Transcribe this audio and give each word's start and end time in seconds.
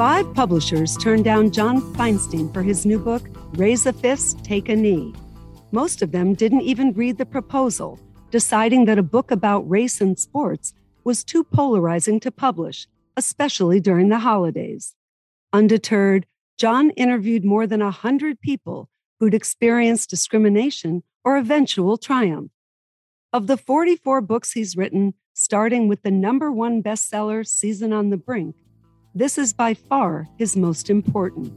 Five 0.00 0.32
publishers 0.32 0.96
turned 0.96 1.24
down 1.24 1.50
John 1.50 1.82
Feinstein 1.92 2.54
for 2.54 2.62
his 2.62 2.86
new 2.86 2.98
book, 2.98 3.28
Raise 3.56 3.84
a 3.84 3.92
Fist, 3.92 4.42
Take 4.42 4.70
a 4.70 4.74
Knee. 4.74 5.12
Most 5.72 6.00
of 6.00 6.10
them 6.10 6.32
didn't 6.32 6.62
even 6.62 6.94
read 6.94 7.18
the 7.18 7.26
proposal, 7.26 8.00
deciding 8.30 8.86
that 8.86 8.98
a 8.98 9.02
book 9.02 9.30
about 9.30 9.68
race 9.68 10.00
and 10.00 10.18
sports 10.18 10.72
was 11.04 11.22
too 11.22 11.44
polarizing 11.44 12.18
to 12.20 12.30
publish, 12.30 12.86
especially 13.14 13.78
during 13.78 14.08
the 14.08 14.20
holidays. 14.20 14.94
Undeterred, 15.52 16.24
John 16.56 16.88
interviewed 16.92 17.44
more 17.44 17.66
than 17.66 17.82
a 17.82 17.92
100 18.00 18.40
people 18.40 18.88
who'd 19.18 19.34
experienced 19.34 20.08
discrimination 20.08 21.02
or 21.24 21.36
eventual 21.36 21.98
triumph. 21.98 22.52
Of 23.34 23.48
the 23.48 23.58
44 23.58 24.22
books 24.22 24.52
he's 24.52 24.78
written, 24.78 25.12
starting 25.34 25.88
with 25.88 26.00
the 26.04 26.10
number 26.10 26.50
one 26.50 26.82
bestseller, 26.82 27.46
Season 27.46 27.92
on 27.92 28.08
the 28.08 28.16
Brink, 28.16 28.56
this 29.14 29.38
is 29.38 29.52
by 29.52 29.74
far 29.74 30.28
his 30.38 30.56
most 30.56 30.90
important. 30.90 31.52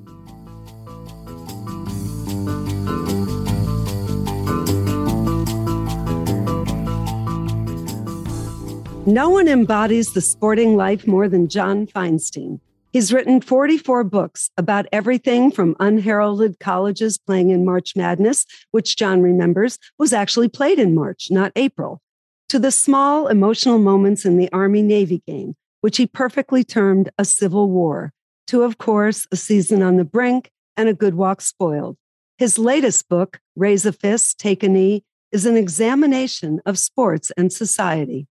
No 9.05 9.29
one 9.29 9.49
embodies 9.49 10.13
the 10.13 10.21
sporting 10.21 10.77
life 10.77 11.05
more 11.05 11.27
than 11.27 11.49
John 11.49 11.85
Feinstein. 11.85 12.61
He's 12.93 13.11
written 13.11 13.41
44 13.41 14.05
books 14.05 14.49
about 14.55 14.85
everything 14.93 15.51
from 15.51 15.75
unheralded 15.79 16.59
colleges 16.59 17.17
playing 17.17 17.49
in 17.49 17.65
March 17.65 17.95
Madness, 17.95 18.45
which 18.71 18.95
John 18.95 19.21
remembers 19.21 19.77
was 19.97 20.13
actually 20.13 20.47
played 20.47 20.79
in 20.79 20.95
March, 20.95 21.29
not 21.29 21.51
April, 21.55 22.01
to 22.49 22.59
the 22.59 22.71
small 22.71 23.27
emotional 23.27 23.77
moments 23.77 24.25
in 24.25 24.37
the 24.37 24.49
Army 24.53 24.81
Navy 24.81 25.21
game, 25.27 25.55
which 25.83 25.97
he 25.97 26.07
perfectly 26.07 26.63
termed 26.63 27.09
a 27.17 27.25
civil 27.25 27.69
war, 27.69 28.13
to, 28.47 28.63
of 28.63 28.77
course, 28.77 29.27
a 29.33 29.35
season 29.35 29.81
on 29.81 29.97
the 29.97 30.05
brink 30.05 30.49
and 30.77 30.87
a 30.87 30.93
good 30.93 31.13
walk 31.13 31.41
spoiled. 31.41 31.97
His 32.37 32.57
latest 32.57 33.09
book, 33.09 33.41
Raise 33.57 33.85
a 33.85 33.91
Fist, 33.91 34.39
Take 34.39 34.63
a 34.63 34.69
Knee, 34.69 35.03
is 35.33 35.45
an 35.45 35.57
examination 35.57 36.61
of 36.65 36.79
sports 36.79 37.33
and 37.35 37.51
society. 37.51 38.27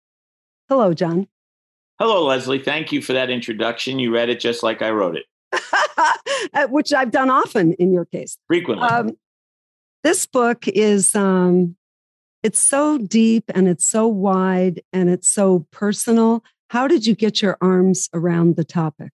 Hello, 0.68 0.94
John. 0.94 1.26
Hello, 2.00 2.26
Leslie. 2.26 2.60
Thank 2.60 2.92
you 2.92 3.02
for 3.02 3.14
that 3.14 3.30
introduction. 3.30 3.98
You 3.98 4.14
read 4.14 4.28
it 4.28 4.42
just 4.42 4.62
like 4.62 4.82
I 4.82 4.92
wrote 4.92 5.16
it, 5.16 5.26
uh, 6.54 6.68
which 6.68 6.92
I've 6.92 7.12
done 7.12 7.30
often 7.30 7.72
in 7.74 7.94
your 7.94 8.04
case. 8.04 8.38
Frequently. 8.48 8.86
Um, 8.86 9.18
this 10.04 10.26
book 10.26 10.68
is 10.68 11.16
um, 11.16 11.78
it's 12.44 12.60
so 12.60 12.98
deep 12.98 13.46
and 13.56 13.70
it's 13.70 13.88
so 13.88 14.06
wide 14.06 14.82
and 14.92 15.10
it's 15.10 15.30
so 15.30 15.66
personal. 15.72 16.44
How 16.70 16.88
did 16.88 17.06
you 17.06 17.16
get 17.16 17.42
your 17.42 17.58
arms 17.62 18.10
around 18.14 18.56
the 18.56 18.64
topic? 18.64 19.12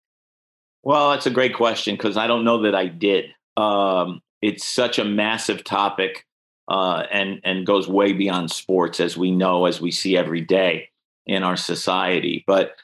Well, 0.83 1.11
that's 1.11 1.25
a 1.25 1.31
great 1.31 1.55
question 1.55 1.95
because 1.95 2.17
I 2.17 2.27
don't 2.27 2.43
know 2.43 2.63
that 2.63 2.75
I 2.75 2.87
did. 2.87 3.25
Um, 3.55 4.21
it's 4.41 4.65
such 4.65 4.99
a 4.99 5.05
massive 5.05 5.63
topic 5.63 6.25
uh, 6.67 7.03
and 7.11 7.39
and 7.43 7.65
goes 7.65 7.87
way 7.87 8.13
beyond 8.13 8.51
sports, 8.51 8.99
as 8.99 9.17
we 9.17 9.31
know, 9.31 9.65
as 9.65 9.79
we 9.79 9.91
see 9.91 10.17
every 10.17 10.41
day 10.41 10.89
in 11.25 11.43
our 11.43 11.55
society. 11.55 12.43
But 12.47 12.75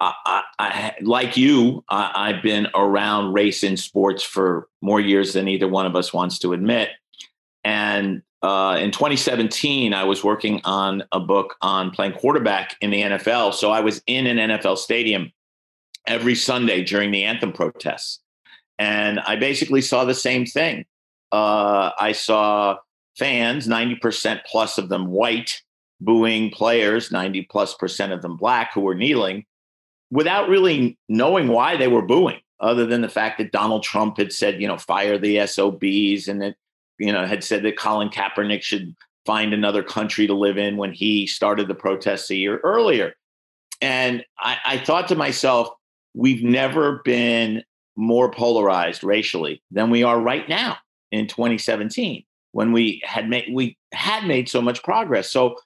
I, 0.00 0.42
I, 0.58 0.94
like 1.02 1.36
you, 1.36 1.84
I, 1.88 2.32
have 2.32 2.42
been 2.42 2.68
around 2.74 3.32
race 3.32 3.62
in 3.62 3.76
sports 3.76 4.22
for 4.22 4.68
more 4.82 5.00
years 5.00 5.32
than 5.32 5.48
either 5.48 5.68
one 5.68 5.86
of 5.86 5.96
us 5.96 6.12
wants 6.12 6.38
to 6.40 6.52
admit. 6.52 6.90
And 7.62 8.22
uh, 8.44 8.76
in 8.76 8.90
2017, 8.90 9.94
I 9.94 10.04
was 10.04 10.22
working 10.22 10.60
on 10.64 11.02
a 11.12 11.18
book 11.18 11.56
on 11.62 11.90
playing 11.90 12.12
quarterback 12.12 12.76
in 12.82 12.90
the 12.90 13.00
NFL. 13.00 13.54
So 13.54 13.70
I 13.70 13.80
was 13.80 14.02
in 14.06 14.26
an 14.26 14.36
NFL 14.36 14.76
stadium 14.76 15.32
every 16.06 16.34
Sunday 16.34 16.84
during 16.84 17.10
the 17.10 17.24
anthem 17.24 17.52
protests. 17.52 18.20
And 18.78 19.18
I 19.20 19.36
basically 19.36 19.80
saw 19.80 20.04
the 20.04 20.14
same 20.14 20.44
thing. 20.44 20.84
Uh, 21.32 21.92
I 21.98 22.12
saw 22.12 22.76
fans, 23.16 23.66
90% 23.66 24.40
plus 24.44 24.76
of 24.76 24.90
them 24.90 25.06
white, 25.06 25.62
booing 26.02 26.50
players, 26.50 27.10
90 27.10 27.48
plus 27.50 27.74
percent 27.74 28.12
of 28.12 28.20
them 28.20 28.36
black, 28.36 28.74
who 28.74 28.82
were 28.82 28.94
kneeling 28.94 29.46
without 30.10 30.50
really 30.50 30.98
knowing 31.08 31.48
why 31.48 31.78
they 31.78 31.88
were 31.88 32.02
booing, 32.02 32.40
other 32.60 32.84
than 32.84 33.00
the 33.00 33.08
fact 33.08 33.38
that 33.38 33.52
Donald 33.52 33.82
Trump 33.82 34.18
had 34.18 34.34
said, 34.34 34.60
you 34.60 34.68
know, 34.68 34.76
fire 34.76 35.16
the 35.16 35.46
SOBs 35.46 36.28
and 36.28 36.42
that, 36.42 36.56
you 36.98 37.12
know, 37.12 37.26
had 37.26 37.44
said 37.44 37.62
that 37.62 37.78
Colin 37.78 38.08
Kaepernick 38.08 38.62
should 38.62 38.94
find 39.26 39.54
another 39.54 39.82
country 39.82 40.26
to 40.26 40.34
live 40.34 40.58
in 40.58 40.76
when 40.76 40.92
he 40.92 41.26
started 41.26 41.68
the 41.68 41.74
protests 41.74 42.30
a 42.30 42.36
year 42.36 42.60
earlier. 42.62 43.14
And 43.80 44.24
I, 44.38 44.58
I 44.64 44.78
thought 44.78 45.08
to 45.08 45.16
myself, 45.16 45.68
we've 46.14 46.42
never 46.42 47.00
been 47.04 47.62
more 47.96 48.30
polarized 48.30 49.04
racially 49.04 49.62
than 49.70 49.90
we 49.90 50.02
are 50.02 50.20
right 50.20 50.48
now 50.48 50.76
in 51.12 51.26
2017 51.26 52.24
when 52.52 52.72
we 52.72 53.02
had 53.04 53.28
made 53.28 53.46
we 53.52 53.76
had 53.92 54.26
made 54.26 54.48
so 54.48 54.60
much 54.62 54.82
progress. 54.82 55.30
So 55.30 55.56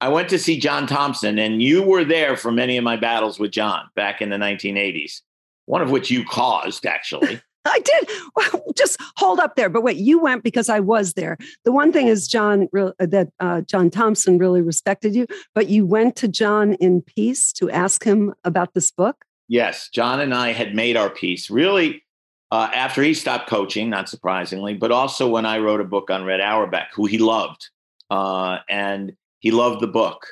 I 0.00 0.08
went 0.08 0.28
to 0.28 0.38
see 0.38 0.60
John 0.60 0.86
Thompson, 0.86 1.38
and 1.38 1.62
you 1.62 1.82
were 1.82 2.04
there 2.04 2.36
for 2.36 2.52
many 2.52 2.76
of 2.76 2.84
my 2.84 2.96
battles 2.96 3.38
with 3.38 3.50
John 3.50 3.88
back 3.96 4.20
in 4.20 4.28
the 4.28 4.36
1980s, 4.36 5.22
one 5.64 5.80
of 5.80 5.90
which 5.90 6.10
you 6.10 6.24
caused, 6.24 6.86
actually. 6.86 7.40
I 7.70 7.80
did. 7.80 8.62
Just 8.76 9.00
hold 9.16 9.40
up 9.40 9.56
there. 9.56 9.68
But 9.68 9.82
wait, 9.82 9.96
you 9.96 10.20
went 10.20 10.44
because 10.44 10.68
I 10.68 10.80
was 10.80 11.14
there. 11.14 11.36
The 11.64 11.72
one 11.72 11.92
thing 11.92 12.08
is, 12.08 12.28
John, 12.28 12.68
that 12.72 13.28
uh, 13.40 13.62
John 13.62 13.90
Thompson 13.90 14.38
really 14.38 14.62
respected 14.62 15.14
you, 15.14 15.26
but 15.54 15.68
you 15.68 15.86
went 15.86 16.16
to 16.16 16.28
John 16.28 16.74
in 16.74 17.02
peace 17.02 17.52
to 17.54 17.70
ask 17.70 18.04
him 18.04 18.34
about 18.44 18.74
this 18.74 18.90
book. 18.90 19.24
Yes, 19.48 19.88
John 19.92 20.20
and 20.20 20.34
I 20.34 20.52
had 20.52 20.74
made 20.74 20.96
our 20.96 21.10
peace 21.10 21.50
really 21.50 22.04
uh, 22.50 22.70
after 22.72 23.02
he 23.02 23.14
stopped 23.14 23.48
coaching, 23.48 23.90
not 23.90 24.08
surprisingly, 24.08 24.74
but 24.74 24.92
also 24.92 25.28
when 25.28 25.46
I 25.46 25.58
wrote 25.58 25.80
a 25.80 25.84
book 25.84 26.10
on 26.10 26.24
Red 26.24 26.40
Auerbach, 26.40 26.88
who 26.94 27.06
he 27.06 27.18
loved, 27.18 27.68
uh, 28.10 28.58
and 28.68 29.12
he 29.40 29.50
loved 29.50 29.80
the 29.80 29.88
book 29.88 30.26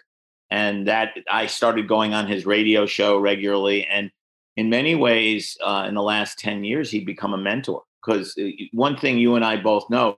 and 0.50 0.86
that 0.86 1.10
i 1.30 1.46
started 1.46 1.88
going 1.88 2.14
on 2.14 2.26
his 2.26 2.46
radio 2.46 2.86
show 2.86 3.18
regularly 3.18 3.84
and 3.86 4.10
in 4.56 4.70
many 4.70 4.94
ways 4.94 5.56
uh, 5.64 5.84
in 5.88 5.94
the 5.94 6.02
last 6.02 6.38
10 6.38 6.64
years 6.64 6.90
he'd 6.90 7.06
become 7.06 7.34
a 7.34 7.38
mentor 7.38 7.82
because 8.04 8.34
uh, 8.38 8.48
one 8.72 8.96
thing 8.96 9.18
you 9.18 9.34
and 9.34 9.44
i 9.44 9.56
both 9.56 9.88
know 9.90 10.16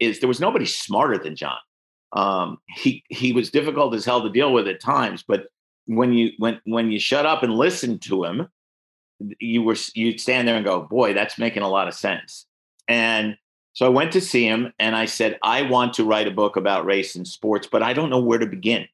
is 0.00 0.20
there 0.20 0.28
was 0.28 0.40
nobody 0.40 0.66
smarter 0.66 1.18
than 1.18 1.36
john 1.36 1.58
um, 2.12 2.58
he 2.68 3.02
he 3.08 3.32
was 3.32 3.50
difficult 3.50 3.94
as 3.94 4.04
hell 4.04 4.22
to 4.22 4.30
deal 4.30 4.52
with 4.52 4.68
at 4.68 4.80
times 4.80 5.24
but 5.26 5.46
when 5.86 6.12
you 6.12 6.30
when 6.38 6.60
when 6.64 6.90
you 6.90 6.98
shut 6.98 7.26
up 7.26 7.42
and 7.42 7.54
listen 7.54 7.98
to 7.98 8.24
him 8.24 8.48
you 9.40 9.62
were 9.62 9.76
you'd 9.94 10.20
stand 10.20 10.46
there 10.46 10.56
and 10.56 10.64
go 10.64 10.82
boy 10.82 11.12
that's 11.12 11.38
making 11.38 11.62
a 11.62 11.68
lot 11.68 11.88
of 11.88 11.94
sense 11.94 12.46
and 12.88 13.36
so 13.74 13.86
I 13.86 13.88
went 13.88 14.12
to 14.12 14.20
see 14.20 14.46
him 14.46 14.72
and 14.78 14.94
I 14.94 15.06
said, 15.06 15.36
I 15.42 15.62
want 15.62 15.94
to 15.94 16.04
write 16.04 16.28
a 16.28 16.30
book 16.30 16.56
about 16.56 16.86
race 16.86 17.16
and 17.16 17.26
sports, 17.26 17.66
but 17.70 17.82
I 17.82 17.92
don't 17.92 18.08
know 18.08 18.20
where 18.20 18.38
to 18.38 18.46
begin 18.46 18.86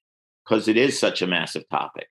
because 0.42 0.68
it 0.68 0.78
is 0.78 0.98
such 0.98 1.20
a 1.20 1.26
massive 1.26 1.68
topic. 1.68 2.08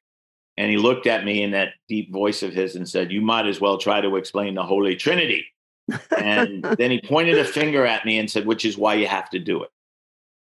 And 0.60 0.70
he 0.70 0.78
looked 0.78 1.08
at 1.08 1.26
me 1.26 1.42
in 1.42 1.52
that 1.52 1.74
deep 1.88 2.12
voice 2.12 2.44
of 2.44 2.54
his 2.54 2.76
and 2.76 2.88
said, 2.88 3.12
You 3.12 3.22
might 3.22 3.48
as 3.48 3.60
well 3.60 3.80
try 3.80 4.02
to 4.02 4.16
explain 4.18 4.54
the 4.54 4.64
Holy 4.64 4.96
Trinity. 4.96 5.46
and 6.16 6.64
then 6.78 6.92
he 6.92 7.02
pointed 7.02 7.40
a 7.40 7.46
finger 7.46 7.86
at 7.86 8.06
me 8.06 8.20
and 8.20 8.30
said, 8.30 8.46
Which 8.46 8.66
is 8.66 8.78
why 8.78 8.94
you 8.94 9.08
have 9.08 9.30
to 9.32 9.40
do 9.40 9.64
it. 9.64 9.72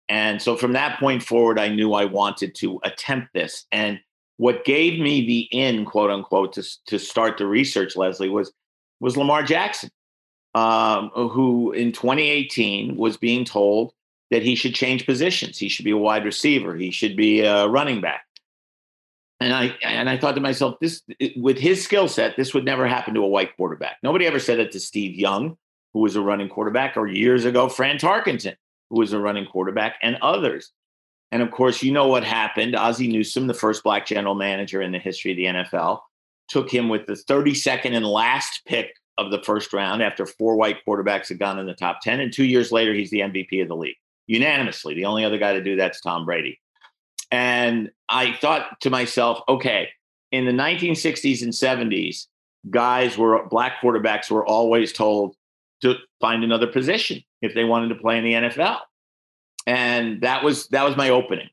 And 0.09 0.42
so 0.42 0.58
from 0.58 0.74
that 0.74 1.00
point 1.00 1.24
forward, 1.24 1.58
I 1.58 1.69
knew 1.69 1.94
I 1.94 2.06
wanted 2.06 2.56
to 2.56 2.81
attempt 2.84 3.34
this. 3.34 3.66
And 3.72 4.02
what 4.38 4.66
gave 4.66 5.00
me 5.00 5.25
the 5.25 5.42
in, 5.58 5.86
quote 5.86 6.09
unquote, 6.09 6.53
to, 6.53 6.64
to 6.88 6.98
start 6.98 7.38
the 7.38 7.46
research, 7.46 7.96
Leslie, 7.96 8.30
was 8.30 8.52
was 9.00 9.16
Lamar 9.16 9.44
Jackson 9.44 9.92
um, 10.56 11.09
who 11.09 11.72
in 11.72 11.92
2018 11.92 12.98
was 12.98 13.18
being 13.18 13.45
told 13.45 13.94
that 14.31 14.44
he 14.44 14.56
should 14.56 14.75
change 14.75 15.06
positions. 15.06 15.57
He 15.57 15.69
should 15.69 15.86
be 15.86 15.92
a 15.92 15.98
wide 15.98 16.25
receiver. 16.25 16.75
He 16.75 16.92
should 16.92 17.16
be 17.16 17.42
a 17.42 17.68
running 17.68 18.01
back. 18.01 18.25
And 19.39 19.53
I 19.53 19.68
and 19.83 20.09
I 20.09 20.18
thought 20.18 20.36
to 20.36 20.41
myself, 20.41 20.80
this 20.81 21.01
with 21.38 21.57
his 21.57 21.83
skill 21.83 22.07
set, 22.07 22.36
this 22.36 22.53
would 22.53 22.65
never 22.65 22.88
happen 22.88 23.13
to 23.13 23.24
a 23.24 23.27
white 23.27 23.56
quarterback. 23.56 23.97
Nobody 24.03 24.25
ever 24.25 24.39
said 24.39 24.59
it 24.59 24.71
to 24.74 24.80
Steve 24.80 25.15
Young, 25.15 25.57
who 25.94 26.01
was 26.01 26.15
a 26.15 26.21
running 26.21 26.50
quarterback, 26.50 26.97
or 26.97 27.07
years 27.07 27.45
ago, 27.45 27.69
Fran 27.69 27.97
Tarkenton, 27.97 28.56
who 28.89 29.00
was 29.00 29.13
a 29.13 29.19
running 29.19 29.45
quarterback, 29.45 29.95
and 30.01 30.18
others. 30.21 30.71
And 31.31 31.41
of 31.41 31.51
course, 31.51 31.81
you 31.83 31.91
know 31.91 32.07
what 32.07 32.24
happened. 32.24 32.75
Ozzie 32.75 33.07
Newsome, 33.07 33.47
the 33.47 33.53
first 33.53 33.83
black 33.83 34.06
general 34.06 34.36
manager 34.36 34.81
in 34.81 34.91
the 34.91 35.00
history 35.00 35.31
of 35.31 35.38
the 35.38 35.45
NFL, 35.45 36.00
took 36.50 36.69
him 36.69 36.89
with 36.89 37.06
the 37.06 37.13
32nd 37.13 37.94
and 37.94 38.06
last 38.06 38.62
pick 38.65 38.94
of 39.18 39.31
the 39.31 39.42
first 39.44 39.71
round 39.71 40.01
after 40.01 40.25
four 40.25 40.56
white 40.56 40.77
quarterbacks 40.88 41.30
had 41.30 41.39
gone 41.39 41.59
in 41.59 41.68
the 41.68 41.74
top 41.74 42.00
10. 42.01 42.19
And 42.19 42.33
two 42.33 42.45
years 42.45 42.71
later, 42.71 42.94
he's 42.94 43.12
the 43.12 43.19
MVP 43.19 43.62
of 43.62 43.68
the 43.68 43.75
league 43.75 43.97
unanimously. 44.27 44.95
The 44.95 45.06
only 45.06 45.24
other 45.24 45.38
guy 45.38 45.53
to 45.53 45.63
do 45.63 45.75
that's 45.75 46.01
Tom 46.01 46.25
Brady. 46.25 46.59
And 47.31 47.92
I 48.08 48.34
thought 48.34 48.81
to 48.81 48.90
myself, 48.90 49.42
okay, 49.48 49.90
in 50.31 50.46
the 50.46 50.52
1960s 50.52 51.42
and 51.42 51.54
70s, 51.54 52.26
guys 52.70 53.18
were 53.18 53.48
black 53.48 53.81
quarterbacks 53.81 54.30
were 54.30 54.46
always 54.46 54.92
told 54.92 55.36
to 55.81 55.96
find 56.20 56.44
another 56.44 56.68
position 56.68 57.24
if 57.42 57.54
they 57.54 57.64
wanted 57.64 57.90
to 57.90 57.96
play 57.96 58.18
in 58.18 58.24
the 58.24 58.34
NFL. 58.34 58.80
And 59.66 60.22
that 60.22 60.44
was 60.44 60.68
that 60.70 60.84
was 60.84 60.98
my 60.98 61.10
opening 61.10 61.50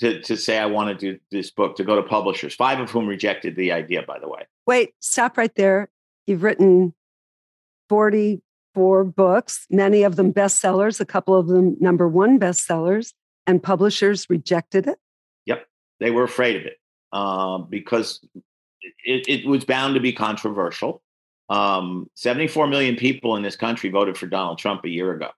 to, 0.00 0.20
to 0.22 0.36
say 0.36 0.58
I 0.58 0.66
want 0.66 0.98
to 0.98 1.12
do 1.12 1.20
this 1.30 1.50
book, 1.50 1.76
to 1.76 1.84
go 1.84 1.96
to 1.96 2.02
publishers, 2.02 2.54
five 2.54 2.80
of 2.80 2.90
whom 2.90 3.06
rejected 3.06 3.54
the 3.56 3.72
idea, 3.72 4.02
by 4.02 4.18
the 4.18 4.28
way. 4.28 4.46
Wait, 4.66 4.94
stop 5.00 5.36
right 5.36 5.54
there 5.54 5.90
You've 6.30 6.44
written 6.44 6.94
44 7.88 9.02
books, 9.02 9.66
many 9.68 10.04
of 10.04 10.14
them 10.14 10.32
bestsellers, 10.32 11.00
a 11.00 11.04
couple 11.04 11.34
of 11.34 11.48
them 11.48 11.76
number 11.80 12.06
one 12.06 12.38
bestsellers, 12.38 13.12
and 13.48 13.60
publishers 13.60 14.30
rejected 14.30 14.86
it. 14.86 14.98
They 16.00 16.10
were 16.10 16.24
afraid 16.24 16.56
of 16.56 16.66
it 16.66 16.78
uh, 17.12 17.58
because 17.58 18.20
it, 19.04 19.28
it, 19.28 19.46
was 19.46 19.64
bound 19.64 19.94
to 19.94 20.00
be 20.00 20.12
controversial. 20.12 21.02
Um, 21.48 22.08
74 22.14 22.68
million 22.68 22.96
people 22.96 23.36
in 23.36 23.42
this 23.42 23.56
country 23.56 23.90
voted 23.90 24.16
for 24.16 24.26
Donald 24.26 24.58
Trump 24.58 24.84
a 24.84 24.88
year 24.88 25.12
ago. 25.12 25.28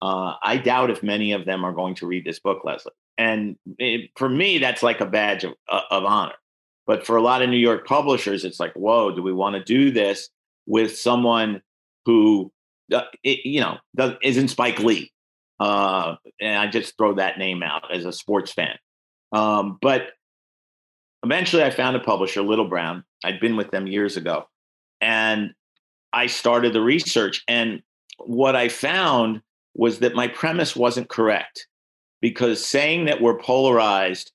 Uh, 0.00 0.34
I 0.42 0.56
doubt 0.56 0.90
if 0.90 1.02
many 1.02 1.32
of 1.32 1.44
them 1.44 1.64
are 1.64 1.72
going 1.72 1.94
to 1.96 2.06
read 2.06 2.24
this 2.24 2.40
book, 2.40 2.62
Leslie. 2.64 2.92
And 3.18 3.56
it, 3.78 4.10
for 4.16 4.28
me, 4.28 4.58
that's 4.58 4.82
like 4.82 5.00
a 5.00 5.06
badge 5.06 5.44
of, 5.44 5.54
uh, 5.70 5.82
of 5.90 6.04
honor. 6.04 6.34
But 6.86 7.06
for 7.06 7.16
a 7.16 7.22
lot 7.22 7.42
of 7.42 7.50
New 7.50 7.58
York 7.58 7.86
publishers, 7.86 8.44
it's 8.44 8.58
like, 8.58 8.72
whoa, 8.72 9.14
do 9.14 9.22
we 9.22 9.32
want 9.32 9.54
to 9.54 9.62
do 9.62 9.92
this 9.92 10.28
with 10.66 10.96
someone 10.96 11.62
who, 12.06 12.50
uh, 12.92 13.02
it, 13.22 13.46
you 13.46 13.60
know, 13.60 13.76
does, 13.94 14.14
isn't 14.22 14.48
Spike 14.48 14.80
Lee? 14.80 15.12
Uh, 15.60 16.16
and 16.40 16.58
I 16.58 16.66
just 16.66 16.96
throw 16.96 17.14
that 17.14 17.38
name 17.38 17.62
out 17.62 17.94
as 17.94 18.04
a 18.04 18.12
sports 18.12 18.52
fan. 18.52 18.76
Um, 19.32 19.78
but 19.80 20.08
eventually, 21.22 21.62
I 21.62 21.70
found 21.70 21.96
a 21.96 22.00
publisher, 22.00 22.42
Little 22.42 22.68
Brown. 22.68 23.04
I'd 23.24 23.40
been 23.40 23.56
with 23.56 23.70
them 23.70 23.86
years 23.86 24.16
ago, 24.16 24.46
and 25.00 25.52
I 26.12 26.26
started 26.26 26.72
the 26.72 26.82
research. 26.82 27.42
And 27.48 27.82
what 28.18 28.56
I 28.56 28.68
found 28.68 29.42
was 29.74 30.00
that 30.00 30.14
my 30.14 30.28
premise 30.28 30.76
wasn't 30.76 31.08
correct 31.08 31.66
because 32.20 32.64
saying 32.64 33.06
that 33.06 33.20
we're 33.20 33.38
polarized 33.38 34.32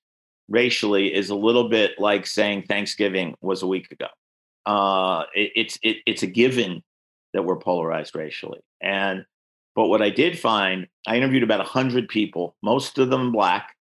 racially 0.50 1.14
is 1.14 1.30
a 1.30 1.36
little 1.36 1.70
bit 1.70 2.00
like 2.00 2.26
saying 2.26 2.64
Thanksgiving 2.64 3.36
was 3.42 3.62
a 3.62 3.68
week 3.68 3.92
ago. 3.92 4.08
Uh, 4.66 5.24
it, 5.34 5.52
it's 5.56 5.80
it, 5.84 5.98
it's 6.06 6.24
a 6.24 6.28
given 6.28 6.84
that 7.34 7.44
we're 7.44 7.60
polarized 7.60 8.16
racially, 8.16 8.60
and 8.82 9.26
but 9.76 9.88
what 9.88 10.02
I 10.02 10.10
did 10.10 10.40
find, 10.40 10.88
I 11.06 11.18
interviewed 11.18 11.44
about 11.44 11.66
hundred 11.66 12.10
people, 12.10 12.56
most 12.64 12.98
of 12.98 13.10
them 13.10 13.32
black, 13.32 13.77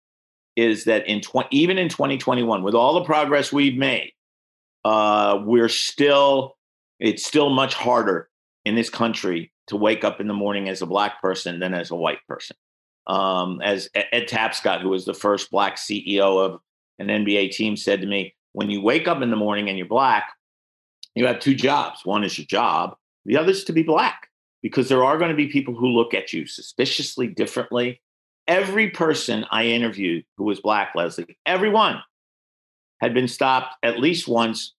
is 0.55 0.85
that 0.85 1.07
in 1.07 1.21
tw- 1.21 1.47
even 1.51 1.77
in 1.77 1.89
2021, 1.89 2.63
with 2.63 2.75
all 2.75 2.93
the 2.95 3.03
progress 3.03 3.51
we've 3.51 3.77
made, 3.77 4.11
uh, 4.83 5.39
we're 5.43 5.69
still 5.69 6.57
it's 6.99 7.25
still 7.25 7.49
much 7.49 7.73
harder 7.73 8.29
in 8.63 8.75
this 8.75 8.89
country 8.89 9.51
to 9.67 9.75
wake 9.75 10.03
up 10.03 10.21
in 10.21 10.27
the 10.27 10.33
morning 10.33 10.69
as 10.69 10.81
a 10.81 10.85
black 10.85 11.21
person 11.21 11.59
than 11.59 11.73
as 11.73 11.91
a 11.91 11.95
white 11.95 12.19
person. 12.27 12.55
Um, 13.07 13.59
as 13.61 13.89
Ed 13.95 14.27
Tapscott, 14.27 14.81
who 14.81 14.89
was 14.89 15.05
the 15.05 15.13
first 15.13 15.49
black 15.49 15.77
CEO 15.77 16.45
of 16.45 16.59
an 16.99 17.07
NBA 17.07 17.51
team, 17.51 17.75
said 17.75 18.01
to 18.01 18.07
me, 18.07 18.35
when 18.53 18.69
you 18.69 18.81
wake 18.81 19.07
up 19.07 19.21
in 19.21 19.31
the 19.31 19.35
morning 19.35 19.69
and 19.69 19.77
you're 19.77 19.87
black, 19.87 20.31
you 21.15 21.25
have 21.25 21.39
two 21.39 21.55
jobs. 21.55 22.01
One 22.05 22.23
is 22.23 22.37
your 22.37 22.45
job, 22.45 22.95
the 23.25 23.37
other 23.37 23.51
is 23.51 23.63
to 23.65 23.73
be 23.73 23.83
black, 23.83 24.27
because 24.61 24.89
there 24.89 25.03
are 25.03 25.17
going 25.17 25.31
to 25.31 25.35
be 25.35 25.47
people 25.47 25.73
who 25.73 25.87
look 25.87 26.13
at 26.13 26.31
you 26.31 26.45
suspiciously 26.45 27.27
differently. 27.27 28.01
Every 28.47 28.89
person 28.89 29.45
I 29.51 29.65
interviewed 29.65 30.25
who 30.37 30.45
was 30.45 30.59
black, 30.59 30.93
Leslie, 30.95 31.37
everyone 31.45 32.01
had 32.99 33.13
been 33.13 33.27
stopped 33.27 33.75
at 33.83 33.99
least 33.99 34.27
once, 34.27 34.73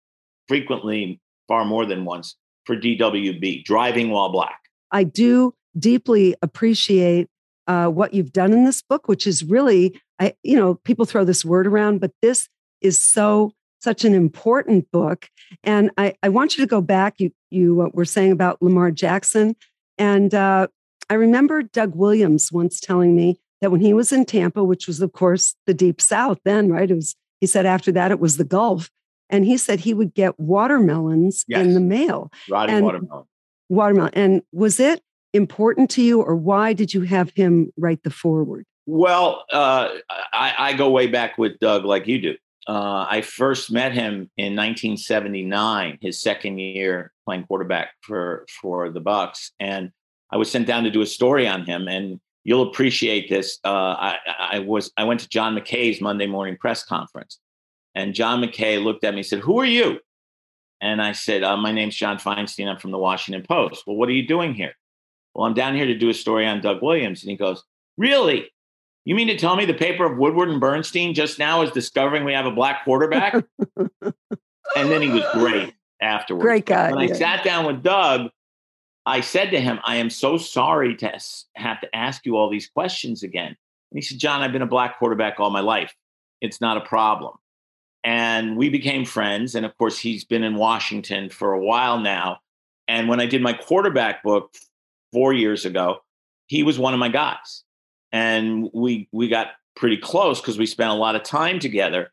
frequently 0.48 1.20
far 1.48 1.66
more 1.66 1.86
than 1.86 2.06
once, 2.06 2.36
for 2.66 2.76
DWB, 2.76 3.64
driving 3.64 4.10
while 4.10 4.32
black. 4.32 4.60
I 4.92 5.04
do 5.04 5.54
deeply 5.78 6.36
appreciate 6.42 7.28
uh, 7.68 7.88
what 7.88 8.14
you've 8.14 8.34
done 8.34 8.52
in 8.52 8.66
this 8.66 8.82
book, 8.82 9.08
which 9.08 9.26
is 9.26 9.44
really, 9.44 10.00
I, 10.20 10.34
you 10.44 10.58
know, 10.58 10.76
people 10.76 11.06
throw 11.06 11.24
this 11.24 11.46
word 11.46 11.68
around, 11.68 12.00
but 12.00 12.12
this 12.22 12.50
is 12.82 13.00
so 13.00 13.54
such 13.80 14.06
an 14.06 14.14
important 14.14 14.92
book. 14.92 15.28
And 15.64 15.90
I, 15.98 16.14
I 16.22 16.30
want 16.30 16.58
you 16.58 16.64
to 16.64 16.70
go 16.70 16.82
back. 16.82 17.16
You 17.20 17.32
you 17.50 17.82
uh, 17.82 17.90
were 17.94 18.06
saying 18.06 18.32
about 18.32 18.62
Lamar 18.62 18.92
Jackson, 18.92 19.56
and 19.98 20.34
uh, 20.34 20.68
I 21.10 21.16
remember 21.16 21.64
Doug 21.64 21.96
Williams 21.96 22.52
once 22.52 22.80
telling 22.80 23.16
me 23.16 23.40
that 23.62 23.72
when 23.72 23.82
he 23.82 23.94
was 23.94 24.12
in 24.12 24.26
Tampa, 24.26 24.64
which 24.64 24.88
was 24.88 25.02
of 25.02 25.14
course 25.14 25.56
the 25.66 25.74
deep 25.74 26.02
South 26.02 26.40
then, 26.44 26.72
right? 26.72 26.90
It 26.90 26.96
was. 26.96 27.16
He 27.40 27.48
said 27.48 27.66
after 27.66 27.92
that 27.94 28.12
it 28.12 28.20
was 28.20 28.38
the 28.38 28.44
Gulf, 28.44 28.92
and 29.30 29.46
he 29.46 29.58
said 29.58 29.80
he 29.80 29.96
would 29.96 30.14
get 30.14 30.40
watermelons 30.40 31.44
yes. 31.48 31.66
in 31.66 31.74
the 31.74 31.80
mail. 31.80 32.32
Rotting 32.48 32.84
watermelon 32.84 33.26
watermelon. 33.72 34.12
And 34.14 34.42
was 34.52 34.80
it 34.80 35.02
important 35.34 35.90
to 35.92 36.04
you, 36.04 36.22
or 36.22 36.36
why 36.36 36.74
did 36.74 36.94
you 36.94 37.02
have 37.02 37.32
him 37.32 37.72
write 37.78 38.04
the 38.04 38.12
foreword? 38.12 38.66
Well, 38.86 39.46
uh, 39.52 39.90
I, 40.34 40.54
I, 40.58 40.74
go 40.74 40.90
way 40.90 41.08
back 41.08 41.38
with 41.38 41.60
Doug, 41.60 41.86
like 41.86 42.08
you 42.08 42.20
do. 42.20 42.36
Uh, 42.68 43.06
I 43.10 43.22
first 43.22 43.72
met 43.72 43.94
him 43.94 44.30
in 44.38 44.56
1979, 44.56 46.00
his 46.02 46.22
second 46.22 46.60
year 46.60 47.12
playing 47.26 47.46
quarterback 47.46 47.92
for 48.02 48.46
for 48.62 48.90
the 48.90 49.00
Bucks, 49.00 49.52
and 49.60 49.92
I 50.32 50.38
was 50.38 50.52
sent 50.52 50.68
down 50.68 50.84
to 50.84 50.92
do 50.92 51.02
a 51.02 51.06
story 51.06 51.48
on 51.48 51.66
him. 51.66 51.88
And 51.88 52.20
you'll 52.44 52.70
appreciate 52.70 53.30
this. 53.30 53.60
Uh, 53.64 53.70
I, 53.70 54.18
I 54.40 54.60
was 54.60 54.92
I 54.98 55.04
went 55.04 55.20
to 55.22 55.30
John 55.30 55.56
McKay's 55.56 56.02
Monday 56.02 56.28
morning 56.28 56.58
press 56.58 56.84
conference, 56.84 57.40
and 57.96 58.14
John 58.14 58.42
McKay 58.42 58.84
looked 58.84 59.04
at 59.04 59.14
me 59.14 59.20
and 59.20 59.28
said, 59.28 59.40
"Who 59.40 59.60
are 59.60 59.66
you?" 59.66 60.00
And 60.82 61.02
I 61.02 61.12
said, 61.12 61.44
uh, 61.44 61.56
My 61.56 61.72
name's 61.72 61.96
John 61.96 62.18
Feinstein. 62.18 62.68
I'm 62.68 62.80
from 62.80 62.92
the 62.92 62.98
Washington 62.98 63.44
Post. 63.48 63.84
Well, 63.86 63.96
what 63.96 64.10
are 64.10 64.14
you 64.14 64.28
doing 64.28 64.56
here? 64.56 64.74
Well, 65.34 65.46
I'm 65.46 65.54
down 65.54 65.76
here 65.76 65.86
to 65.86 65.98
do 65.98 66.10
a 66.10 66.14
story 66.14 66.46
on 66.46 66.60
Doug 66.60 66.82
Williams. 66.82 67.22
And 67.22 67.30
he 67.30 67.38
goes, 67.38 67.64
Really? 67.98 68.50
You 69.06 69.16
mean 69.16 69.28
to 69.28 69.38
tell 69.38 69.56
me 69.56 69.66
the 69.66 69.74
paper 69.74 70.06
of 70.06 70.18
Woodward 70.18 70.50
and 70.50 70.60
Bernstein 70.60 71.14
just 71.14 71.40
now 71.40 71.62
is 71.62 71.72
discovering 71.72 72.24
we 72.24 72.34
have 72.34 72.46
a 72.46 72.52
black 72.52 72.84
quarterback? 72.84 73.34
and 73.78 74.14
then 74.76 75.02
he 75.02 75.10
was 75.10 75.24
great 75.34 75.74
afterwards. 76.02 76.44
Great 76.44 76.66
guy. 76.66 76.92
When 76.92 77.08
yeah. 77.08 77.14
I 77.14 77.18
sat 77.18 77.44
down 77.44 77.66
with 77.66 77.82
Doug, 77.82 78.30
I 79.06 79.22
said 79.22 79.52
to 79.52 79.60
him, 79.60 79.80
I 79.84 79.98
am 79.98 80.10
so 80.10 80.38
sorry 80.38 80.96
to 80.98 81.20
have 81.56 81.82
to 81.82 81.96
ask 81.96 82.26
you 82.26 82.38
all 82.38 82.50
these 82.50 82.68
questions 82.68 83.24
again. 83.24 83.48
And 83.48 83.98
he 83.98 84.02
said, 84.02 84.20
John, 84.20 84.42
I've 84.42 84.52
been 84.52 84.62
a 84.62 84.68
black 84.68 85.00
quarterback 85.00 85.40
all 85.40 85.50
my 85.50 85.62
life. 85.62 85.96
It's 86.40 86.62
not 86.62 86.78
a 86.78 86.82
problem 86.82 87.38
and 88.04 88.58
we 88.58 88.70
became 88.70 89.06
friends. 89.06 89.56
And 89.56 89.66
of 89.66 89.78
course, 89.78 89.98
he's 90.00 90.24
been 90.24 90.44
in 90.44 90.56
Washington 90.56 91.30
for 91.30 91.54
a 91.54 91.60
while 91.60 92.00
now. 92.00 92.40
And 92.88 93.08
when 93.08 93.20
I 93.20 93.26
did 93.26 93.42
my 93.42 93.54
quarterback 93.54 94.24
book 94.24 94.54
four 95.12 95.34
years 95.34 95.66
ago, 95.66 96.04
he 96.48 96.64
was 96.64 96.80
one 96.80 96.94
of 96.94 97.00
my 97.00 97.10
guys, 97.10 97.64
and 98.12 98.70
we 98.74 99.08
we 99.14 99.30
got 99.30 99.48
pretty 99.76 99.98
close 99.98 100.42
because 100.42 100.58
we 100.58 100.66
spent 100.66 100.90
a 100.90 100.96
lot 100.96 101.16
of 101.16 101.24
time 101.24 101.60
together. 101.60 102.12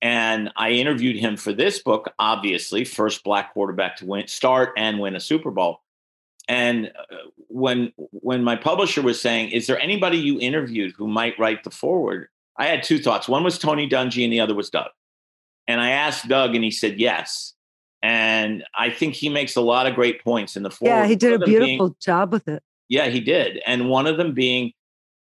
And 0.00 0.50
I 0.56 0.70
interviewed 0.70 1.16
him 1.16 1.36
for 1.36 1.52
this 1.52 1.82
book, 1.82 2.12
obviously, 2.18 2.84
first 2.84 3.24
black 3.24 3.52
quarterback 3.52 3.96
to 3.96 4.06
win, 4.06 4.26
start 4.26 4.72
and 4.76 5.00
win 5.00 5.16
a 5.16 5.20
Super 5.20 5.50
Bowl. 5.50 5.80
And 6.48 6.92
uh, 7.10 7.16
when 7.48 7.92
when 7.96 8.44
my 8.44 8.56
publisher 8.56 9.02
was 9.02 9.20
saying, 9.20 9.50
"Is 9.50 9.66
there 9.66 9.80
anybody 9.80 10.18
you 10.18 10.38
interviewed 10.40 10.92
who 10.96 11.08
might 11.08 11.38
write 11.38 11.64
the 11.64 11.70
foreword?" 11.70 12.28
I 12.56 12.66
had 12.66 12.82
two 12.82 12.98
thoughts. 12.98 13.28
One 13.28 13.44
was 13.44 13.58
Tony 13.58 13.88
Dungy, 13.88 14.24
and 14.24 14.32
the 14.32 14.40
other 14.40 14.54
was 14.54 14.70
Doug. 14.70 14.90
And 15.66 15.80
I 15.80 15.90
asked 15.90 16.28
Doug, 16.28 16.54
and 16.54 16.62
he 16.62 16.70
said 16.70 17.00
yes. 17.00 17.54
And 18.02 18.64
I 18.76 18.90
think 18.90 19.14
he 19.14 19.30
makes 19.30 19.56
a 19.56 19.62
lot 19.62 19.86
of 19.86 19.94
great 19.94 20.22
points 20.22 20.56
in 20.56 20.62
the 20.62 20.70
foreword. 20.70 20.94
Yeah, 20.94 21.06
he 21.06 21.16
did 21.16 21.32
a 21.32 21.44
beautiful 21.44 21.88
being, 21.88 21.96
job 22.00 22.32
with 22.32 22.46
it. 22.46 22.62
Yeah, 22.88 23.06
he 23.06 23.20
did. 23.20 23.62
And 23.66 23.88
one 23.88 24.06
of 24.06 24.18
them 24.18 24.34
being 24.34 24.72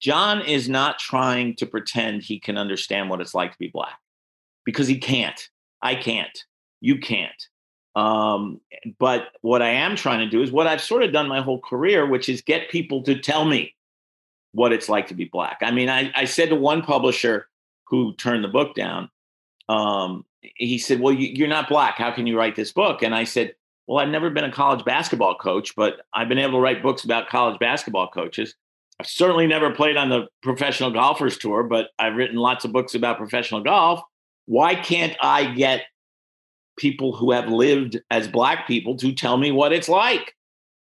John 0.02 0.42
is 0.42 0.68
not 0.68 1.00
trying 1.00 1.56
to 1.56 1.66
pretend 1.66 2.24
he 2.24 2.38
can 2.38 2.58
understand 2.58 3.10
what 3.10 3.22
it's 3.22 3.34
like 3.34 3.54
to 3.54 3.58
be 3.58 3.70
black 3.70 3.98
because 4.66 4.88
he 4.88 4.98
can't. 4.98 5.50
I 5.82 5.96
can't. 5.96 6.44
You 6.82 6.98
can't. 6.98 7.48
Um, 7.96 8.60
but 9.00 9.28
what 9.42 9.62
I 9.62 9.70
am 9.70 9.96
trying 9.96 10.20
to 10.20 10.30
do 10.30 10.42
is 10.42 10.52
what 10.52 10.68
I've 10.68 10.82
sort 10.82 11.04
of 11.04 11.12
done 11.12 11.28
my 11.28 11.42
whole 11.42 11.60
career, 11.60 12.08
which 12.08 12.28
is 12.28 12.42
get 12.42 12.70
people 12.70 13.04
to 13.04 13.20
tell 13.20 13.46
me 13.46 13.76
what 14.52 14.72
it's 14.72 14.90
like 14.90 15.08
to 15.08 15.14
be 15.14 15.26
black. 15.26 15.60
I 15.62 15.72
mean, 15.72 15.90
I, 15.90 16.12
I 16.16 16.26
said 16.26 16.50
to 16.50 16.56
one 16.56 16.82
publisher 16.82 17.48
who 17.88 18.14
turned 18.16 18.44
the 18.44 18.50
book 18.50 18.76
down, 18.76 19.10
um, 19.70 20.26
he 20.42 20.78
said, 20.78 21.00
Well, 21.00 21.14
you're 21.14 21.48
not 21.48 21.70
black. 21.70 21.98
How 21.98 22.12
can 22.12 22.28
you 22.28 22.38
write 22.38 22.56
this 22.56 22.72
book? 22.72 23.04
And 23.04 23.16
I 23.16 23.24
said, 23.24 23.56
Well, 23.88 24.00
I've 24.00 24.10
never 24.10 24.30
been 24.30 24.44
a 24.44 24.52
college 24.52 24.84
basketball 24.84 25.36
coach, 25.36 25.76
but 25.76 26.02
I've 26.14 26.30
been 26.30 26.40
able 26.40 26.54
to 26.54 26.60
write 26.60 26.84
books 26.84 27.04
about 27.04 27.30
college 27.30 27.60
basketball 27.60 28.10
coaches. 28.10 28.56
I've 29.00 29.08
certainly 29.08 29.48
never 29.48 29.72
played 29.72 29.98
on 29.98 30.10
the 30.10 30.28
professional 30.42 30.92
golfers 30.92 31.38
tour, 31.38 31.64
but 31.64 31.90
I've 31.98 32.16
written 32.16 32.38
lots 32.38 32.66
of 32.66 32.72
books 32.72 32.94
about 32.94 33.18
professional 33.18 33.62
golf. 33.62 34.02
Why 34.46 34.76
can't 34.76 35.16
I 35.22 35.46
get 35.46 35.86
people 36.78 37.16
who 37.16 37.32
have 37.32 37.48
lived 37.48 38.00
as 38.10 38.28
black 38.28 38.68
people 38.68 38.98
to 38.98 39.14
tell 39.14 39.38
me 39.38 39.52
what 39.52 39.74
it's 39.74 39.90
like? 39.90 40.34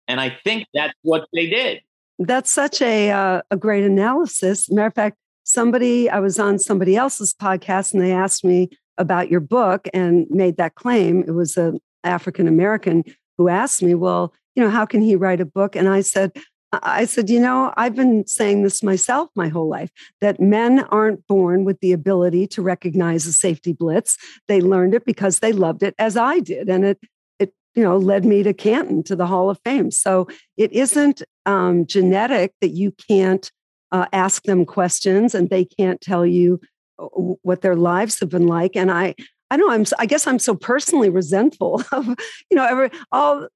And 0.08 0.20
I 0.20 0.36
think 0.44 0.66
that's 0.74 0.94
what 1.02 1.26
they 1.32 1.48
did. 1.48 1.80
That's 2.18 2.50
such 2.50 2.82
a 2.82 3.10
uh, 3.10 3.42
a 3.50 3.56
great 3.56 3.84
analysis. 3.84 4.70
Matter 4.70 4.86
of 4.86 4.94
fact, 4.94 5.16
somebody 5.44 6.08
I 6.08 6.20
was 6.20 6.38
on 6.38 6.58
somebody 6.58 6.96
else's 6.96 7.34
podcast 7.34 7.92
and 7.92 8.02
they 8.02 8.12
asked 8.12 8.44
me 8.44 8.70
about 8.98 9.30
your 9.30 9.40
book 9.40 9.88
and 9.94 10.26
made 10.30 10.56
that 10.58 10.74
claim. 10.74 11.24
It 11.26 11.32
was 11.32 11.56
an 11.56 11.80
African 12.04 12.46
American 12.46 13.04
who 13.38 13.48
asked 13.48 13.82
me, 13.82 13.94
well, 13.94 14.32
you 14.54 14.62
know, 14.62 14.70
how 14.70 14.84
can 14.84 15.00
he 15.00 15.16
write 15.16 15.40
a 15.40 15.46
book? 15.46 15.74
And 15.74 15.88
I 15.88 16.02
said, 16.02 16.32
I 16.72 17.04
said, 17.04 17.28
you 17.28 17.38
know, 17.38 17.72
I've 17.76 17.94
been 17.94 18.26
saying 18.26 18.62
this 18.62 18.82
myself 18.82 19.28
my 19.34 19.48
whole 19.48 19.68
life 19.68 19.90
that 20.20 20.40
men 20.40 20.80
aren't 20.84 21.26
born 21.26 21.64
with 21.64 21.78
the 21.80 21.92
ability 21.92 22.46
to 22.48 22.62
recognize 22.62 23.26
a 23.26 23.32
safety 23.32 23.74
blitz. 23.74 24.16
They 24.48 24.60
learned 24.60 24.94
it 24.94 25.04
because 25.04 25.40
they 25.40 25.52
loved 25.52 25.82
it 25.82 25.94
as 25.98 26.16
I 26.16 26.40
did. 26.40 26.70
And 26.70 26.84
it, 26.84 27.00
it 27.38 27.52
you 27.74 27.82
know, 27.82 27.98
led 27.98 28.24
me 28.24 28.42
to 28.42 28.54
Canton 28.54 29.02
to 29.04 29.16
the 29.16 29.26
Hall 29.26 29.50
of 29.50 29.60
Fame. 29.64 29.90
So 29.90 30.28
it 30.56 30.72
isn't 30.72 31.22
um, 31.44 31.84
genetic 31.86 32.54
that 32.62 32.70
you 32.70 32.92
can't 33.08 33.50
uh, 33.90 34.06
ask 34.14 34.44
them 34.44 34.64
questions 34.64 35.34
and 35.34 35.50
they 35.50 35.66
can't 35.66 36.00
tell 36.00 36.24
you 36.24 36.58
uh, 36.98 37.04
what 37.42 37.60
their 37.60 37.76
lives 37.76 38.18
have 38.20 38.30
been 38.30 38.46
like. 38.46 38.76
And 38.76 38.90
I, 38.90 39.14
I 39.50 39.56
know 39.56 39.70
I'm. 39.70 39.84
I 39.98 40.06
guess 40.06 40.26
I'm 40.26 40.38
so 40.38 40.54
personally 40.54 41.10
resentful 41.10 41.82
of, 41.92 42.06
you 42.50 42.56
know, 42.56 42.64
every 42.64 42.90
all 43.12 43.48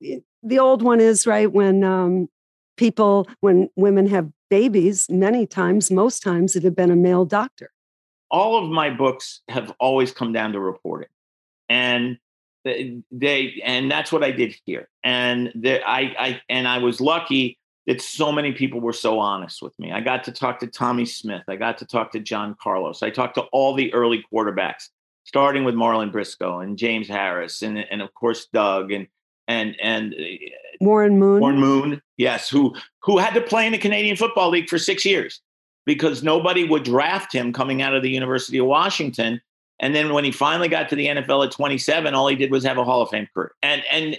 the 0.42 0.58
old 0.58 0.82
one 0.82 1.00
is 1.00 1.26
right 1.26 1.50
when 1.50 1.82
um, 1.82 2.28
people 2.76 3.28
when 3.40 3.68
women 3.76 4.06
have 4.06 4.30
babies. 4.48 5.06
Many 5.10 5.46
times, 5.46 5.90
most 5.90 6.22
times, 6.22 6.56
it 6.56 6.62
had 6.62 6.76
been 6.76 6.90
a 6.90 6.96
male 6.96 7.24
doctor. 7.24 7.72
All 8.30 8.62
of 8.62 8.70
my 8.70 8.90
books 8.90 9.40
have 9.48 9.72
always 9.78 10.12
come 10.12 10.32
down 10.32 10.52
to 10.52 10.60
reporting, 10.60 11.08
and 11.68 12.18
they 12.64 13.60
and 13.64 13.90
that's 13.90 14.10
what 14.10 14.24
I 14.24 14.32
did 14.32 14.56
here. 14.64 14.88
And 15.04 15.52
the, 15.54 15.80
I, 15.88 16.00
I 16.18 16.40
and 16.48 16.66
I 16.66 16.78
was 16.78 17.00
lucky 17.00 17.58
that 17.86 18.00
so 18.00 18.32
many 18.32 18.52
people 18.52 18.80
were 18.80 18.92
so 18.92 19.20
honest 19.20 19.62
with 19.62 19.78
me. 19.78 19.92
I 19.92 20.00
got 20.00 20.24
to 20.24 20.32
talk 20.32 20.58
to 20.60 20.66
Tommie 20.66 21.06
Smith. 21.06 21.44
I 21.48 21.56
got 21.56 21.78
to 21.78 21.86
talk 21.86 22.10
to 22.12 22.20
John 22.20 22.56
Carlos. 22.60 23.02
I 23.02 23.10
talked 23.10 23.36
to 23.36 23.42
all 23.52 23.74
the 23.74 23.94
early 23.94 24.24
quarterbacks, 24.32 24.88
starting 25.24 25.64
with 25.64 25.76
Marlin 25.76 26.10
Briscoe 26.10 26.58
and 26.58 26.76
James 26.76 27.08
Harris, 27.08 27.62
and 27.62 27.78
and 27.78 28.02
of 28.02 28.12
course 28.14 28.46
Doug 28.52 28.90
and 28.90 29.06
and 29.46 29.76
and 29.80 30.14
Warren 30.80 31.18
Moon. 31.18 31.40
Warren 31.40 31.58
Moon, 31.58 32.02
yes, 32.16 32.48
who 32.48 32.74
who 33.02 33.18
had 33.18 33.34
to 33.34 33.40
play 33.40 33.66
in 33.66 33.72
the 33.72 33.78
Canadian 33.78 34.16
Football 34.16 34.50
League 34.50 34.68
for 34.68 34.78
six 34.78 35.04
years 35.04 35.40
because 35.84 36.22
nobody 36.22 36.64
would 36.64 36.82
draft 36.82 37.32
him 37.32 37.52
coming 37.52 37.82
out 37.82 37.94
of 37.94 38.02
the 38.02 38.10
University 38.10 38.58
of 38.58 38.66
Washington 38.66 39.40
and 39.80 39.94
then 39.94 40.12
when 40.12 40.24
he 40.24 40.32
finally 40.32 40.68
got 40.68 40.88
to 40.88 40.96
the 40.96 41.06
NFL 41.06 41.46
at 41.46 41.52
27, 41.52 42.14
all 42.14 42.28
he 42.28 42.36
did 42.36 42.50
was 42.50 42.64
have 42.64 42.78
a 42.78 42.84
Hall 42.84 43.02
of 43.02 43.10
Fame 43.10 43.28
career. 43.32 43.52
And 43.62 43.82
and 43.90 44.16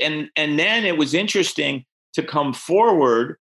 and 0.00 0.30
and 0.36 0.58
then 0.58 0.84
it 0.84 0.96
was 0.96 1.14
interesting 1.14 1.84
to 2.12 2.22
come 2.22 2.52
forward 2.52 3.36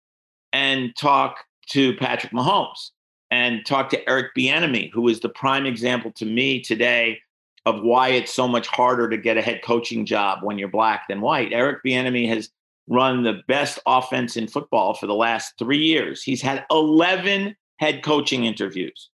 and 0.53 0.95
talk 0.97 1.45
to 1.71 1.95
Patrick 1.97 2.33
Mahomes 2.33 2.91
and 3.31 3.67
talk 3.67 3.91
to 3.91 4.09
Eric 4.09 4.35
Bieniemy, 4.37 4.91
who 4.93 5.09
is 5.09 5.21
the 5.21 5.29
prime 5.29 5.67
example 5.67 6.11
to 6.13 6.25
me 6.25 6.63
today 6.63 7.19
of 7.67 7.83
why 7.83 8.09
it's 8.09 8.33
so 8.33 8.49
much 8.49 8.67
harder 8.67 9.11
to 9.11 9.19
get 9.19 9.37
a 9.37 9.43
head 9.43 9.61
coaching 9.63 10.07
job 10.07 10.39
when 10.43 10.57
you're 10.57 10.69
black 10.69 11.07
than 11.07 11.21
white. 11.21 11.53
Eric 11.53 11.85
Bieniemy 11.85 12.27
has 12.29 12.49
run 12.89 13.23
the 13.23 13.41
best 13.47 13.79
offense 13.87 14.37
in 14.37 14.49
football 14.49 14.95
for 14.95 15.07
the 15.07 15.15
last 15.15 15.55
3 15.59 15.79
years. 15.79 16.23
He's 16.23 16.43
had 16.43 16.65
11 16.71 17.55
head 17.79 18.03
coaching 18.03 18.45
interviews. 18.45 19.11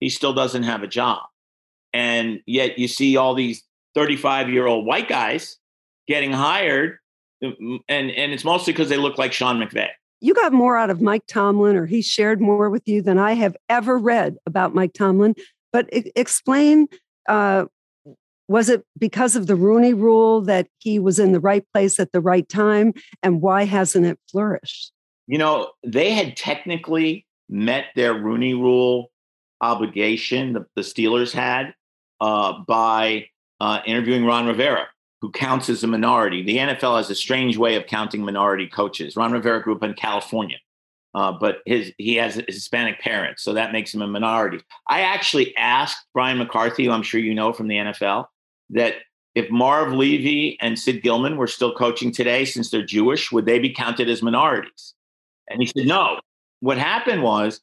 He 0.00 0.08
still 0.08 0.32
doesn't 0.32 0.62
have 0.62 0.82
a 0.82 0.86
job. 0.86 1.22
And 1.92 2.40
yet 2.46 2.78
you 2.78 2.88
see 2.88 3.16
all 3.16 3.34
these 3.34 3.62
35 3.94 4.50
year 4.50 4.66
old 4.66 4.86
white 4.86 5.08
guys 5.08 5.58
getting 6.06 6.32
hired. 6.32 6.98
And, 7.40 7.82
and 7.88 8.32
it's 8.32 8.44
mostly 8.44 8.72
because 8.72 8.88
they 8.88 8.96
look 8.96 9.18
like 9.18 9.32
Sean 9.32 9.58
McVay. 9.58 9.88
You 10.20 10.34
got 10.34 10.52
more 10.52 10.76
out 10.76 10.90
of 10.90 11.00
Mike 11.00 11.22
Tomlin, 11.28 11.76
or 11.76 11.86
he 11.86 12.02
shared 12.02 12.40
more 12.40 12.70
with 12.70 12.88
you 12.88 13.00
than 13.00 13.18
I 13.18 13.34
have 13.34 13.56
ever 13.68 13.96
read 13.96 14.36
about 14.46 14.74
Mike 14.74 14.92
Tomlin. 14.92 15.36
But 15.72 15.88
explain 15.92 16.88
uh, 17.28 17.66
was 18.48 18.68
it 18.70 18.82
because 18.98 19.36
of 19.36 19.46
the 19.46 19.54
Rooney 19.54 19.94
rule 19.94 20.40
that 20.42 20.68
he 20.78 20.98
was 20.98 21.18
in 21.18 21.32
the 21.32 21.40
right 21.40 21.64
place 21.72 22.00
at 22.00 22.12
the 22.12 22.20
right 22.20 22.48
time? 22.48 22.94
And 23.22 23.42
why 23.42 23.64
hasn't 23.64 24.06
it 24.06 24.18
flourished? 24.30 24.92
You 25.26 25.38
know, 25.38 25.70
they 25.86 26.10
had 26.12 26.36
technically 26.36 27.26
met 27.48 27.86
their 27.94 28.14
Rooney 28.14 28.54
rule 28.54 29.10
obligation, 29.60 30.52
the, 30.54 30.66
the 30.76 30.82
Steelers 30.82 31.32
had, 31.32 31.74
uh, 32.20 32.60
by 32.66 33.26
uh, 33.60 33.80
interviewing 33.86 34.24
Ron 34.24 34.46
Rivera, 34.46 34.86
who 35.20 35.30
counts 35.30 35.68
as 35.68 35.84
a 35.84 35.86
minority. 35.86 36.42
The 36.42 36.58
NFL 36.58 36.96
has 36.96 37.10
a 37.10 37.14
strange 37.14 37.56
way 37.56 37.74
of 37.74 37.86
counting 37.86 38.24
minority 38.24 38.66
coaches. 38.66 39.16
Ron 39.16 39.32
Rivera 39.32 39.62
grew 39.62 39.74
up 39.74 39.82
in 39.82 39.94
California, 39.94 40.58
uh, 41.14 41.32
but 41.32 41.58
his 41.66 41.92
he 41.98 42.14
has 42.16 42.40
Hispanic 42.46 43.00
parents, 43.00 43.42
so 43.42 43.52
that 43.54 43.72
makes 43.72 43.92
him 43.92 44.02
a 44.02 44.06
minority. 44.06 44.60
I 44.88 45.00
actually 45.00 45.56
asked 45.56 46.06
Brian 46.14 46.38
McCarthy, 46.38 46.84
who 46.84 46.92
I'm 46.92 47.02
sure 47.02 47.20
you 47.20 47.34
know 47.34 47.52
from 47.52 47.68
the 47.68 47.76
NFL, 47.76 48.26
that 48.70 48.94
if 49.34 49.50
Marv 49.50 49.92
Levy 49.92 50.58
and 50.60 50.78
Sid 50.78 51.02
Gilman 51.02 51.36
were 51.36 51.46
still 51.46 51.74
coaching 51.74 52.10
today, 52.10 52.44
since 52.44 52.70
they're 52.70 52.84
Jewish, 52.84 53.30
would 53.30 53.46
they 53.46 53.58
be 53.58 53.72
counted 53.72 54.08
as 54.08 54.22
minorities? 54.22 54.94
And 55.48 55.60
he 55.60 55.66
said 55.66 55.86
no. 55.86 56.18
What 56.60 56.78
happened 56.78 57.22
was 57.22 57.60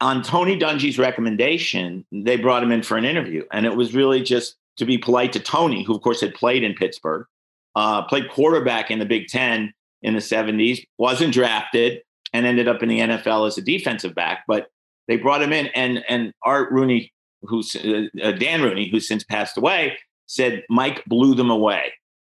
on 0.00 0.22
Tony 0.22 0.58
Dungy's 0.58 0.98
recommendation, 0.98 2.04
they 2.12 2.36
brought 2.36 2.62
him 2.62 2.72
in 2.72 2.82
for 2.82 2.96
an 2.96 3.04
interview. 3.04 3.44
And 3.52 3.66
it 3.66 3.76
was 3.76 3.94
really 3.94 4.22
just 4.22 4.56
to 4.76 4.84
be 4.84 4.98
polite 4.98 5.32
to 5.32 5.40
Tony, 5.40 5.82
who, 5.84 5.94
of 5.94 6.02
course, 6.02 6.20
had 6.20 6.34
played 6.34 6.62
in 6.62 6.74
Pittsburgh, 6.74 7.26
uh, 7.74 8.02
played 8.02 8.30
quarterback 8.30 8.90
in 8.90 8.98
the 8.98 9.06
Big 9.06 9.28
Ten 9.28 9.72
in 10.02 10.14
the 10.14 10.20
70s, 10.20 10.84
wasn't 10.98 11.32
drafted, 11.32 12.02
and 12.32 12.44
ended 12.46 12.68
up 12.68 12.82
in 12.82 12.88
the 12.88 13.00
NFL 13.00 13.46
as 13.46 13.56
a 13.56 13.62
defensive 13.62 14.14
back. 14.14 14.44
But 14.46 14.68
they 15.08 15.16
brought 15.16 15.42
him 15.42 15.52
in. 15.52 15.66
And, 15.68 16.04
and 16.08 16.32
Art 16.42 16.70
Rooney, 16.70 17.12
who's 17.42 17.74
uh, 17.76 18.32
Dan 18.32 18.62
Rooney, 18.62 18.90
who's 18.90 19.08
since 19.08 19.24
passed 19.24 19.56
away, 19.56 19.96
said 20.26 20.64
Mike 20.68 21.04
blew 21.06 21.34
them 21.34 21.50
away. 21.50 21.92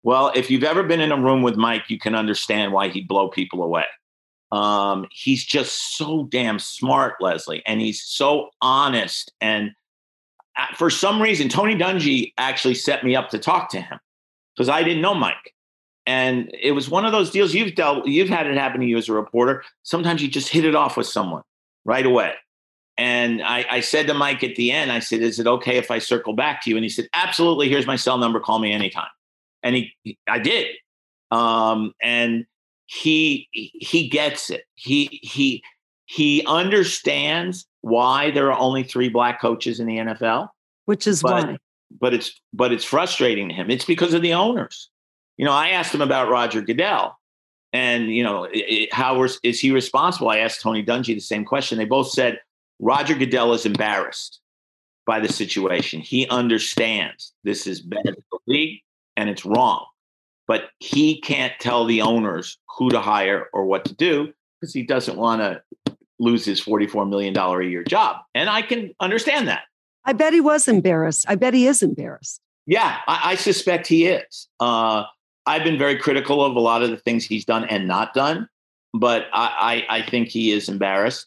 Well, 0.03 0.31
if 0.35 0.51
you've 0.51 0.65
ever 0.65 0.83
been 0.83 1.01
in 1.01 1.13
a 1.13 1.21
room 1.21 1.43
with 1.43 1.57
Mike, 1.57 1.85
you 1.89 1.99
can 1.99 2.15
understand 2.15 2.73
why 2.73 2.89
he'd 2.89 3.09
blow 3.09 3.29
people 3.29 3.63
away. 3.63 3.85
Um, 4.53 5.07
he's 5.11 5.45
just 5.45 5.97
so 5.97 6.29
damn 6.31 6.59
smart, 6.59 7.15
Leslie, 7.21 7.63
and 7.67 7.81
he's 7.81 8.03
so 8.03 8.51
honest. 8.63 9.33
And 9.41 9.73
uh, 10.57 10.67
for 10.77 10.91
some 10.91 11.21
reason, 11.21 11.49
Tony 11.49 11.75
Dungy 11.75 12.33
actually 12.39 12.75
set 12.75 13.05
me 13.05 13.17
up 13.17 13.31
to 13.31 13.39
talk 13.39 13.69
to 13.71 13.81
him 13.81 13.99
because 14.55 14.69
I 14.69 14.83
didn't 14.83 15.03
know 15.03 15.15
Mike. 15.15 15.55
And 16.07 16.51
it 16.55 16.73
was 16.73 16.89
one 16.89 17.05
of 17.05 17.11
those 17.11 17.31
deals 17.31 17.53
you've 17.53 17.75
dealt, 17.75 18.07
you've 18.07 18.29
had 18.29 18.47
it 18.47 18.57
happen 18.57 18.81
to 18.81 18.87
you 18.87 18.97
as 18.97 19.09
a 19.09 19.13
reporter. 19.13 19.65
Sometimes 19.83 20.23
you 20.23 20.29
just 20.29 20.49
hit 20.49 20.65
it 20.65 20.77
off 20.77 20.97
with 20.97 21.09
someone 21.09 21.43
right 21.85 22.07
away. 22.07 22.35
And 22.99 23.43
I, 23.43 23.67
I, 23.71 23.81
said 23.81 24.07
to 24.07 24.15
Mike 24.15 24.43
at 24.43 24.57
the 24.57 24.73
end, 24.73 24.91
I 24.91 25.01
said, 25.01 25.21
"Is 25.21 25.39
it 25.39 25.47
okay 25.47 25.77
if 25.77 25.91
I 25.91 25.99
circle 25.99 26.33
back 26.33 26.63
to 26.63 26.71
you?" 26.71 26.77
And 26.77 26.85
he 26.85 26.89
said, 26.89 27.09
"Absolutely. 27.13 27.69
Here's 27.69 27.87
my 27.87 27.97
cell 27.97 28.17
number. 28.17 28.41
Call 28.41 28.59
me 28.59 28.73
anytime." 28.73 29.11
And 29.63 29.77
he, 29.77 30.19
I 30.27 30.39
did. 30.39 30.69
Um, 31.31 31.93
and 32.03 32.47
he 32.87 33.49
he 33.53 34.09
gets 34.09 34.49
it. 34.51 34.65
He 34.75 35.21
he 35.23 35.63
he 36.07 36.45
understands 36.47 37.67
why 37.83 38.31
there 38.31 38.51
are 38.51 38.59
only 38.59 38.83
three 38.83 39.09
black 39.09 39.41
coaches 39.41 39.81
in 39.81 39.87
the 39.87 39.99
NFL. 39.99 40.49
Which 40.87 41.07
is 41.07 41.23
but, 41.23 41.47
why. 41.47 41.59
But 42.01 42.15
it's 42.15 42.41
but 42.53 42.73
it's 42.73 42.85
frustrating 42.85 43.49
to 43.49 43.55
him. 43.55 43.71
It's 43.71 43.85
because 43.85 44.15
of 44.15 44.23
the 44.23 44.33
owners. 44.35 44.89
You 45.37 45.45
know, 45.45 45.53
I 45.53 45.71
asked 45.71 45.95
him 45.95 46.01
about 46.01 46.31
Roger 46.31 46.63
Goodell, 46.63 47.19
and 47.73 48.15
you 48.15 48.23
know, 48.23 48.49
it, 48.51 48.93
how 48.93 49.23
is 49.23 49.61
he 49.61 49.71
responsible? 49.71 50.31
I 50.31 50.39
asked 50.39 50.63
Tony 50.63 50.85
Dungy 50.85 51.15
the 51.15 51.21
same 51.21 51.45
question. 51.45 51.77
They 51.77 51.85
both 51.85 52.09
said 52.09 52.41
Roger 52.79 53.15
Goodell 53.15 53.55
is 53.55 53.67
embarrassed 53.67 54.41
by 55.07 55.21
the 55.21 55.33
situation. 55.33 56.01
He 56.01 56.29
understands 56.29 57.33
this 57.45 57.67
is 57.67 57.81
bad 57.81 58.05
for 58.05 58.41
the 58.47 58.53
league 58.53 58.81
and 59.17 59.31
it's 59.31 59.45
wrong 59.45 59.87
but 60.47 60.71
he 60.79 61.21
can't 61.21 61.53
tell 61.59 61.85
the 61.85 62.03
owners 62.03 62.59
who 62.77 62.89
to 62.91 63.01
hire 63.01 63.49
or 63.53 63.65
what 63.67 63.85
to 63.87 63.95
do 63.95 64.33
because 64.61 64.73
he 64.73 64.83
doesn't 64.83 65.17
want 65.17 65.41
to 65.41 65.63
lose 66.19 66.45
his 66.45 66.63
$44 66.63 67.09
million 67.09 67.37
a 67.37 67.63
year 67.63 67.85
job. 67.85 68.19
And 68.35 68.49
I 68.49 68.63
can 68.63 68.95
understand 69.01 69.49
that. 69.49 69.65
I 70.05 70.13
bet 70.13 70.33
he 70.33 70.41
was 70.41 70.69
embarrassed. 70.69 71.27
I 71.29 71.35
bet 71.35 71.53
he 71.53 71.67
is 71.67 71.83
embarrassed. 71.83 72.41
Yeah, 72.67 72.99
I, 73.07 73.33
I 73.33 73.35
suspect 73.35 73.87
he 73.87 74.07
is. 74.07 74.49
Uh, 74.61 75.05
I've 75.47 75.65
been 75.65 75.79
very 75.79 75.99
critical 75.99 76.45
of 76.45 76.57
a 76.57 76.61
lot 76.61 76.83
of 76.83 76.91
the 76.91 76.97
things 76.97 77.25
he's 77.25 77.45
done 77.45 77.65
and 77.65 77.87
not 77.87 78.15
done, 78.15 78.49
but 78.95 79.27
I, 79.33 79.85
I, 79.89 79.99
I 79.99 80.03
think 80.03 80.29
he 80.29 80.53
is 80.53 80.69
embarrassed. 80.69 81.27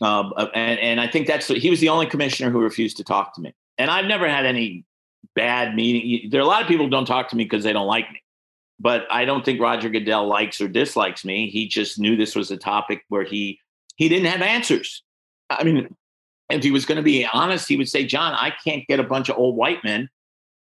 Um, 0.00 0.32
uh, 0.36 0.46
and, 0.54 0.80
and 0.80 1.00
I 1.00 1.06
think 1.06 1.26
that's 1.26 1.48
he 1.48 1.70
was 1.70 1.80
the 1.80 1.90
only 1.90 2.06
commissioner 2.06 2.50
who 2.50 2.60
refused 2.60 2.96
to 2.98 3.04
talk 3.04 3.34
to 3.34 3.40
me. 3.40 3.54
And 3.78 3.90
I've 3.90 4.06
never 4.06 4.28
had 4.28 4.46
any 4.46 4.84
bad 5.34 5.74
meeting. 5.74 6.30
There 6.30 6.40
are 6.40 6.44
a 6.44 6.46
lot 6.46 6.62
of 6.62 6.68
people 6.68 6.86
who 6.86 6.90
don't 6.90 7.06
talk 7.06 7.28
to 7.30 7.36
me 7.36 7.44
because 7.44 7.64
they 7.64 7.72
don't 7.72 7.86
like 7.86 8.10
me 8.10 8.22
but 8.80 9.06
I 9.10 9.26
don't 9.26 9.44
think 9.44 9.60
Roger 9.60 9.90
Goodell 9.90 10.26
likes 10.26 10.60
or 10.60 10.66
dislikes 10.66 11.24
me. 11.24 11.50
He 11.50 11.68
just 11.68 11.98
knew 11.98 12.16
this 12.16 12.34
was 12.34 12.50
a 12.50 12.56
topic 12.56 13.04
where 13.08 13.24
he 13.24 13.60
he 13.96 14.08
didn't 14.08 14.28
have 14.28 14.40
answers. 14.40 15.02
I 15.50 15.62
mean, 15.62 15.94
if 16.48 16.62
he 16.62 16.70
was 16.70 16.86
going 16.86 16.96
to 16.96 17.02
be 17.02 17.26
honest, 17.30 17.68
he 17.68 17.76
would 17.76 17.88
say, 17.88 18.06
"John, 18.06 18.32
I 18.32 18.52
can't 18.64 18.86
get 18.88 18.98
a 18.98 19.04
bunch 19.04 19.28
of 19.28 19.36
old 19.36 19.56
white 19.56 19.84
men 19.84 20.08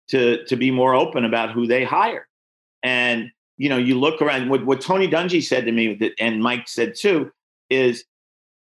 to 0.10 0.44
to 0.46 0.58
be 0.58 0.70
more 0.70 0.94
open 0.94 1.24
about 1.24 1.52
who 1.52 1.66
they 1.66 1.86
hire." 1.86 2.28
And 2.84 3.32
you 3.58 3.70
know, 3.70 3.78
you 3.78 3.98
look 3.98 4.22
around. 4.22 4.50
What, 4.50 4.66
what 4.66 4.82
Tony 4.82 5.08
Dungy 5.08 5.42
said 5.42 5.66
to 5.66 5.72
me, 5.72 5.94
that, 5.96 6.12
and 6.20 6.44
Mike 6.44 6.68
said 6.68 6.96
too, 6.96 7.32
is, 7.70 8.04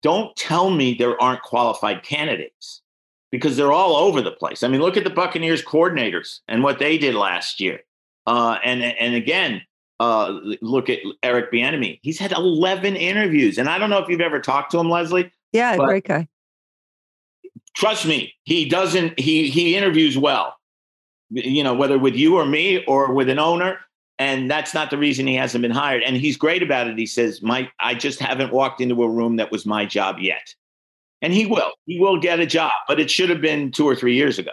"Don't 0.03 0.35
tell 0.37 0.71
me 0.71 0.95
there 0.95 1.21
aren't 1.21 1.43
qualified 1.43 2.03
candidates." 2.03 2.81
Because 3.31 3.57
they're 3.57 3.73
all 3.73 3.97
over 3.97 4.21
the 4.21 4.31
place. 4.31 4.63
I 4.63 4.69
mean, 4.69 4.83
look 4.83 4.99
at 4.99 5.05
the 5.05 5.11
Buccaneers 5.11 5.65
coordinators 5.65 6.41
and 6.49 6.63
what 6.63 6.79
they 6.79 6.99
did 6.99 7.15
last 7.15 7.61
year 7.61 7.81
uh, 8.27 8.59
and 8.65 8.83
and 8.83 9.15
again, 9.15 9.63
uh, 10.01 10.39
look 10.61 10.89
at 10.89 11.01
Eric 11.23 11.53
Bieniemy. 11.53 12.01
He's 12.03 12.19
had 12.19 12.33
11 12.33 12.97
interviews, 12.97 13.59
and 13.59 13.69
I 13.69 13.79
don't 13.79 13.91
know 13.91 13.99
if 13.99 14.09
you've 14.09 14.21
ever 14.21 14.41
talked 14.41 14.71
to 14.73 14.79
him, 14.79 14.89
Leslie. 14.89 15.31
Yeah, 15.53 15.77
great 15.77 16.05
guy. 16.05 16.29
Trust 17.75 18.07
me, 18.07 18.35
he 18.45 18.69
doesn't. 18.69 19.19
He 19.19 19.49
he 19.49 19.77
interviews 19.77 20.17
well. 20.17 20.57
You 21.31 21.65
know, 21.65 21.75
whether 21.75 21.99
with 21.99 22.15
you 22.15 22.37
or 22.37 22.45
me 22.45 22.85
or 22.85 23.13
with 23.13 23.29
an 23.29 23.39
owner, 23.39 23.79
And 24.19 24.51
that's 24.51 24.75
not 24.75 24.91
the 24.91 24.99
reason 24.99 25.27
he 25.27 25.35
hasn't 25.35 25.63
been 25.63 25.71
hired. 25.71 26.03
And 26.03 26.17
he's 26.17 26.37
great 26.37 26.63
about 26.63 26.87
it. 26.87 26.99
He 26.99 27.07
says, 27.07 27.43
Mike, 27.43 27.71
I 27.81 27.95
just 27.95 28.21
haven't 28.21 28.53
walked 28.53 28.81
into 28.81 29.03
a 29.03 29.09
room 29.09 29.37
that 29.37 29.51
was 29.51 29.67
my 29.67 29.85
job 29.85 30.19
yet. 30.21 30.55
And 31.23 31.33
he 31.33 31.47
will. 31.47 31.73
He 31.87 31.99
will 31.99 32.21
get 32.21 32.41
a 32.41 32.47
job, 32.47 32.73
but 32.89 33.01
it 33.01 33.11
should 33.11 33.31
have 33.31 33.41
been 33.41 33.73
two 33.73 33.87
or 33.87 33.95
three 33.95 34.15
years 34.15 34.39
ago. 34.39 34.53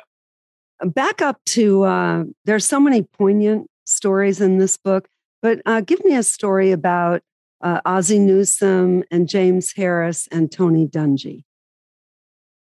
Back 0.84 1.22
up 1.22 1.40
to 1.48 1.84
uh, 1.84 2.24
there's 2.46 2.66
so 2.66 2.80
many 2.80 3.04
poignant 3.04 3.70
stories 3.86 4.40
in 4.40 4.60
this 4.60 4.78
book, 4.78 5.08
but 5.42 5.62
uh, 5.66 5.82
give 5.82 6.04
me 6.06 6.16
a 6.16 6.24
story 6.24 6.72
about 6.72 7.22
uh, 7.62 7.82
Ozzie 7.86 8.20
Newsome 8.20 9.04
and 9.12 9.28
James 9.28 9.74
Harris 9.74 10.28
and 10.32 10.52
Tony 10.52 10.88
Dungy. 10.88 11.44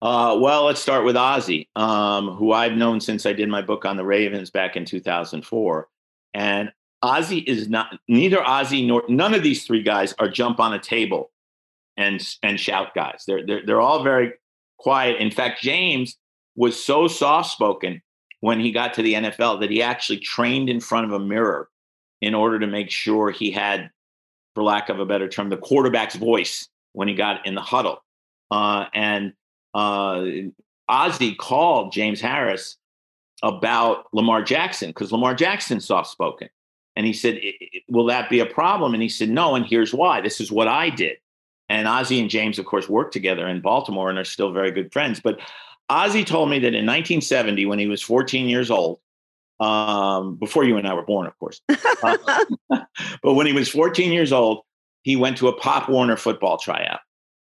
Uh, 0.03 0.37
well, 0.41 0.65
let's 0.65 0.81
start 0.81 1.05
with 1.05 1.17
Ozzie, 1.17 1.69
um, 1.77 2.31
who 2.31 2.53
I've 2.53 2.73
known 2.73 3.01
since 3.01 3.27
I 3.27 3.35
did 3.35 3.51
my 3.51 3.61
book 3.61 3.85
on 3.85 3.99
the 3.99 4.05
Ravens 4.05 4.51
back 4.51 4.75
in 4.75 4.87
2004. 4.87 5.89
And 6.33 6.73
Ozzie 7.03 7.39
is 7.39 7.69
not 7.69 7.99
neither 8.09 8.39
Ozzy 8.39 8.87
nor 8.87 9.03
none 9.09 9.35
of 9.35 9.43
these 9.43 9.67
three 9.67 9.83
guys 9.83 10.15
are 10.19 10.29
jump 10.29 10.61
on 10.61 10.75
a 10.75 10.79
table 10.79 11.31
and 11.97 12.27
and 12.43 12.59
shout 12.61 12.95
guys. 12.95 13.25
They're 13.27 13.45
they're 13.47 13.65
they're 13.65 13.81
all 13.81 14.03
very 14.03 14.33
quiet. 14.79 15.17
In 15.21 15.31
fact, 15.31 15.63
James 15.63 16.17
was 16.57 16.83
so 16.83 17.09
soft 17.09 17.51
spoken 17.51 18.03
when 18.41 18.61
he 18.61 18.73
got 18.73 18.95
to 18.95 19.03
the 19.03 19.15
NFL 19.15 19.61
that 19.61 19.71
he 19.71 19.83
actually 19.83 20.19
trained 20.19 20.69
in 20.69 20.81
front 20.81 21.07
of 21.07 21.13
a 21.13 21.19
mirror 21.19 21.69
in 22.21 22.35
order 22.35 22.59
to 22.59 22.67
make 22.67 22.91
sure 22.91 23.31
he 23.31 23.51
had, 23.51 23.91
for 24.55 24.63
lack 24.63 24.89
of 24.89 24.99
a 24.99 25.07
better 25.07 25.29
term, 25.29 25.49
the 25.49 25.57
quarterback's 25.57 26.17
voice 26.17 26.69
when 26.93 27.09
he 27.09 27.15
got 27.15 27.47
in 27.47 27.55
the 27.55 27.61
huddle. 27.61 28.03
Uh, 28.51 28.87
and 28.95 29.33
uh, 29.75 30.25
Ozzie 30.89 31.35
called 31.35 31.93
James 31.93 32.21
Harris 32.21 32.77
about 33.43 34.07
Lamar 34.13 34.43
Jackson 34.43 34.91
because 34.91 35.13
Lamar 35.13 35.35
Jackson's 35.35 35.87
soft 35.87 36.11
spoken. 36.11 36.49
And 36.97 37.07
he 37.07 37.13
said, 37.13 37.41
Will 37.89 38.07
that 38.07 38.29
be 38.29 38.41
a 38.41 38.47
problem? 38.47 38.95
And 38.95 39.03
he 39.03 39.09
said, 39.09 39.29
No. 39.29 39.55
And 39.55 39.65
here's 39.67 39.95
why. 39.95 40.21
This 40.21 40.41
is 40.41 40.51
what 40.51 40.69
I 40.69 40.91
did. 40.91 41.17
And 41.69 41.87
Ozzie 41.87 42.21
and 42.21 42.29
James, 42.29 42.59
of 42.59 42.67
course, 42.67 42.89
worked 42.89 43.13
together 43.13 43.47
in 43.47 43.61
Baltimore 43.61 44.11
and 44.11 44.19
are 44.19 44.25
still 44.25 44.53
very 44.53 44.73
good 44.73 44.93
friends. 44.93 45.21
But 45.21 45.41
Ozzie 45.89 46.25
told 46.25 46.51
me 46.51 46.59
that 46.59 46.75
in 46.75 46.87
1970, 46.87 47.67
when 47.67 47.79
he 47.79 47.87
was 47.87 48.03
14 48.03 48.49
years 48.49 48.71
old, 48.71 48.99
um, 49.61 50.37
before 50.37 50.65
you 50.65 50.79
and 50.79 50.89
I 50.89 50.95
were 50.95 51.05
born, 51.05 51.27
of 51.27 51.39
course, 51.39 51.61
uh, 52.03 52.39
but 53.23 53.35
when 53.35 53.47
he 53.47 53.53
was 53.53 53.69
14 53.69 54.11
years 54.11 54.33
old, 54.33 54.63
he 55.03 55.17
went 55.17 55.37
to 55.39 55.49
a 55.49 55.53
Pop 55.53 55.89
Warner 55.89 56.17
football 56.17 56.59
tryout. 56.59 57.01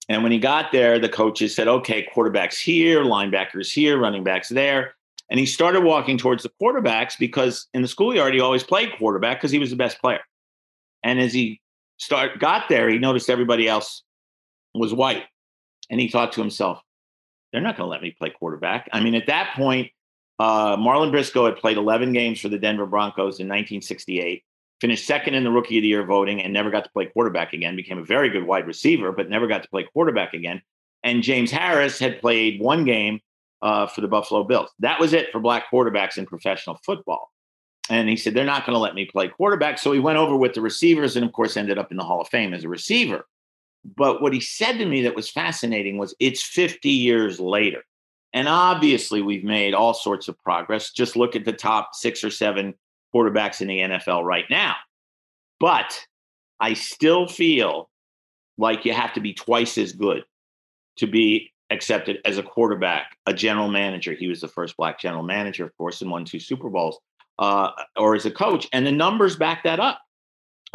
And 0.08 0.22
when 0.22 0.32
he 0.32 0.38
got 0.38 0.72
there, 0.72 0.98
the 0.98 1.08
coaches 1.08 1.54
said, 1.54 1.68
okay, 1.68 2.06
quarterbacks 2.14 2.58
here, 2.58 3.04
linebackers 3.04 3.72
here, 3.72 3.96
running 3.96 4.24
backs 4.24 4.48
there. 4.48 4.96
And 5.30 5.38
he 5.38 5.46
started 5.46 5.84
walking 5.84 6.18
towards 6.18 6.42
the 6.42 6.50
quarterbacks 6.60 7.16
because 7.18 7.68
in 7.72 7.82
the 7.82 7.88
schoolyard, 7.88 8.34
he 8.34 8.40
always 8.40 8.64
played 8.64 8.92
quarterback 8.98 9.38
because 9.38 9.52
he 9.52 9.60
was 9.60 9.70
the 9.70 9.76
best 9.76 10.00
player. 10.00 10.20
And 11.04 11.20
as 11.20 11.32
he 11.32 11.60
start 11.98 12.40
got 12.40 12.68
there, 12.68 12.88
he 12.88 12.98
noticed 12.98 13.30
everybody 13.30 13.68
else 13.68 14.02
was 14.74 14.92
white. 14.92 15.24
And 15.88 16.00
he 16.00 16.08
thought 16.08 16.32
to 16.32 16.40
himself, 16.40 16.80
they're 17.52 17.60
not 17.60 17.76
going 17.76 17.86
to 17.86 17.90
let 17.90 18.02
me 18.02 18.10
play 18.10 18.30
quarterback. 18.30 18.88
I 18.92 19.00
mean, 19.00 19.14
at 19.14 19.26
that 19.28 19.54
point, 19.54 19.90
uh, 20.38 20.76
Marlin 20.78 21.10
Briscoe 21.10 21.44
had 21.44 21.56
played 21.56 21.76
11 21.76 22.12
games 22.12 22.40
for 22.40 22.48
the 22.48 22.58
Denver 22.58 22.86
Broncos 22.86 23.40
in 23.40 23.46
1968 23.46 24.42
finished 24.80 25.06
second 25.06 25.34
in 25.34 25.44
the 25.44 25.50
rookie 25.50 25.78
of 25.78 25.82
the 25.82 25.88
year 25.88 26.04
voting 26.04 26.40
and 26.42 26.52
never 26.52 26.70
got 26.70 26.84
to 26.84 26.90
play 26.90 27.06
quarterback 27.06 27.52
again, 27.52 27.76
became 27.76 27.98
a 27.98 28.04
very 28.04 28.30
good 28.30 28.46
wide 28.46 28.66
receiver, 28.66 29.12
but 29.12 29.28
never 29.28 29.46
got 29.46 29.62
to 29.62 29.68
play 29.68 29.86
quarterback 29.92 30.32
again. 30.32 30.62
And 31.04 31.22
James 31.22 31.50
Harris 31.50 31.98
had 31.98 32.20
played 32.20 32.60
one 32.60 32.84
game 32.84 33.20
uh, 33.62 33.86
for 33.86 34.00
the 34.00 34.08
Buffalo 34.08 34.44
Bills. 34.44 34.70
That 34.78 35.00
was 35.00 35.12
it 35.12 35.30
for 35.32 35.40
black 35.40 35.70
quarterbacks 35.72 36.18
in 36.18 36.26
professional 36.26 36.78
football. 36.84 37.30
And 37.88 38.08
he 38.08 38.16
said, 38.16 38.34
they're 38.34 38.44
not 38.44 38.64
going 38.64 38.74
to 38.74 38.80
let 38.80 38.94
me 38.94 39.04
play 39.04 39.28
quarterback. 39.28 39.78
So 39.78 39.92
he 39.92 39.98
went 39.98 40.18
over 40.18 40.36
with 40.36 40.54
the 40.54 40.60
receivers 40.60 41.16
and, 41.16 41.26
of 41.26 41.32
course, 41.32 41.56
ended 41.56 41.78
up 41.78 41.90
in 41.90 41.96
the 41.96 42.04
Hall 42.04 42.20
of 42.20 42.28
Fame 42.28 42.54
as 42.54 42.64
a 42.64 42.68
receiver. 42.68 43.26
But 43.96 44.22
what 44.22 44.32
he 44.32 44.40
said 44.40 44.78
to 44.78 44.86
me 44.86 45.02
that 45.02 45.16
was 45.16 45.30
fascinating 45.30 45.98
was 45.98 46.14
it's 46.20 46.42
50 46.42 46.88
years 46.88 47.40
later. 47.40 47.82
And 48.32 48.46
obviously, 48.46 49.22
we've 49.22 49.42
made 49.42 49.74
all 49.74 49.92
sorts 49.92 50.28
of 50.28 50.38
progress. 50.38 50.92
Just 50.92 51.16
look 51.16 51.34
at 51.34 51.44
the 51.44 51.52
top 51.52 51.90
six 51.94 52.22
or 52.22 52.30
seven 52.30 52.74
quarterbacks 53.12 53.60
in 53.60 53.66
the 53.66 53.80
NFL 53.80 54.22
right 54.22 54.44
now. 54.48 54.76
But 55.58 55.98
I 56.60 56.74
still 56.74 57.26
feel 57.26 57.90
like 58.56 58.84
you 58.84 58.92
have 58.92 59.14
to 59.14 59.20
be 59.20 59.34
twice 59.34 59.78
as 59.78 59.92
good 59.92 60.22
to 60.98 61.06
be 61.08 61.50
accepted 61.70 62.18
as 62.24 62.38
a 62.38 62.42
quarterback, 62.42 63.16
a 63.26 63.32
general 63.32 63.68
manager. 63.68 64.12
He 64.12 64.28
was 64.28 64.40
the 64.40 64.48
first 64.48 64.76
black 64.76 65.00
general 65.00 65.22
manager, 65.22 65.64
of 65.64 65.76
course, 65.76 66.00
and 66.02 66.10
won 66.10 66.24
two 66.24 66.40
Super 66.40 66.68
Bowls, 66.68 66.98
uh, 67.38 67.70
or 67.96 68.14
as 68.14 68.26
a 68.26 68.30
coach. 68.30 68.68
And 68.72 68.86
the 68.86 68.92
numbers 68.92 69.36
back 69.36 69.62
that 69.64 69.80
up, 69.80 70.00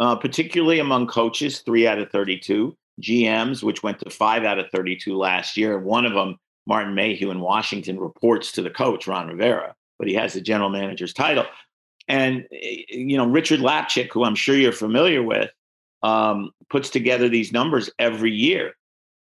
uh, 0.00 0.16
particularly 0.16 0.78
among 0.78 1.06
coaches, 1.06 1.60
three 1.60 1.86
out 1.86 1.98
of 1.98 2.10
32, 2.10 2.76
GMs, 3.00 3.62
which 3.62 3.82
went 3.82 3.98
to 4.00 4.10
five 4.10 4.44
out 4.44 4.58
of 4.58 4.70
32 4.70 5.16
last 5.16 5.56
year. 5.56 5.78
One 5.78 6.06
of 6.06 6.14
them, 6.14 6.36
Martin 6.66 6.94
Mayhew 6.94 7.30
in 7.30 7.40
Washington, 7.40 8.00
reports 8.00 8.52
to 8.52 8.62
the 8.62 8.70
coach, 8.70 9.06
Ron 9.06 9.28
Rivera, 9.28 9.74
but 9.98 10.08
he 10.08 10.14
has 10.14 10.32
the 10.32 10.40
general 10.40 10.70
manager's 10.70 11.12
title. 11.12 11.44
And 12.08 12.46
eh, 12.52 12.82
you 12.88 13.16
know, 13.16 13.26
Richard 13.26 13.60
Lapchick, 13.60 14.10
who 14.12 14.24
I'm 14.24 14.34
sure 14.34 14.56
you're 14.56 14.72
familiar 14.72 15.22
with, 15.22 15.50
um, 16.02 16.50
puts 16.70 16.90
together 16.90 17.28
these 17.28 17.52
numbers 17.52 17.90
every 17.98 18.32
year, 18.32 18.74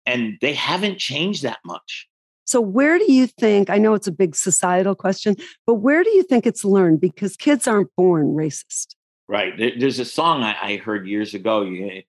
and 0.06 0.38
they 0.40 0.52
haven't 0.52 0.98
changed 0.98 1.42
that 1.42 1.58
much. 1.64 2.08
So, 2.46 2.60
where 2.60 2.98
do 2.98 3.10
you 3.10 3.26
think? 3.26 3.70
I 3.70 3.78
know 3.78 3.94
it's 3.94 4.06
a 4.06 4.12
big 4.12 4.36
societal 4.36 4.94
question, 4.94 5.36
but 5.66 5.74
where 5.74 6.04
do 6.04 6.10
you 6.10 6.22
think 6.22 6.46
it's 6.46 6.64
learned? 6.64 7.00
Because 7.00 7.36
kids 7.36 7.66
aren't 7.66 7.94
born 7.96 8.34
racist. 8.34 8.94
Right. 9.28 9.54
There's 9.56 9.98
a 9.98 10.04
song 10.04 10.42
I 10.42 10.76
heard 10.76 11.08
years 11.08 11.32
ago. 11.32 11.62
You, 11.62 12.02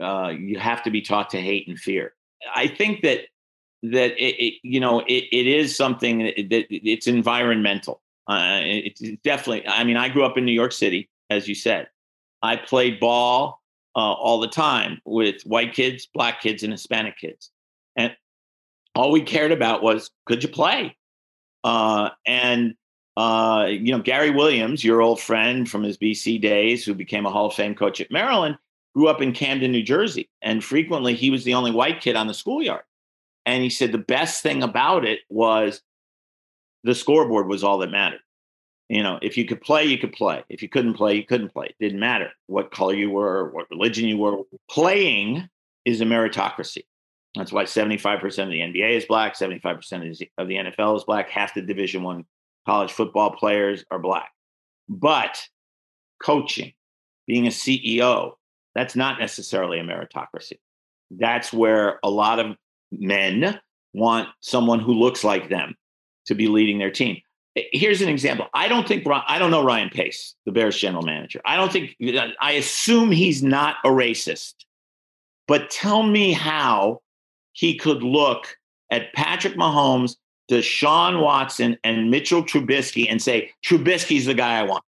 uh, 0.00 0.28
you 0.28 0.58
have 0.58 0.82
to 0.84 0.90
be 0.90 1.02
taught 1.02 1.30
to 1.30 1.40
hate 1.40 1.68
and 1.68 1.78
fear. 1.78 2.14
I 2.54 2.66
think 2.66 3.02
that 3.02 3.26
that 3.82 4.12
it, 4.12 4.36
it 4.42 4.54
you 4.62 4.80
know 4.80 5.00
it, 5.00 5.24
it 5.30 5.46
is 5.46 5.76
something 5.76 6.18
that, 6.20 6.66
it's 6.70 7.06
environmental. 7.06 8.00
Uh, 8.26 8.60
it's 8.62 9.00
definitely. 9.22 9.66
I 9.68 9.84
mean, 9.84 9.98
I 9.98 10.08
grew 10.08 10.24
up 10.24 10.38
in 10.38 10.46
New 10.46 10.52
York 10.52 10.72
City, 10.72 11.10
as 11.28 11.46
you 11.46 11.54
said. 11.54 11.88
I 12.40 12.56
played 12.56 12.98
ball 12.98 13.61
uh, 13.94 14.12
all 14.12 14.40
the 14.40 14.48
time 14.48 15.00
with 15.04 15.42
white 15.42 15.74
kids, 15.74 16.06
black 16.06 16.40
kids, 16.40 16.62
and 16.62 16.72
Hispanic 16.72 17.16
kids, 17.18 17.50
and 17.96 18.14
all 18.94 19.10
we 19.10 19.22
cared 19.22 19.52
about 19.52 19.82
was 19.82 20.10
could 20.26 20.42
you 20.42 20.48
play? 20.48 20.96
Uh, 21.64 22.10
and 22.26 22.74
uh, 23.16 23.66
you 23.68 23.92
know, 23.92 24.00
Gary 24.00 24.30
Williams, 24.30 24.82
your 24.84 25.02
old 25.02 25.20
friend 25.20 25.68
from 25.68 25.82
his 25.82 25.98
BC 25.98 26.40
days, 26.40 26.84
who 26.84 26.94
became 26.94 27.26
a 27.26 27.30
Hall 27.30 27.46
of 27.46 27.54
Fame 27.54 27.74
coach 27.74 28.00
at 28.00 28.10
Maryland, 28.10 28.56
grew 28.94 29.08
up 29.08 29.20
in 29.20 29.32
Camden, 29.32 29.72
New 29.72 29.82
Jersey, 29.82 30.28
and 30.40 30.64
frequently 30.64 31.14
he 31.14 31.30
was 31.30 31.44
the 31.44 31.54
only 31.54 31.70
white 31.70 32.00
kid 32.00 32.16
on 32.16 32.26
the 32.26 32.34
schoolyard. 32.34 32.82
And 33.44 33.62
he 33.62 33.70
said 33.70 33.92
the 33.92 33.98
best 33.98 34.42
thing 34.42 34.62
about 34.62 35.04
it 35.04 35.20
was 35.28 35.82
the 36.84 36.94
scoreboard 36.94 37.48
was 37.48 37.64
all 37.64 37.78
that 37.78 37.90
mattered. 37.90 38.20
You 38.92 39.02
know, 39.02 39.18
if 39.22 39.38
you 39.38 39.46
could 39.46 39.62
play, 39.62 39.84
you 39.84 39.96
could 39.96 40.12
play. 40.12 40.44
If 40.50 40.60
you 40.60 40.68
couldn't 40.68 40.92
play, 40.92 41.14
you 41.14 41.24
couldn't 41.24 41.54
play. 41.54 41.68
It 41.68 41.76
didn't 41.80 41.98
matter 41.98 42.28
what 42.46 42.72
color 42.72 42.92
you 42.92 43.08
were, 43.08 43.50
what 43.50 43.70
religion 43.70 44.06
you 44.06 44.18
were. 44.18 44.42
Playing 44.70 45.48
is 45.86 46.02
a 46.02 46.04
meritocracy. 46.04 46.82
That's 47.34 47.50
why 47.50 47.64
75% 47.64 48.22
of 48.24 48.50
the 48.50 48.60
NBA 48.60 48.90
is 48.90 49.06
black, 49.06 49.34
75% 49.34 50.28
of 50.36 50.46
the 50.46 50.56
NFL 50.56 50.98
is 50.98 51.04
black, 51.04 51.30
half 51.30 51.54
the 51.54 51.62
Division 51.62 52.02
One 52.02 52.26
college 52.66 52.92
football 52.92 53.30
players 53.30 53.82
are 53.90 53.98
black. 53.98 54.30
But 54.90 55.40
coaching, 56.22 56.74
being 57.26 57.46
a 57.46 57.50
CEO, 57.50 58.32
that's 58.74 58.94
not 58.94 59.18
necessarily 59.18 59.78
a 59.78 59.84
meritocracy. 59.84 60.58
That's 61.10 61.50
where 61.50 61.98
a 62.02 62.10
lot 62.10 62.40
of 62.40 62.56
men 62.90 63.58
want 63.94 64.28
someone 64.40 64.80
who 64.80 64.92
looks 64.92 65.24
like 65.24 65.48
them 65.48 65.76
to 66.26 66.34
be 66.34 66.48
leading 66.48 66.78
their 66.78 66.90
team. 66.90 67.22
Here's 67.54 68.00
an 68.00 68.08
example. 68.08 68.46
I 68.54 68.66
don't 68.68 68.88
think 68.88 69.06
I 69.06 69.38
don't 69.38 69.50
know 69.50 69.62
Ryan 69.62 69.90
Pace, 69.90 70.34
the 70.46 70.52
Bears 70.52 70.78
general 70.78 71.02
manager. 71.02 71.40
I 71.44 71.56
don't 71.56 71.70
think 71.70 71.96
I 72.40 72.52
assume 72.52 73.10
he's 73.10 73.42
not 73.42 73.76
a 73.84 73.88
racist. 73.88 74.54
But 75.48 75.70
tell 75.70 76.02
me 76.02 76.32
how 76.32 77.02
he 77.52 77.76
could 77.76 78.02
look 78.02 78.56
at 78.90 79.12
Patrick 79.12 79.54
Mahomes, 79.54 80.16
Deshaun 80.50 81.20
Watson, 81.20 81.76
and 81.84 82.10
Mitchell 82.10 82.42
Trubisky 82.42 83.06
and 83.10 83.20
say, 83.20 83.50
Trubisky's 83.64 84.26
the 84.26 84.34
guy 84.34 84.58
I 84.58 84.62
want. 84.62 84.84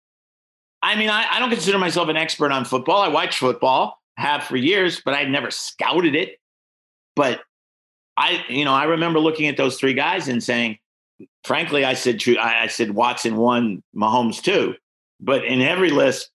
I 0.82 0.96
mean, 0.96 1.10
I, 1.10 1.26
I 1.30 1.38
don't 1.38 1.50
consider 1.50 1.78
myself 1.78 2.08
an 2.08 2.16
expert 2.16 2.52
on 2.52 2.64
football. 2.64 3.00
I 3.00 3.08
watch 3.08 3.38
football, 3.38 4.00
have 4.16 4.44
for 4.44 4.56
years, 4.56 5.00
but 5.04 5.14
I'd 5.14 5.30
never 5.30 5.50
scouted 5.50 6.14
it. 6.14 6.38
But 7.14 7.40
I, 8.16 8.44
you 8.48 8.64
know, 8.64 8.72
I 8.72 8.84
remember 8.84 9.20
looking 9.20 9.46
at 9.46 9.56
those 9.56 9.78
three 9.78 9.94
guys 9.94 10.28
and 10.28 10.42
saying, 10.42 10.78
frankly, 11.44 11.84
I 11.84 11.94
said 11.94 12.22
I 12.38 12.66
said 12.66 12.92
Watson 12.92 13.36
won, 13.36 13.82
Mahomes 13.94 14.42
too. 14.42 14.74
But 15.20 15.44
in 15.44 15.60
every 15.60 15.90
list, 15.90 16.30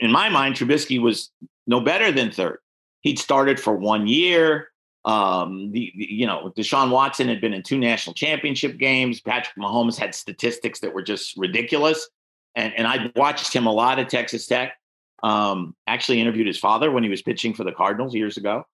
in 0.00 0.10
my 0.10 0.28
mind, 0.28 0.56
Trubisky 0.56 1.00
was 1.00 1.30
no 1.66 1.80
better 1.80 2.10
than 2.10 2.32
third. 2.32 2.58
He'd 3.00 3.18
started 3.18 3.60
for 3.60 3.76
one 3.76 4.06
year. 4.06 4.68
Um, 5.04 5.70
the, 5.72 5.92
you 5.94 6.26
know, 6.26 6.52
Deshaun 6.56 6.90
Watson 6.90 7.28
had 7.28 7.40
been 7.40 7.52
in 7.52 7.62
two 7.62 7.78
national 7.78 8.14
championship 8.14 8.78
games. 8.78 9.20
Patrick 9.20 9.56
Mahomes 9.56 9.96
had 9.96 10.14
statistics 10.14 10.80
that 10.80 10.92
were 10.94 11.02
just 11.02 11.36
ridiculous. 11.36 12.08
And, 12.54 12.72
and 12.76 12.86
I 12.86 13.10
watched 13.16 13.52
him 13.52 13.66
a 13.66 13.72
lot 13.72 13.98
at 13.98 14.08
Texas 14.08 14.46
Tech. 14.46 14.74
Um, 15.22 15.76
actually 15.86 16.20
interviewed 16.20 16.48
his 16.48 16.58
father 16.58 16.90
when 16.90 17.04
he 17.04 17.08
was 17.08 17.22
pitching 17.22 17.54
for 17.54 17.62
the 17.62 17.72
Cardinals 17.72 18.14
years 18.14 18.36
ago. 18.36 18.64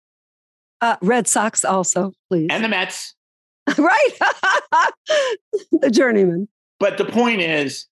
Uh, 0.80 0.96
Red 1.02 1.26
Sox 1.26 1.64
also, 1.64 2.12
please. 2.30 2.48
And 2.50 2.64
the 2.64 2.68
Mets. 2.68 3.14
right. 3.78 4.10
the 5.72 5.90
journeyman. 5.90 6.48
But 6.80 6.98
the 6.98 7.04
point 7.04 7.40
is, 7.40 7.86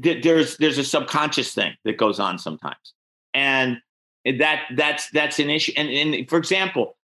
there's 0.00 0.56
there's 0.56 0.78
a 0.78 0.84
subconscious 0.84 1.54
thing 1.54 1.74
that 1.84 1.96
goes 1.96 2.18
on 2.18 2.38
sometimes, 2.38 2.94
and 3.34 3.78
that 4.24 4.62
that's 4.74 5.10
that's 5.10 5.38
an 5.38 5.50
issue. 5.50 5.72
And, 5.76 5.88
and 5.90 6.28
for 6.28 6.38
example, 6.38 6.96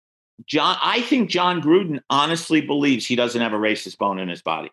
John, 0.46 0.76
I 0.82 1.02
think 1.02 1.30
Jon 1.30 1.60
Gruden 1.60 2.00
honestly 2.08 2.60
believes 2.60 3.06
he 3.06 3.16
doesn't 3.16 3.40
have 3.40 3.52
a 3.52 3.58
racist 3.58 3.98
bone 3.98 4.18
in 4.18 4.28
his 4.28 4.42
body. 4.42 4.70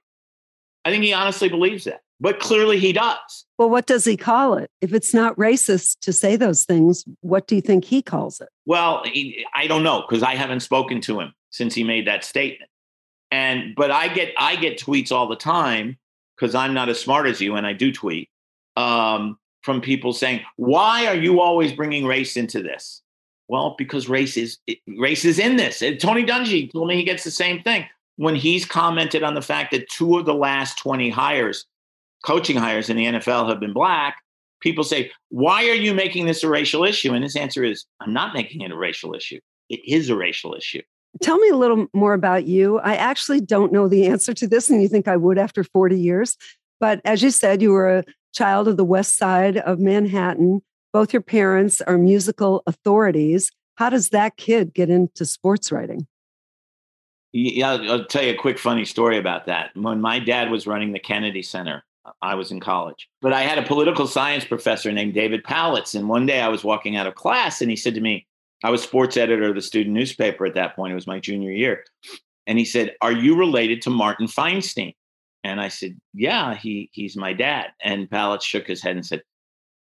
I 0.86 0.91
think 0.91 1.03
he 1.03 1.12
honestly 1.12 1.49
believes 1.49 1.83
that, 1.83 2.01
but 2.21 2.39
clearly 2.39 2.79
he 2.79 2.93
does. 2.93 3.45
Well, 3.57 3.69
what 3.69 3.86
does 3.86 4.05
he 4.05 4.15
call 4.15 4.53
it? 4.53 4.71
If 4.79 4.93
it's 4.93 5.13
not 5.13 5.36
racist 5.36 5.99
to 6.01 6.13
say 6.13 6.38
those 6.38 6.63
things, 6.63 7.03
what 7.19 7.47
do 7.47 7.55
you 7.55 7.62
think 7.62 7.83
he 7.83 8.01
calls 8.01 8.39
it? 8.39 8.47
Well, 8.65 9.03
he, 9.03 9.45
I 9.53 9.67
don't 9.67 9.83
know 9.83 10.05
because 10.07 10.23
I 10.23 10.36
haven't 10.36 10.62
spoken 10.62 11.01
to 11.01 11.19
him 11.19 11.33
since 11.49 11.75
he 11.75 11.83
made 11.83 12.07
that 12.07 12.23
statement. 12.23 12.71
And 13.32 13.76
but 13.76 13.92
I 13.92 14.08
get 14.08 14.34
I 14.38 14.56
get 14.56 14.80
tweets 14.80 15.12
all 15.12 15.28
the 15.28 15.36
time 15.36 15.98
because 16.36 16.56
I'm 16.56 16.74
not 16.74 16.90
as 16.90 17.00
smart 17.00 17.28
as 17.28 17.42
you 17.42 17.56
and 17.56 17.66
I 17.66 17.74
do 17.74 17.92
tweet 17.92 18.30
um, 18.76 19.38
from 19.63 19.82
people 19.82 20.13
saying, 20.13 20.42
"Why 20.56 21.08
are 21.08 21.16
you 21.16 21.42
always 21.42 21.74
bringing 21.74 22.06
race 22.06 22.38
into 22.38 22.62
this?" 22.62 23.02
Well, 23.50 23.76
because 23.78 24.10
race 24.10 24.38
is 24.38 24.58
race 24.98 25.26
is 25.26 25.40
in 25.40 25.58
this. 25.58 25.82
And 25.82 26.00
Tony 26.00 26.26
Dungy 26.26 26.72
told 26.72 26.88
me 26.88 26.96
he 26.96 27.04
gets 27.04 27.24
the 27.24 27.32
same 27.32 27.62
thing 27.63 27.86
when 28.16 28.36
he's 28.36 28.66
commented 28.66 29.24
on 29.24 29.36
the 29.36 29.42
fact 29.42 29.72
that 29.72 29.90
two 29.90 30.18
of 30.18 30.26
the 30.26 30.34
last 30.34 30.78
20 30.80 31.10
hires, 31.10 31.66
coaching 32.26 32.58
hires 32.58 32.90
in 32.90 32.98
the 32.98 33.06
NFL 33.06 33.48
have 33.50 33.60
been 33.60 33.74
black. 33.74 34.18
People 34.62 34.84
say, 34.84 35.12
"Why 35.30 35.70
are 35.70 35.76
you 35.76 35.94
making 35.94 36.26
this 36.26 36.44
a 36.44 36.50
racial 36.50 36.84
issue?" 36.84 37.13
And 37.13 37.24
his 37.24 37.36
answer 37.36 37.63
is, 37.63 37.86
"I'm 38.00 38.13
not 38.13 38.34
making 38.34 38.62
it 38.62 38.72
a 38.72 38.78
racial 38.78 39.13
issue. 39.13 39.40
It 39.70 39.82
is 39.86 40.10
a 40.10 40.16
racial 40.16 40.56
issue." 40.56 40.82
Tell 41.21 41.38
me 41.38 41.49
a 41.49 41.56
little 41.56 41.88
more 41.93 42.13
about 42.13 42.45
you. 42.45 42.80
I 42.80 42.95
actually 42.95 43.41
don't 43.41 43.71
know 43.71 43.88
the 43.88 44.06
answer 44.08 44.34
to 44.34 44.47
this, 44.47 44.69
and 44.69 44.82
you 44.82 44.88
think 44.88 45.08
I 45.08 45.17
would 45.17 45.38
after 45.38 45.63
40 45.63 45.99
years. 45.99 46.38
But 46.80 47.01
as 47.06 47.23
you 47.23 47.32
said, 47.32 47.62
you 47.62 47.71
were 47.71 47.97
a 47.97 48.03
child 48.34 48.67
of 48.67 48.77
the 48.77 48.86
west 48.86 49.17
side 49.17 49.58
of 49.58 49.80
Manhattan. 49.80 50.62
Both 50.93 51.13
your 51.13 51.21
parents 51.21 51.82
are 51.82 51.97
musical 51.97 52.63
authorities. 52.67 53.51
How 53.75 53.89
does 53.89 54.10
that 54.10 54.38
kid 54.38 54.73
get 54.73 54.89
into 54.89 55.25
sports 55.25 55.71
writing? 55.71 56.08
Yeah, 57.34 57.71
I'll 57.73 58.06
tell 58.06 58.23
you 58.23 58.34
a 58.34 58.38
quick 58.38 58.58
funny 58.58 58.86
story 58.86 59.17
about 59.17 59.45
that. 59.45 59.71
When 59.75 60.01
my 60.01 60.19
dad 60.19 60.49
was 60.49 60.65
running 60.65 60.93
the 60.93 60.99
Kennedy 60.99 61.43
Center, 61.43 61.84
uh, 62.06 62.12
I 62.21 62.36
was 62.36 62.51
in 62.51 62.60
college, 62.60 63.10
but 63.21 63.34
I 63.34 63.43
had 63.43 63.58
a 63.58 63.67
political 63.67 64.08
science 64.08 64.45
professor 64.45 64.91
named 64.91 65.13
David 65.13 65.43
Powlitz. 65.43 65.93
And 65.93 66.10
one 66.10 66.25
day 66.25 66.41
I 66.41 66.47
was 66.47 66.63
walking 66.63 66.95
out 66.95 67.06
of 67.06 67.15
class 67.15 67.62
and 67.62 67.69
he 67.69 67.75
said 67.75 67.93
to 67.95 68.01
me, 68.01 68.25
I 68.63 68.70
was 68.70 68.82
sports 68.82 69.17
editor 69.17 69.50
of 69.50 69.56
the 69.56 69.62
student 69.62 69.96
newspaper 69.96 70.46
at 70.46 70.56
that 70.56 70.76
point. 70.76 70.91
It 70.91 70.96
was 70.96 71.08
my 71.08 71.20
junior 71.20 71.52
year. 71.52 71.84
And 72.48 72.58
he 72.58 72.65
said, 72.65 72.96
Are 73.02 73.12
you 73.12 73.36
related 73.36 73.82
to 73.84 73.89
Martin 73.89 74.28
Feinstein? 74.28 74.96
And 75.43 75.62
I 75.62 75.67
said, 75.67 75.98
Yeah, 76.13 76.56
he, 76.56 76.89
he's 76.93 77.15
my 77.15 77.34
dad. 77.34 77.67
And 77.82 78.10
Powlitz 78.10 78.43
shook 78.43 78.65
his 78.65 78.82
head 78.82 78.96
and 78.96 79.06
said, 79.06 79.22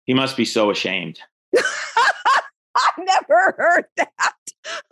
He 0.05 0.13
must 0.13 0.37
be 0.37 0.45
so 0.45 0.69
ashamed. 0.69 1.19
I've 1.57 3.05
never 3.05 3.55
heard 3.57 3.85
that. 3.97 4.33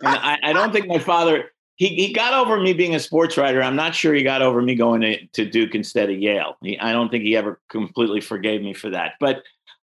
and 0.00 0.16
I, 0.16 0.38
I, 0.42 0.52
don't 0.52 0.72
think 0.72 0.86
my 0.86 0.98
father, 0.98 1.50
he, 1.76 1.88
he 1.88 2.12
got 2.12 2.34
over 2.34 2.60
me 2.60 2.72
being 2.72 2.94
a 2.94 3.00
sports 3.00 3.36
writer. 3.36 3.62
I'm 3.62 3.74
not 3.74 3.94
sure 3.94 4.14
he 4.14 4.22
got 4.22 4.42
over 4.42 4.62
me 4.62 4.74
going 4.74 5.00
to, 5.00 5.26
to 5.28 5.44
Duke 5.48 5.74
instead 5.74 6.10
of 6.10 6.18
Yale. 6.18 6.56
He, 6.62 6.78
I 6.78 6.92
don't 6.92 7.08
think 7.08 7.24
he 7.24 7.36
ever 7.36 7.60
completely 7.70 8.20
forgave 8.20 8.62
me 8.62 8.74
for 8.74 8.90
that. 8.90 9.14
But 9.18 9.42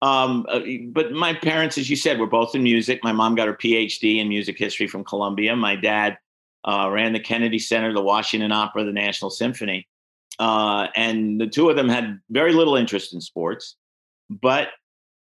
um, 0.01 0.45
uh, 0.49 0.61
but 0.87 1.11
my 1.11 1.33
parents, 1.33 1.77
as 1.77 1.89
you 1.89 1.95
said, 1.95 2.19
were 2.19 2.27
both 2.27 2.55
in 2.55 2.63
music. 2.63 3.03
My 3.03 3.11
mom 3.11 3.35
got 3.35 3.47
her 3.47 3.53
PhD 3.53 4.19
in 4.19 4.29
music 4.29 4.57
history 4.57 4.87
from 4.87 5.03
Columbia. 5.03 5.55
My 5.55 5.75
dad 5.75 6.17
uh, 6.63 6.89
ran 6.91 7.13
the 7.13 7.19
Kennedy 7.19 7.59
Center, 7.59 7.93
the 7.93 8.01
Washington 8.01 8.51
Opera, 8.51 8.85
the 8.85 8.93
National 8.93 9.29
Symphony. 9.29 9.87
Uh, 10.37 10.87
and 10.95 11.39
the 11.39 11.47
two 11.47 11.69
of 11.69 11.75
them 11.75 11.89
had 11.89 12.19
very 12.29 12.53
little 12.53 12.75
interest 12.75 13.13
in 13.13 13.19
sports. 13.19 13.75
But 14.29 14.69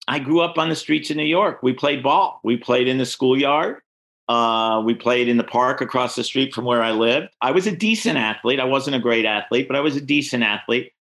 I 0.08 0.18
grew 0.18 0.40
up 0.40 0.58
on 0.58 0.68
the 0.68 0.76
streets 0.76 1.10
of 1.10 1.16
New 1.16 1.24
York. 1.24 1.62
We 1.62 1.72
played 1.72 2.02
ball. 2.02 2.40
We 2.44 2.56
played 2.58 2.86
in 2.86 2.98
the 2.98 3.06
schoolyard. 3.06 3.80
Uh, 4.28 4.82
we 4.84 4.94
played 4.94 5.28
in 5.28 5.36
the 5.36 5.44
park 5.44 5.80
across 5.80 6.16
the 6.16 6.24
street 6.24 6.52
from 6.52 6.64
where 6.64 6.82
I 6.82 6.90
lived. 6.90 7.28
I 7.40 7.52
was 7.52 7.66
a 7.66 7.74
decent 7.74 8.18
athlete. 8.18 8.60
I 8.60 8.64
wasn't 8.64 8.96
a 8.96 9.00
great 9.00 9.24
athlete, 9.24 9.68
but 9.68 9.76
I 9.76 9.80
was 9.80 9.96
a 9.96 10.00
decent 10.00 10.42
athlete 10.42 10.92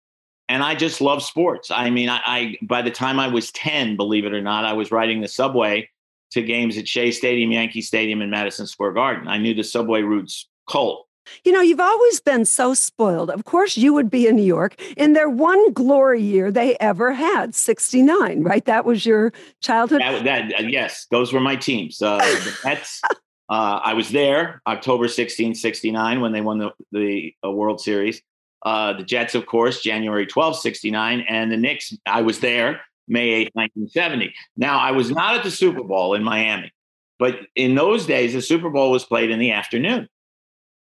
and 0.50 0.64
I 0.64 0.76
just 0.76 1.02
love 1.02 1.24
sports. 1.24 1.72
I 1.72 1.90
mean, 1.90 2.10
I, 2.10 2.22
I, 2.26 2.58
by 2.62 2.82
the 2.82 2.92
time 2.92 3.20
I 3.20 3.28
was 3.28 3.52
ten, 3.52 3.96
believe 3.96 4.26
it 4.26 4.34
or 4.34 4.42
not, 4.42 4.66
I 4.66 4.74
was 4.74 4.92
riding 4.92 5.22
the 5.22 5.28
subway 5.28 5.90
to 6.32 6.42
games 6.42 6.78
at 6.78 6.88
Shea 6.88 7.12
Stadium, 7.12 7.52
Yankee 7.52 7.82
Stadium, 7.82 8.22
and 8.22 8.32
Madison 8.32 8.68
Square 8.68 8.94
Garden. 8.94 9.28
I 9.28 9.38
knew 9.38 9.54
the 9.54 9.64
subway 9.64 10.02
routes 10.02 10.48
cold. 10.70 11.06
You 11.44 11.52
know, 11.52 11.62
you've 11.62 11.80
always 11.80 12.20
been 12.20 12.46
so 12.46 12.74
spoiled. 12.74 13.30
Of 13.30 13.46
course, 13.46 13.78
you 13.78 13.94
would 13.94 14.10
be 14.10 14.28
in 14.28 14.36
New 14.36 14.44
York 14.44 14.80
in 14.96 15.14
their 15.14 15.30
one 15.30 15.74
glory 15.74 16.22
year 16.22 16.52
they 16.52 16.78
ever 16.80 17.14
had, 17.14 17.56
69, 17.56 18.44
right? 18.44 18.64
That 18.66 18.86
was 18.86 19.06
your 19.06 19.34
childhood. 19.62 20.02
That, 20.02 20.24
that 20.24 20.60
uh, 20.60 20.68
yes, 20.68 21.08
those 21.12 21.34
were 21.34 21.40
my 21.40 21.56
teams. 21.56 22.02
Uh, 22.02 22.18
the 22.18 22.58
Mets, 22.66 23.02
uh, 23.04 23.14
I 23.50 23.94
was 23.94 24.10
there 24.10 24.62
October 24.68 25.08
16, 25.08 25.56
69, 25.56 26.22
when 26.22 26.32
they 26.32 26.42
won 26.42 26.60
the, 26.60 26.72
the 26.92 27.34
uh, 27.44 27.52
World 27.52 27.82
Series. 27.82 28.22
Uh, 28.66 28.94
the 28.94 29.04
Jets, 29.04 29.36
of 29.36 29.46
course, 29.46 29.82
January 29.82 30.26
12, 30.26 30.58
69. 30.58 31.26
And 31.30 31.52
the 31.52 31.58
Knicks, 31.58 31.96
I 32.08 32.22
was 32.22 32.40
there 32.40 32.82
May 33.08 33.30
8, 33.30 33.52
1970. 33.54 34.34
Now, 34.58 34.80
I 34.80 34.92
was 34.92 35.12
not 35.12 35.36
at 35.36 35.44
the 35.44 35.52
Super 35.52 35.84
Bowl 35.84 36.16
in 36.16 36.24
Miami, 36.24 36.74
but 37.20 37.40
in 37.56 37.76
those 37.76 38.08
days, 38.08 38.34
the 38.34 38.42
Super 38.42 38.72
Bowl 38.72 38.90
was 38.90 39.06
played 39.06 39.30
in 39.30 39.38
the 39.38 39.52
afternoon. 39.52 40.10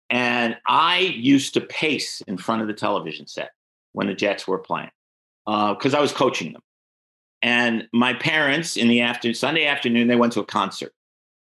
And 0.10 0.58
I 0.66 1.00
used 1.00 1.54
to 1.56 1.62
pace 1.62 2.22
in 2.22 2.38
front 2.38 2.62
of 2.62 2.68
the 2.68 2.74
television 2.74 3.28
set 3.28 3.52
when 3.92 4.08
the 4.08 4.14
Jets 4.14 4.48
were 4.48 4.60
playing 4.60 4.92
because 5.46 5.94
uh, 5.94 5.98
I 5.98 6.02
was 6.02 6.14
coaching 6.14 6.54
them. 6.54 6.62
And 7.42 7.90
my 7.92 8.14
parents, 8.14 8.78
in 8.78 8.88
the 8.88 9.02
afternoon, 9.02 9.36
Sunday 9.36 9.66
afternoon, 9.66 10.08
they 10.08 10.16
went 10.16 10.32
to 10.34 10.40
a 10.40 10.46
concert. 10.46 10.94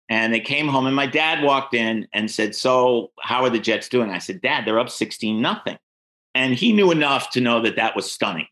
And 0.10 0.34
they 0.34 0.40
came 0.40 0.68
home, 0.68 0.86
and 0.86 0.96
my 0.96 1.08
dad 1.08 1.44
walked 1.44 1.74
in 1.74 2.08
and 2.14 2.30
said, 2.30 2.54
"So, 2.56 3.12
how 3.22 3.44
are 3.44 3.50
the 3.50 3.58
Jets 3.58 3.88
doing?" 3.88 4.12
I 4.12 4.18
said, 4.20 4.42
"Dad, 4.42 4.66
they're 4.66 4.80
up 4.80 4.90
sixteen 4.90 5.42
nothing." 5.42 5.78
And 6.36 6.54
he 6.54 6.74
knew 6.74 6.92
enough 6.92 7.30
to 7.32 7.42
know 7.42 7.62
that 7.62 7.76
that 7.76 7.96
was 7.96 8.12
stunning. 8.12 8.48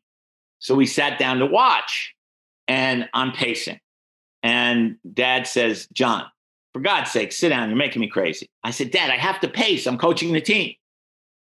So 0.60 0.76
we 0.76 0.86
sat 0.86 1.18
down 1.18 1.40
to 1.40 1.46
watch, 1.46 2.14
and 2.68 3.10
I'm 3.14 3.32
pacing. 3.32 3.80
And 4.44 4.98
dad 5.14 5.48
says, 5.48 5.88
John, 5.92 6.26
for 6.74 6.80
God's 6.80 7.12
sake, 7.12 7.32
sit 7.32 7.50
down. 7.50 7.70
You're 7.70 7.78
making 7.78 8.00
me 8.00 8.08
crazy. 8.08 8.50
I 8.64 8.72
said, 8.72 8.92
Dad, 8.92 9.10
I 9.10 9.18
have 9.18 9.40
to 9.42 9.48
pace. 9.48 9.86
I'm 9.86 9.98
coaching 9.98 10.34
the 10.34 10.42
team. 10.42 10.74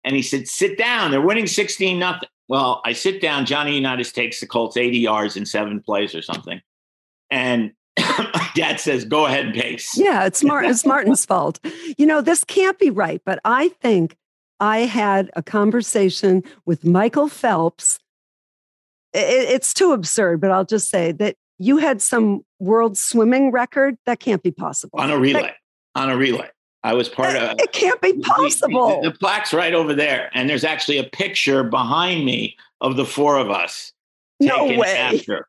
And 0.03 0.15
he 0.15 0.21
said, 0.21 0.47
Sit 0.47 0.77
down. 0.77 1.11
They're 1.11 1.21
winning 1.21 1.47
16 1.47 1.99
nothing. 1.99 2.29
Well, 2.47 2.81
I 2.83 2.93
sit 2.93 3.21
down. 3.21 3.45
Johnny 3.45 3.75
Unitas 3.75 4.11
takes 4.11 4.39
the 4.39 4.47
Colts 4.47 4.75
80 4.75 4.97
yards 4.97 5.37
in 5.37 5.45
seven 5.45 5.81
plays 5.81 6.15
or 6.15 6.21
something. 6.21 6.61
And 7.29 7.73
dad 8.55 8.79
says, 8.79 9.05
Go 9.05 9.25
ahead 9.25 9.45
and 9.45 9.53
pace. 9.53 9.97
Yeah, 9.97 10.25
it's, 10.25 10.43
Mar- 10.43 10.63
it's 10.63 10.85
Martin's 10.85 11.25
fault. 11.25 11.59
You 11.97 12.05
know, 12.05 12.21
this 12.21 12.43
can't 12.43 12.79
be 12.79 12.89
right, 12.89 13.21
but 13.23 13.39
I 13.45 13.69
think 13.69 14.15
I 14.59 14.79
had 14.79 15.29
a 15.35 15.43
conversation 15.43 16.43
with 16.65 16.85
Michael 16.85 17.27
Phelps. 17.27 17.99
It's 19.13 19.73
too 19.73 19.93
absurd, 19.93 20.41
but 20.41 20.51
I'll 20.51 20.65
just 20.65 20.89
say 20.89 21.11
that 21.13 21.35
you 21.57 21.77
had 21.77 22.01
some 22.01 22.41
world 22.59 22.97
swimming 22.97 23.51
record. 23.51 23.97
That 24.05 24.19
can't 24.19 24.43
be 24.43 24.51
possible. 24.51 24.99
On 24.99 25.09
a 25.11 25.17
relay. 25.17 25.53
On 25.95 26.09
a 26.09 26.17
relay. 26.17 26.49
I 26.83 26.93
was 26.93 27.09
part 27.09 27.35
of 27.35 27.57
it. 27.59 27.71
Can't 27.73 27.99
be 28.01 28.13
possible. 28.19 29.01
The, 29.01 29.09
the, 29.09 29.11
the, 29.11 29.17
plaque's 29.17 29.53
right 29.53 29.73
over 29.73 29.93
there, 29.93 30.29
and 30.33 30.49
there's 30.49 30.63
actually 30.63 30.97
a 30.97 31.03
picture 31.03 31.63
behind 31.63 32.23
me 32.23 32.55
of 32.79 32.95
the 32.95 33.05
four 33.05 33.37
of 33.37 33.49
us. 33.49 33.91
No 34.39 34.65
way. 34.65 34.95
After. 34.95 35.47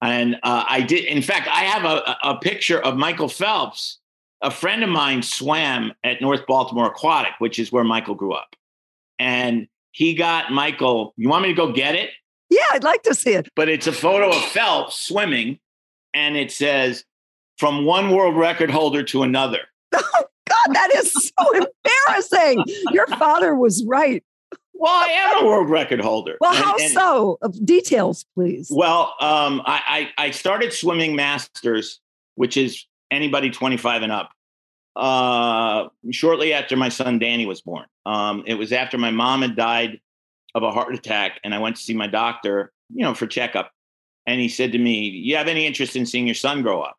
And 0.00 0.34
uh, 0.42 0.64
I 0.68 0.80
did. 0.80 1.04
In 1.04 1.22
fact, 1.22 1.46
I 1.46 1.60
have 1.60 1.84
a, 1.84 2.16
a 2.24 2.38
picture 2.38 2.80
of 2.80 2.96
Michael 2.96 3.28
Phelps 3.28 3.98
a 4.42 4.50
friend 4.50 4.82
of 4.82 4.90
mine 4.90 5.22
swam 5.22 5.92
at 6.04 6.20
North 6.20 6.46
Baltimore 6.46 6.86
Aquatic, 6.86 7.32
which 7.38 7.58
is 7.58 7.72
where 7.72 7.84
Michael 7.84 8.14
grew 8.14 8.32
up. 8.32 8.56
And 9.18 9.68
he 9.92 10.14
got 10.14 10.50
Michael, 10.50 11.14
you 11.16 11.28
want 11.28 11.42
me 11.42 11.48
to 11.48 11.54
go 11.54 11.72
get 11.72 11.94
it? 11.94 12.10
Yeah, 12.50 12.60
I'd 12.72 12.84
like 12.84 13.02
to 13.04 13.14
see 13.14 13.32
it. 13.32 13.48
But 13.54 13.68
it's 13.68 13.86
a 13.86 13.92
photo 13.92 14.30
of 14.30 14.44
Phelps 14.46 14.98
swimming, 14.98 15.58
and 16.12 16.36
it 16.36 16.50
says, 16.50 17.04
from 17.58 17.84
one 17.84 18.10
world 18.10 18.36
record 18.36 18.70
holder 18.70 19.02
to 19.04 19.22
another. 19.22 19.60
Oh, 20.14 20.24
God, 20.66 20.74
that 20.74 20.92
is 20.96 21.12
so 21.12 21.52
embarrassing. 21.52 22.64
Your 22.90 23.06
father 23.06 23.54
was 23.54 23.84
right. 23.86 24.22
Well, 24.74 24.92
I 24.92 25.08
am 25.08 25.44
a 25.44 25.46
world 25.46 25.70
record 25.70 26.00
holder. 26.00 26.36
Well, 26.40 26.52
how 26.52 26.76
and, 26.76 26.90
so? 26.92 27.38
Details, 27.64 28.26
please. 28.34 28.68
Well, 28.70 29.14
um, 29.20 29.62
I, 29.64 30.10
I, 30.18 30.26
I 30.26 30.30
started 30.32 30.72
swimming 30.72 31.14
masters, 31.14 32.00
which 32.34 32.56
is 32.56 32.84
anybody 33.12 33.50
25 33.50 34.02
and 34.02 34.12
up 34.12 34.30
uh, 34.96 35.88
shortly 36.10 36.52
after 36.52 36.76
my 36.76 36.88
son 36.88 37.18
Danny 37.18 37.46
was 37.46 37.60
born. 37.60 37.86
Um, 38.06 38.42
it 38.46 38.54
was 38.54 38.72
after 38.72 38.98
my 38.98 39.10
mom 39.10 39.42
had 39.42 39.56
died 39.56 40.00
of 40.54 40.62
a 40.62 40.70
heart 40.70 40.94
attack, 40.94 41.40
and 41.44 41.54
I 41.54 41.58
went 41.58 41.76
to 41.76 41.82
see 41.82 41.94
my 41.94 42.06
doctor, 42.06 42.72
you 42.92 43.02
know, 43.04 43.14
for 43.14 43.26
checkup. 43.26 43.70
And 44.26 44.40
he 44.40 44.48
said 44.48 44.72
to 44.72 44.78
me, 44.78 45.08
You 45.08 45.36
have 45.36 45.48
any 45.48 45.66
interest 45.66 45.96
in 45.96 46.06
seeing 46.06 46.26
your 46.26 46.34
son 46.34 46.62
grow 46.62 46.82
up? 46.82 46.96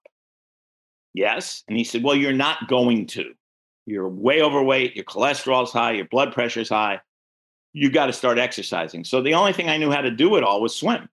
Yes. 1.13 1.63
And 1.67 1.77
he 1.77 1.83
said, 1.83 2.03
Well, 2.03 2.15
you're 2.15 2.33
not 2.33 2.67
going 2.67 3.07
to. 3.07 3.33
You're 3.85 4.09
way 4.09 4.41
overweight, 4.41 4.95
your 4.95 5.05
cholesterol's 5.05 5.71
high, 5.71 5.91
your 5.91 6.05
blood 6.05 6.33
pressure's 6.33 6.69
high. 6.69 7.01
You 7.73 7.91
got 7.91 8.05
to 8.07 8.13
start 8.13 8.37
exercising. 8.37 9.03
So 9.03 9.21
the 9.21 9.33
only 9.33 9.51
thing 9.53 9.69
I 9.69 9.77
knew 9.77 9.91
how 9.91 10.01
to 10.01 10.11
do 10.11 10.35
it 10.35 10.43
all 10.43 10.61
was 10.61 10.75
swim. 10.75 11.09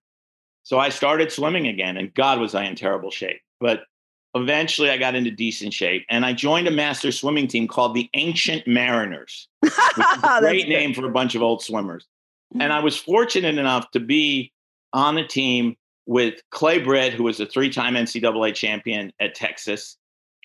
So 0.63 0.79
I 0.79 0.91
started 0.91 1.33
swimming 1.33 1.67
again, 1.67 1.97
and 1.97 2.15
God 2.15 2.39
was 2.39 2.55
I 2.55 2.65
in 2.65 2.77
terrible 2.77 3.11
shape. 3.11 3.41
But 3.61 3.81
eventually 4.35 4.91
I 4.91 4.97
got 4.97 5.15
into 5.15 5.31
decent 5.31 5.73
shape 5.73 6.05
and 6.09 6.25
I 6.25 6.33
joined 6.33 6.69
a 6.69 6.71
master 6.71 7.13
swimming 7.13 7.49
team 7.49 7.67
called 7.67 7.95
the 7.95 8.09
Ancient 8.15 8.67
Mariners, 8.67 9.49
great 10.39 10.69
name 10.69 10.95
for 10.95 11.07
a 11.07 11.11
bunch 11.11 11.35
of 11.35 11.43
old 11.43 11.63
swimmers. 11.63 12.07
And 12.59 12.73
I 12.73 12.81
was 12.81 12.97
fortunate 12.97 13.59
enough 13.59 13.91
to 13.93 14.01
be 14.01 14.53
on 14.93 15.15
the 15.15 15.25
team 15.25 15.77
with 16.07 16.43
Clay 16.51 16.81
Britt, 16.81 17.13
who 17.13 17.23
was 17.25 17.39
a 17.39 17.47
three 17.47 17.71
time 17.71 17.95
NCAA 17.95 18.55
champion 18.55 19.13
at 19.21 19.35
Texas, 19.35 19.97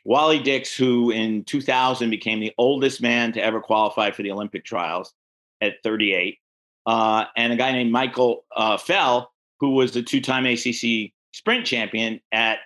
Wally 0.03 0.39
Dix, 0.39 0.75
who 0.75 1.09
in 1.09 1.43
2000 1.45 2.09
became 2.09 2.39
the 2.39 2.53
oldest 2.57 3.01
man 3.01 3.31
to 3.33 3.43
ever 3.43 3.59
qualify 3.59 4.11
for 4.11 4.21
the 4.21 4.31
Olympic 4.31 4.63
trials 4.63 5.13
at 5.61 5.81
38, 5.83 6.37
uh, 6.85 7.25
and 7.35 7.53
a 7.53 7.55
guy 7.55 7.71
named 7.71 7.91
Michael 7.91 8.45
uh, 8.55 8.77
Fell, 8.77 9.31
who 9.59 9.71
was 9.71 9.93
the 9.93 10.03
two 10.03 10.21
time 10.21 10.45
ACC 10.45 11.11
sprint 11.33 11.65
champion 11.65 12.21
at 12.31 12.59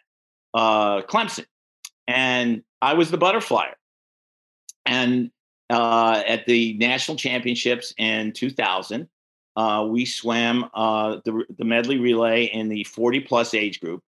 uh, 0.54 1.02
Clemson. 1.04 1.46
And 2.08 2.64
I 2.82 2.94
was 2.94 3.12
the 3.12 3.18
butterflyer. 3.18 3.74
And 4.86 5.32
uh, 5.70 6.24
at 6.26 6.46
the 6.46 6.74
national 6.78 7.18
championships 7.18 7.94
in 7.98 8.32
2000, 8.32 9.08
uh, 9.56 9.86
we 9.90 10.06
swam 10.06 10.70
uh, 10.74 11.18
the, 11.26 11.44
the 11.58 11.66
medley 11.66 11.98
relay 11.98 12.46
in 12.46 12.70
the 12.70 12.84
40 12.86 13.20
plus 13.22 13.54
age 13.54 13.80
group. 13.80 14.02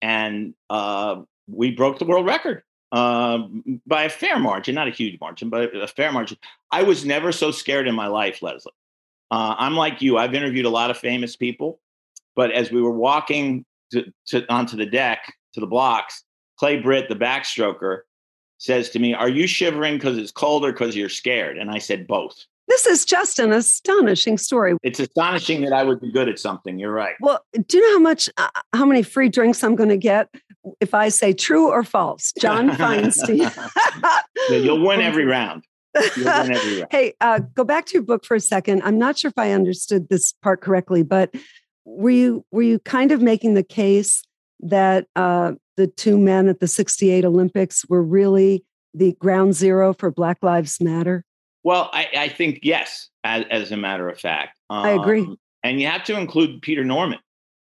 And 0.00 0.54
uh, 0.70 1.22
we 1.48 1.70
broke 1.72 1.98
the 1.98 2.04
world 2.04 2.26
record 2.26 2.62
uh, 2.92 3.38
by 3.86 4.04
a 4.04 4.08
fair 4.08 4.38
margin, 4.38 4.74
not 4.74 4.88
a 4.88 4.92
huge 4.92 5.18
margin, 5.20 5.48
but 5.48 5.74
a 5.74 5.86
fair 5.86 6.12
margin. 6.12 6.36
I 6.70 6.82
was 6.82 7.04
never 7.04 7.32
so 7.32 7.50
scared 7.50 7.88
in 7.88 7.94
my 7.94 8.06
life, 8.06 8.42
Leslie. 8.42 8.72
I'm 9.30 9.76
like 9.76 10.02
you. 10.02 10.18
I've 10.18 10.34
interviewed 10.34 10.66
a 10.66 10.70
lot 10.70 10.90
of 10.90 10.98
famous 10.98 11.36
people, 11.36 11.80
but 12.36 12.52
as 12.52 12.70
we 12.70 12.82
were 12.82 12.92
walking 12.92 13.64
to, 13.92 14.04
to, 14.26 14.52
onto 14.52 14.76
the 14.76 14.84
deck 14.84 15.34
to 15.54 15.60
the 15.60 15.66
blocks, 15.66 16.24
Clay 16.58 16.80
Britt, 16.80 17.08
the 17.08 17.16
backstroker, 17.16 18.00
says 18.58 18.90
to 18.90 18.98
me, 18.98 19.14
"Are 19.14 19.28
you 19.28 19.46
shivering 19.46 19.94
because 19.94 20.18
it's 20.18 20.30
cold 20.30 20.64
or 20.64 20.72
because 20.72 20.94
you're 20.96 21.08
scared?" 21.08 21.58
And 21.58 21.70
I 21.70 21.78
said, 21.78 22.06
"Both." 22.06 22.46
This 22.68 22.86
is 22.86 23.04
just 23.04 23.38
an 23.38 23.52
astonishing 23.52 24.38
story. 24.38 24.76
It's 24.82 25.00
astonishing 25.00 25.62
that 25.62 25.72
I 25.72 25.82
would 25.82 26.00
be 26.00 26.10
good 26.12 26.28
at 26.28 26.38
something. 26.38 26.78
You're 26.78 26.92
right. 26.92 27.14
Well, 27.20 27.44
do 27.66 27.76
you 27.76 27.82
know 27.82 27.96
how 27.98 28.02
much, 28.02 28.30
uh, 28.36 28.48
how 28.72 28.86
many 28.86 29.02
free 29.02 29.28
drinks 29.28 29.62
I'm 29.64 29.74
going 29.74 29.88
to 29.88 29.96
get 29.96 30.28
if 30.80 30.94
I 30.94 31.08
say 31.08 31.32
true 31.32 31.68
or 31.68 31.82
false? 31.82 32.32
John 32.38 32.70
Feinstein. 32.78 33.50
You'll 34.48 34.86
win 34.86 35.00
every 35.02 35.24
round. 35.26 35.64
Win 36.16 36.26
every 36.26 36.78
round. 36.78 36.86
hey, 36.90 37.14
uh, 37.20 37.40
go 37.54 37.64
back 37.64 37.84
to 37.86 37.94
your 37.94 38.04
book 38.04 38.24
for 38.24 38.36
a 38.36 38.40
second. 38.40 38.82
I'm 38.84 38.96
not 38.96 39.18
sure 39.18 39.28
if 39.28 39.38
I 39.38 39.50
understood 39.50 40.08
this 40.08 40.32
part 40.32 40.62
correctly, 40.62 41.02
but 41.02 41.34
were 41.84 42.10
you 42.10 42.44
were 42.52 42.62
you 42.62 42.78
kind 42.78 43.10
of 43.10 43.20
making 43.20 43.54
the 43.54 43.64
case 43.64 44.22
that 44.62 45.06
uh, 45.16 45.52
the 45.76 45.86
two 45.86 46.18
men 46.18 46.48
at 46.48 46.60
the 46.60 46.68
68 46.68 47.24
Olympics 47.24 47.84
were 47.88 48.02
really 48.02 48.64
the 48.94 49.12
ground 49.14 49.54
zero 49.54 49.92
for 49.92 50.10
Black 50.10 50.38
Lives 50.42 50.80
Matter? 50.80 51.24
Well, 51.64 51.90
I, 51.92 52.08
I 52.16 52.28
think 52.28 52.60
yes, 52.62 53.08
as, 53.24 53.44
as, 53.50 53.72
a 53.72 53.76
matter 53.76 54.08
of 54.08 54.18
fact. 54.18 54.58
Um, 54.68 54.84
I 54.84 54.90
agree. 54.90 55.26
And 55.62 55.80
you 55.80 55.86
have 55.86 56.04
to 56.04 56.18
include 56.18 56.60
Peter 56.62 56.84
Norman, 56.84 57.20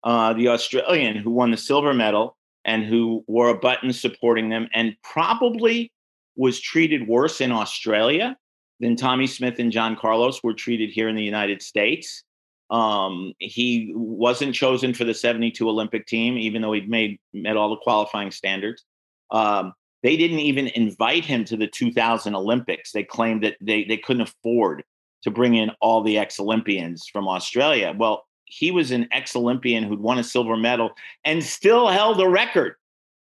uh, 0.05 0.35
the 0.35 0.49
Australian 0.49 1.17
who 1.17 1.31
won 1.31 1.51
the 1.51 1.57
silver 1.57 1.95
medal 1.95 2.37
and 2.65 2.85
who 2.85 3.25
wore 3.27 3.49
a 3.49 3.59
button 3.59 3.93
supporting 3.93 4.51
them 4.51 4.69
and 4.75 4.95
probably 5.03 5.91
was 6.37 6.61
treated 6.61 7.09
worse 7.09 7.41
in 7.41 7.51
Australia 7.51 8.37
than 8.81 8.95
Tommie 8.95 9.27
Smith 9.27 9.59
and 9.59 9.73
John 9.73 9.97
Carlos 9.97 10.43
were 10.43 10.55
treated 10.55 10.91
here 10.91 11.09
in 11.09 11.17
the 11.17 11.25
United 11.25 11.63
States. 11.63 12.23
Um, 12.71 13.33
he 13.39 13.93
wasn't 13.95 14.55
chosen 14.55 14.93
for 14.93 15.05
the 15.05 15.15
72 15.15 15.67
Olympic 15.69 16.07
team, 16.07 16.37
even 16.37 16.63
though 16.63 16.73
he'd 16.73 16.89
made 16.89 17.19
met 17.33 17.57
all 17.57 17.71
the 17.71 17.77
qualifying 17.77 18.31
standards. 18.31 18.85
Um, 19.31 19.73
they 20.03 20.17
didn't 20.17 20.41
even 20.41 20.69
invite 20.69 21.25
him 21.25 21.45
to 21.47 21.57
the 21.57 21.67
2000 21.67 22.35
Olympics. 22.35 22.93
They 22.93 23.03
claimed 23.03 23.43
that 23.43 23.57
they, 23.61 23.85
they 23.85 23.97
couldn't 23.97 24.23
afford 24.23 24.85
to 25.23 25.31
bring 25.31 25.55
in 25.55 25.71
all 25.81 26.03
the 26.03 26.19
ex 26.19 26.39
Olympians 26.39 27.07
from 27.09 27.27
Australia. 27.27 27.95
Well, 27.97 28.25
he 28.45 28.71
was 28.71 28.91
an 28.91 29.09
ex 29.13 29.35
Olympian 29.35 29.85
who'd 29.85 30.01
won 30.01 30.19
a 30.19 30.25
silver 30.25 30.57
medal 30.57 30.91
and 31.25 31.43
still 31.43 31.89
held 31.89 32.21
a 32.21 32.29
record 32.29 32.75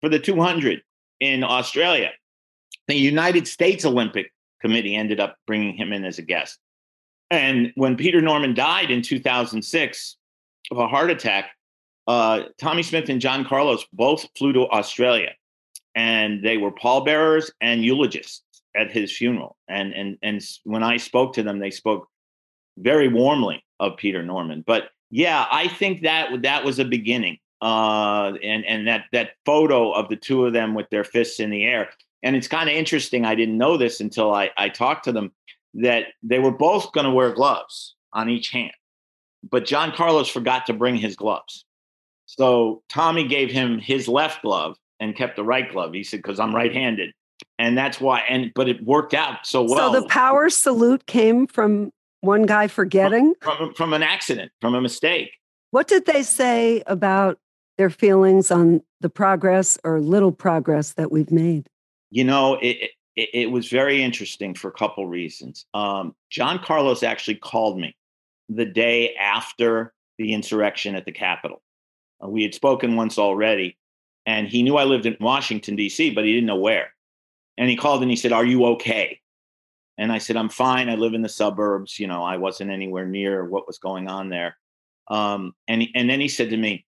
for 0.01 0.09
the 0.09 0.19
200 0.19 0.83
in 1.21 1.45
Australia. 1.45 2.11
The 2.89 2.95
United 2.95 3.47
States 3.47 3.85
Olympic 3.85 4.33
Committee 4.61 4.95
ended 4.95 5.21
up 5.21 5.37
bringing 5.47 5.75
him 5.75 5.93
in 5.93 6.05
as 6.05 6.19
a 6.19 6.23
guest. 6.23 6.59
And 7.31 7.73
when 7.77 7.97
Peter 7.97 8.21
Norman 8.21 8.55
died 8.55 8.91
in 8.91 9.03
2006 9.03 10.17
of 10.71 10.79
a 10.79 10.89
heart 10.89 11.11
attack, 11.11 11.51
uh, 12.07 12.45
Tommie 12.59 12.83
Smith 12.83 13.09
and 13.09 13.21
John 13.21 13.45
Carlos 13.45 13.85
both 13.93 14.27
flew 14.37 14.53
to 14.53 14.69
Australia 14.69 15.31
and 15.95 16.43
they 16.43 16.57
were 16.57 16.71
pallbearers 16.71 17.51
and 17.61 17.85
eulogists 17.85 18.43
at 18.77 18.91
his 18.91 19.17
funeral. 19.17 19.57
And 19.69 19.93
and 19.93 20.19
and 20.23 20.43
when 20.65 20.83
I 20.83 20.97
spoke 20.97 21.35
to 21.35 21.43
them, 21.43 21.59
they 21.59 21.71
spoke 21.71 22.09
very 22.79 23.09
warmly 23.09 23.65
of 23.79 23.97
Peter 23.97 24.23
Norman. 24.23 24.63
But 24.67 24.91
yeah, 25.11 25.47
I 25.51 25.69
think 25.69 26.03
that 26.03 26.43
that 26.43 26.65
was 26.65 26.79
a 26.79 26.85
beginning. 26.85 27.39
Uh, 27.61 28.33
and 28.43 28.65
and 28.65 28.89
that 28.89 29.05
that 29.13 29.33
photo 29.45 29.93
of 29.93 30.09
the 30.09 30.17
two 30.17 30.47
of 30.47 30.53
them 30.53 30.75
with 30.75 30.89
their 30.91 31.05
fists 31.05 31.41
in 31.41 31.51
the 31.51 31.65
air. 31.65 31.91
And 32.23 32.37
it's 32.37 32.49
kind 32.49 32.69
of 32.69 32.75
interesting. 32.75 33.25
I 33.25 33.35
didn't 33.35 33.59
know 33.59 33.77
this 33.77 34.01
until 34.01 34.33
I 34.33 34.51
I 34.57 34.69
talked 34.69 35.05
to 35.05 35.13
them 35.13 35.33
that 35.75 36.07
they 36.23 36.39
were 36.39 36.51
both 36.51 36.93
going 36.93 37.05
to 37.05 37.11
wear 37.11 37.33
gloves 37.33 37.95
on 38.13 38.29
each 38.29 38.51
hand, 38.51 38.73
but 39.49 39.65
John 39.65 39.93
Carlos 39.93 40.29
forgot 40.29 40.67
to 40.67 40.73
bring 40.73 40.97
his 40.97 41.17
gloves. 41.17 41.65
So 42.27 42.83
Tommy 42.89 43.27
gave 43.27 43.51
him 43.51 43.79
his 43.79 44.09
left 44.09 44.43
glove 44.43 44.77
and 45.01 45.17
kept 45.17 45.37
the 45.37 45.45
right 45.45 45.71
glove. 45.71 45.93
He 45.95 46.05
said, 46.05 46.19
because 46.19 46.39
I'm 46.39 46.55
right 46.55 46.73
handed. 46.73 47.13
And 47.59 47.77
that's 47.77 48.01
why, 48.01 48.21
and 48.29 48.53
but 48.55 48.69
it 48.69 48.85
worked 48.85 49.15
out 49.15 49.47
so 49.47 49.63
well. 49.63 49.93
So 49.93 50.01
the 50.01 50.07
power 50.09 50.51
salute 50.51 51.07
came 51.07 51.47
from 51.47 51.93
one 52.21 52.43
guy 52.43 52.69
forgetting? 52.69 53.35
From, 53.41 53.57
from, 53.57 53.75
from 53.75 53.93
an 53.93 54.03
accident, 54.03 54.53
from 54.61 54.75
a 54.75 54.81
mistake. 54.81 55.33
What 55.71 55.89
did 55.89 56.07
they 56.07 56.23
say 56.23 56.83
about 56.87 57.39
their 57.79 57.91
feelings 57.91 58.51
on 58.51 58.83
the 59.01 59.09
progress 59.09 59.79
or 59.85 60.01
little 60.01 60.33
progress 60.33 60.93
that 60.95 61.11
we've 61.11 61.31
made? 61.31 61.67
You 62.11 62.25
know, 62.25 62.59
it, 62.61 62.91
it, 63.17 63.29
it 63.33 63.51
was 63.51 63.69
very 63.69 64.03
interesting 64.03 64.55
for 64.55 64.69
a 64.69 64.73
couple 64.73 65.07
reasons. 65.07 65.67
Um, 65.75 66.15
John 66.31 66.59
Carlos 66.59 67.03
actually 67.03 67.37
called 67.37 67.79
me 67.79 67.97
the 68.49 68.65
day 68.65 69.15
after 69.15 69.93
the 70.19 70.33
insurrection 70.33 70.95
at 70.95 71.05
the 71.05 71.13
Capitol. 71.13 71.63
Uh, 72.23 72.29
we 72.29 72.43
had 72.43 72.55
spoken 72.55 72.97
once 72.97 73.19
already, 73.19 73.79
and 74.27 74.49
he 74.49 74.63
knew 74.63 74.77
I 74.77 74.85
lived 74.85 75.07
in 75.07 75.17
Washington, 75.21 75.77
D.C., 75.77 76.11
but 76.11 76.25
he 76.25 76.33
didn't 76.33 76.47
know 76.47 76.57
where. 76.57 76.93
And 77.57 77.69
he 77.69 77.77
called 77.77 78.03
and 78.03 78.11
he 78.11 78.17
said, 78.17 78.33
Are 78.33 78.45
you 78.45 78.65
okay? 78.67 79.21
And 79.99 80.11
I 80.11 80.19
said, 80.19 80.37
I'm 80.37 80.49
fine. 80.49 80.89
I 80.89 80.95
live 80.95 81.15
in 81.15 81.23
the 81.23 81.29
suburbs. 81.29 81.99
You 81.99 82.07
know, 82.07 82.23
I 82.23 82.39
wasn't 82.39 82.71
anywhere 82.71 83.07
near 83.07 83.45
what 83.45 83.67
was 83.67 83.79
going 83.79 84.09
on 84.09 84.31
there. 84.31 84.57
Um, 85.09 85.55
and, 85.69 85.87
and 85.95 86.09
then 86.09 86.21
he 86.21 86.29
said 86.29 86.51
to 86.51 86.57
me, 86.57 86.87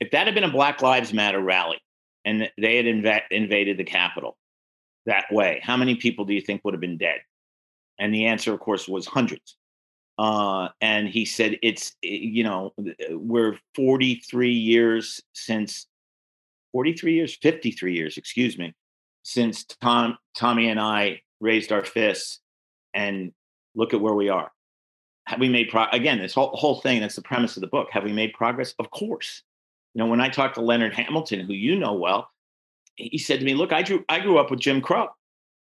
If 0.00 0.10
that 0.12 0.26
had 0.26 0.34
been 0.34 0.44
a 0.44 0.50
Black 0.50 0.82
Lives 0.82 1.12
Matter 1.12 1.40
rally 1.40 1.78
and 2.24 2.48
they 2.58 2.76
had 2.76 2.86
inv- 2.86 3.22
invaded 3.30 3.78
the 3.78 3.84
Capitol 3.84 4.36
that 5.06 5.26
way, 5.30 5.60
how 5.62 5.76
many 5.76 5.96
people 5.96 6.24
do 6.24 6.34
you 6.34 6.40
think 6.40 6.62
would 6.64 6.74
have 6.74 6.80
been 6.80 6.98
dead? 6.98 7.20
And 7.98 8.14
the 8.14 8.26
answer, 8.26 8.52
of 8.52 8.60
course, 8.60 8.88
was 8.88 9.06
hundreds. 9.06 9.56
Uh, 10.18 10.68
and 10.80 11.08
he 11.08 11.24
said, 11.24 11.58
It's, 11.62 11.96
you 12.02 12.44
know, 12.44 12.72
we're 13.10 13.58
43 13.74 14.50
years 14.50 15.22
since 15.32 15.86
43 16.72 17.14
years, 17.14 17.36
53 17.36 17.94
years, 17.94 18.16
excuse 18.16 18.58
me, 18.58 18.74
since 19.22 19.64
Tom, 19.64 20.18
Tommy 20.36 20.68
and 20.68 20.80
I 20.80 21.22
raised 21.40 21.72
our 21.72 21.84
fists 21.84 22.40
and 22.94 23.32
look 23.74 23.94
at 23.94 24.00
where 24.00 24.14
we 24.14 24.28
are. 24.28 24.50
Have 25.26 25.40
we 25.40 25.48
made 25.48 25.68
pro- 25.70 25.86
again? 25.92 26.18
This 26.18 26.34
whole 26.34 26.50
whole 26.54 26.80
thing. 26.80 27.00
That's 27.00 27.14
the 27.14 27.22
premise 27.22 27.56
of 27.56 27.60
the 27.60 27.68
book. 27.68 27.88
Have 27.92 28.02
we 28.04 28.12
made 28.12 28.32
progress? 28.32 28.74
Of 28.78 28.90
course. 28.90 29.42
You 29.94 30.00
know, 30.00 30.06
when 30.06 30.20
I 30.20 30.28
talked 30.28 30.56
to 30.56 30.60
Leonard 30.60 30.94
Hamilton, 30.94 31.40
who 31.40 31.52
you 31.52 31.78
know 31.78 31.92
well, 31.92 32.28
he 32.96 33.18
said 33.18 33.40
to 33.40 33.44
me, 33.44 33.54
"Look, 33.54 33.72
I 33.72 33.82
grew 33.82 34.04
I 34.08 34.20
grew 34.20 34.38
up 34.38 34.50
with 34.50 34.60
Jim 34.60 34.80
Crow. 34.80 35.08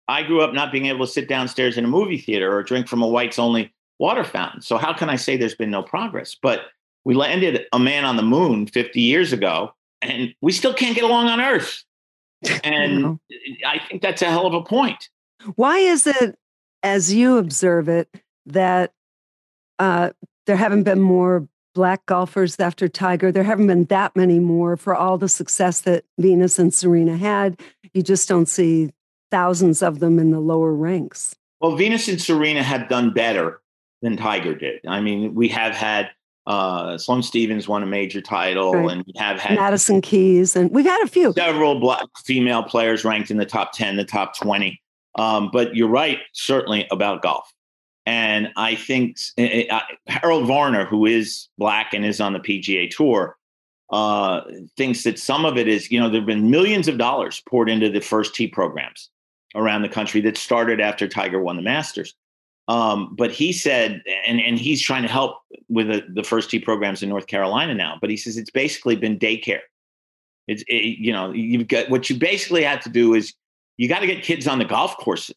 I 0.09 0.23
grew 0.23 0.41
up 0.41 0.53
not 0.53 0.71
being 0.71 0.87
able 0.87 1.07
to 1.07 1.13
sit 1.13 1.29
downstairs 1.29 1.77
in 1.77 1.85
a 1.85 1.89
movie 1.89 2.19
theater 2.19 2.57
or 2.57 2.63
drink 2.63 2.87
from 2.89 3.03
a 3.03 3.09
whites 3.09 3.39
only 3.39 3.73
water 3.99 4.25
fountain. 4.25 4.61
So 4.61 4.77
how 4.77 4.93
can 4.93 5.09
I 5.11 5.17
say 5.17 5.37
there's 5.37 5.55
been 5.55 5.71
no 5.71 5.83
progress? 5.83 6.37
But 6.41 6.67
we 7.05 7.15
landed 7.15 7.67
a 7.73 7.79
man 7.79 8.05
on 8.05 8.17
the 8.17 8.23
moon 8.23 8.67
50 8.67 9.01
years 9.01 9.33
ago 9.33 9.73
and 10.03 10.35
we 10.41 10.53
still 10.53 10.75
can't 10.75 10.95
get 10.95 11.05
along 11.05 11.29
on 11.29 11.41
Earth. 11.41 11.83
And 12.63 13.19
I 13.67 13.81
think 13.89 14.03
that's 14.03 14.23
a 14.23 14.27
hell 14.27 14.47
of 14.47 14.55
a 14.55 14.63
point. 14.63 15.09
Why 15.57 15.79
is 15.79 16.07
it, 16.07 16.39
as 16.83 17.13
you 17.13 17.39
observe 17.39 17.89
it, 17.89 18.09
that 18.45 18.93
uh, 19.79 20.11
there 20.47 20.57
haven't 20.57 20.83
been 20.85 21.01
more 21.01 21.49
black 21.77 22.07
golfers 22.07 22.59
after 22.59 22.89
Tiger. 22.89 23.31
There 23.31 23.45
haven't 23.45 23.67
been 23.67 23.85
that 23.85 24.17
many 24.17 24.41
more 24.41 24.79
for 24.79 24.97
all 24.97 25.19
the 25.19 25.29
success 25.29 25.83
that 25.83 26.05
Venus 26.19 26.59
and 26.59 26.73
Serena 26.73 27.19
had. 27.19 27.61
You 27.93 28.03
just 28.03 28.29
don't 28.29 28.49
see 28.49 28.91
thousands 29.31 29.83
of 29.83 30.01
them 30.01 30.19
in 30.19 30.31
the 30.31 30.41
lower 30.41 30.73
ranks. 30.73 31.37
Well, 31.61 31.77
Venus 31.77 32.09
and 32.09 32.21
Serena 32.21 32.63
have 32.63 32.89
done 32.89 33.13
better 33.13 33.61
than 34.01 34.17
Tiger 34.17 34.55
did. 34.55 34.81
I 34.89 35.01
mean, 35.01 35.35
we 35.35 35.49
have 35.49 35.75
had 35.75 36.11
uh, 36.47 36.97
Sloane 36.97 37.23
Stevens 37.23 37.69
won 37.69 37.83
a 37.83 37.87
major 37.87 38.23
title, 38.23 38.73
right. 38.73 38.93
and 38.93 39.05
we 39.07 39.13
have 39.17 39.39
had 39.39 39.59
Madison 39.59 40.01
Keys, 40.01 40.57
and 40.57 40.71
we've 40.71 40.87
had 40.87 41.03
a 41.03 41.09
few 41.09 41.33
several 41.35 41.79
black 41.79 42.07
female 42.25 42.63
players 42.63 43.05
ranked 43.05 43.31
in 43.31 43.37
the 43.37 43.47
top 43.47 43.73
ten, 43.73 43.97
the 43.97 44.05
top 44.05 44.37
twenty. 44.37 44.81
Um, 45.19 45.51
but 45.53 45.75
you're 45.75 45.89
right, 45.89 46.21
certainly 46.33 46.87
about 46.91 47.23
golf. 47.23 47.53
And 48.07 48.53
I 48.57 48.77
think 48.77 49.19
uh, 49.37 49.81
Harold 50.07 50.47
Varner, 50.47 50.85
who 50.85 51.07
is 51.07 51.49
black 51.59 51.93
and 51.93 52.05
is 52.05 52.21
on 52.21 52.33
the 52.33 52.39
PGA 52.39 52.89
Tour, 52.89 53.37
uh, 53.91 54.43
thinks 54.77 55.03
that 55.03 55.19
some 55.19 55.45
of 55.45 55.57
it 55.57 55.67
is, 55.67 55.91
you 55.91 55.99
know, 55.99 56.09
there 56.09 56.21
have 56.21 56.27
been 56.27 56.51
millions 56.51 56.87
of 56.87 56.99
dollars 56.99 57.43
poured 57.49 57.69
into 57.69 57.91
the 57.91 58.01
first 58.01 58.35
tee 58.35 58.47
programs 58.47 59.11
around 59.57 59.83
the 59.83 59.89
country 59.89 60.21
that 60.21 60.37
started 60.37 60.81
after 60.81 61.09
Tiger 61.09 61.41
won 61.41 61.57
the 61.57 61.63
Masters. 61.63 62.15
Um, 62.69 63.15
but 63.17 63.31
he 63.31 63.53
said, 63.53 64.03
and, 64.27 64.41
and 64.41 64.59
he's 64.59 64.83
trying 64.83 65.03
to 65.03 65.09
help 65.09 65.39
with 65.69 65.89
the, 65.89 66.05
the 66.13 66.25
first 66.25 66.51
tee 66.51 66.59
programs 66.59 67.03
in 67.03 67.09
North 67.09 67.27
Carolina 67.27 67.75
now, 67.75 67.99
but 68.01 68.11
he 68.11 68.17
says 68.17 68.37
it's 68.37 68.51
basically 68.51 68.97
been 68.97 69.19
daycare. 69.19 69.61
It's, 70.49 70.63
it, 70.69 70.99
you 70.99 71.13
know, 71.13 71.33
you've 71.33 71.69
got 71.69 71.91
what 71.91 72.09
you 72.11 72.17
basically 72.19 72.63
have 72.63 72.81
to 72.83 72.89
do 72.89 73.15
is 73.15 73.35
you 73.79 73.89
got 73.89 74.01
to 74.01 74.07
get 74.07 74.23
kids 74.23 74.47
on 74.47 74.59
the 74.59 74.65
golf 74.65 74.97
courses 74.97 75.35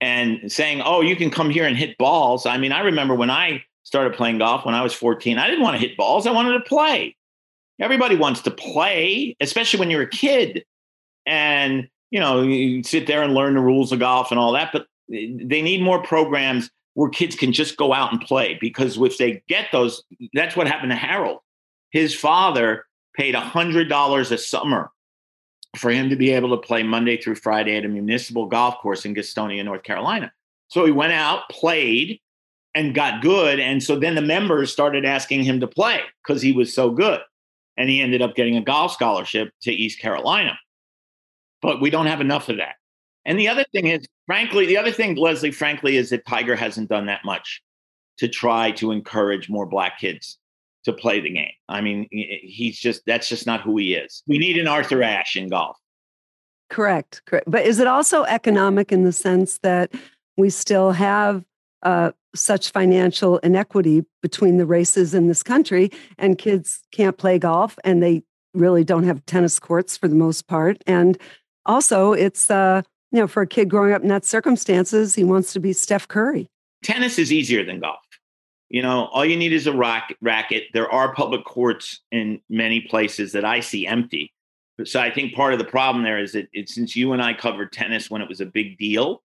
and 0.00 0.50
saying, 0.50 0.82
oh, 0.84 1.00
you 1.00 1.16
can 1.16 1.30
come 1.30 1.50
here 1.50 1.64
and 1.64 1.76
hit 1.76 1.96
balls. 1.98 2.46
I 2.46 2.58
mean, 2.58 2.72
I 2.72 2.80
remember 2.80 3.14
when 3.14 3.30
I 3.30 3.64
started 3.84 4.14
playing 4.14 4.38
golf 4.38 4.66
when 4.66 4.74
I 4.74 4.82
was 4.82 4.92
14, 4.92 5.38
I 5.38 5.46
didn't 5.46 5.62
want 5.62 5.80
to 5.80 5.86
hit 5.86 5.96
balls. 5.96 6.26
I 6.26 6.32
wanted 6.32 6.52
to 6.52 6.60
play. 6.60 7.16
Everybody 7.78 8.16
wants 8.16 8.42
to 8.42 8.50
play, 8.50 9.36
especially 9.40 9.80
when 9.80 9.90
you're 9.90 10.02
a 10.02 10.08
kid. 10.08 10.64
And, 11.24 11.88
you 12.10 12.20
know, 12.20 12.42
you 12.42 12.82
sit 12.82 13.06
there 13.06 13.22
and 13.22 13.34
learn 13.34 13.54
the 13.54 13.60
rules 13.60 13.92
of 13.92 14.00
golf 14.00 14.30
and 14.30 14.40
all 14.40 14.52
that. 14.52 14.70
But 14.72 14.86
they 15.08 15.62
need 15.62 15.82
more 15.82 16.02
programs 16.02 16.70
where 16.94 17.10
kids 17.10 17.36
can 17.36 17.52
just 17.52 17.76
go 17.76 17.92
out 17.92 18.10
and 18.12 18.20
play 18.20 18.58
because 18.60 18.96
if 18.96 19.18
they 19.18 19.42
get 19.48 19.66
those, 19.70 20.02
that's 20.32 20.56
what 20.56 20.66
happened 20.66 20.90
to 20.90 20.96
Harold. 20.96 21.40
His 21.90 22.14
father 22.14 22.86
paid 23.14 23.34
$100 23.34 24.32
a 24.32 24.38
summer 24.38 24.90
for 25.76 25.90
him 25.90 26.08
to 26.10 26.16
be 26.16 26.30
able 26.30 26.50
to 26.50 26.66
play 26.66 26.82
Monday 26.82 27.16
through 27.16 27.36
Friday 27.36 27.76
at 27.76 27.84
a 27.84 27.88
municipal 27.88 28.46
golf 28.46 28.78
course 28.78 29.04
in 29.04 29.14
Gastonia, 29.14 29.64
North 29.64 29.82
Carolina. 29.82 30.32
So 30.68 30.84
he 30.84 30.92
went 30.92 31.12
out, 31.12 31.48
played, 31.50 32.20
and 32.74 32.94
got 32.94 33.22
good. 33.22 33.58
And 33.58 33.82
so 33.82 33.98
then 33.98 34.14
the 34.14 34.22
members 34.22 34.72
started 34.72 35.04
asking 35.04 35.44
him 35.44 35.60
to 35.60 35.66
play 35.66 36.00
because 36.22 36.42
he 36.42 36.52
was 36.52 36.74
so 36.74 36.90
good. 36.90 37.20
And 37.76 37.88
he 37.88 38.00
ended 38.00 38.22
up 38.22 38.34
getting 38.34 38.56
a 38.56 38.62
golf 38.62 38.92
scholarship 38.92 39.50
to 39.62 39.72
East 39.72 40.00
Carolina. 40.00 40.58
But 41.62 41.80
we 41.80 41.90
don't 41.90 42.06
have 42.06 42.20
enough 42.20 42.48
of 42.48 42.58
that. 42.58 42.76
And 43.24 43.38
the 43.38 43.48
other 43.48 43.64
thing 43.72 43.86
is, 43.86 44.06
frankly, 44.26 44.66
the 44.66 44.76
other 44.76 44.92
thing, 44.92 45.16
Lesley, 45.16 45.50
frankly, 45.50 45.96
is 45.96 46.10
that 46.10 46.26
Tiger 46.26 46.54
hasn't 46.54 46.88
done 46.88 47.06
that 47.06 47.24
much 47.24 47.62
to 48.18 48.28
try 48.28 48.70
to 48.72 48.92
encourage 48.92 49.48
more 49.48 49.66
black 49.66 49.98
kids 49.98 50.38
to 50.86 50.92
play 50.92 51.20
the 51.20 51.30
game. 51.30 51.52
I 51.68 51.80
mean, 51.80 52.08
he's 52.10 52.78
just 52.78 53.02
that's 53.06 53.28
just 53.28 53.46
not 53.46 53.60
who 53.60 53.76
he 53.76 53.94
is. 53.94 54.22
We 54.26 54.38
need 54.38 54.56
an 54.56 54.66
Arthur 54.66 55.02
Ashe 55.02 55.36
in 55.36 55.48
golf. 55.48 55.76
Correct. 56.70 57.22
Correct. 57.26 57.48
But 57.50 57.66
is 57.66 57.78
it 57.78 57.86
also 57.86 58.24
economic 58.24 58.90
in 58.90 59.04
the 59.04 59.12
sense 59.12 59.58
that 59.58 59.92
we 60.36 60.48
still 60.48 60.92
have 60.92 61.44
uh, 61.82 62.12
such 62.34 62.70
financial 62.70 63.38
inequity 63.38 64.04
between 64.22 64.58
the 64.58 64.66
races 64.66 65.12
in 65.12 65.28
this 65.28 65.42
country, 65.42 65.90
and 66.18 66.38
kids 66.38 66.82
can't 66.92 67.18
play 67.18 67.38
golf, 67.38 67.78
and 67.84 68.02
they 68.02 68.22
really 68.54 68.84
don't 68.84 69.04
have 69.04 69.24
tennis 69.26 69.58
courts 69.58 69.96
for 69.96 70.08
the 70.08 70.14
most 70.14 70.46
part, 70.46 70.82
and 70.86 71.18
also 71.66 72.12
it's 72.12 72.50
uh, 72.50 72.82
you 73.12 73.20
know 73.20 73.26
for 73.26 73.42
a 73.42 73.46
kid 73.46 73.68
growing 73.68 73.92
up 73.92 74.02
in 74.02 74.08
that 74.08 74.24
circumstances, 74.24 75.14
he 75.14 75.24
wants 75.24 75.52
to 75.52 75.60
be 75.60 75.72
Steph 75.72 76.08
Curry. 76.08 76.48
Tennis 76.82 77.18
is 77.18 77.32
easier 77.32 77.64
than 77.64 77.80
golf. 77.80 77.98
You 78.68 78.82
know, 78.82 79.06
all 79.06 79.24
you 79.24 79.36
need 79.36 79.52
is 79.52 79.66
a 79.66 79.72
rack, 79.72 80.16
racket. 80.20 80.64
There 80.72 80.90
are 80.90 81.14
public 81.14 81.44
courts 81.44 82.00
in 82.10 82.40
many 82.48 82.80
places 82.80 83.32
that 83.32 83.44
I 83.44 83.60
see 83.60 83.86
empty. 83.86 84.32
So 84.84 85.00
I 85.00 85.10
think 85.10 85.34
part 85.34 85.52
of 85.52 85.58
the 85.58 85.64
problem 85.64 86.04
there 86.04 86.18
is 86.18 86.32
that 86.32 86.48
it, 86.52 86.68
since 86.68 86.96
you 86.96 87.12
and 87.12 87.22
I 87.22 87.32
covered 87.32 87.72
tennis 87.72 88.10
when 88.10 88.22
it 88.22 88.28
was 88.28 88.40
a 88.40 88.46
big 88.46 88.76
deal, 88.76 89.22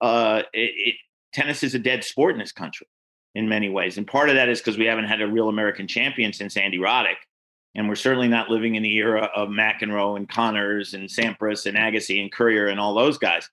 uh, 0.00 0.42
it, 0.52 0.70
it, 0.76 0.94
tennis 1.32 1.62
is 1.62 1.74
a 1.74 1.78
dead 1.78 2.04
sport 2.04 2.34
in 2.34 2.38
this 2.38 2.52
country 2.52 2.86
in 3.34 3.48
many 3.48 3.68
ways. 3.68 3.98
And 3.98 4.06
part 4.06 4.30
of 4.30 4.36
that 4.36 4.48
is 4.48 4.60
because 4.60 4.78
we 4.78 4.86
haven't 4.86 5.04
had 5.04 5.20
a 5.20 5.26
real 5.26 5.48
American 5.48 5.88
champion 5.88 6.32
since 6.32 6.56
Andy 6.56 6.78
Roddick. 6.78 7.16
And 7.74 7.88
we're 7.88 7.94
certainly 7.96 8.28
not 8.28 8.48
living 8.48 8.76
in 8.76 8.82
the 8.82 8.94
era 8.94 9.28
of 9.34 9.50
McEnroe 9.50 10.16
and 10.16 10.26
Connors 10.26 10.94
and 10.94 11.10
Sampras 11.10 11.66
and 11.66 11.76
Agassi 11.76 12.22
and 12.22 12.32
Courier 12.32 12.68
and 12.68 12.80
all 12.80 12.94
those 12.94 13.18
guys. 13.18 13.50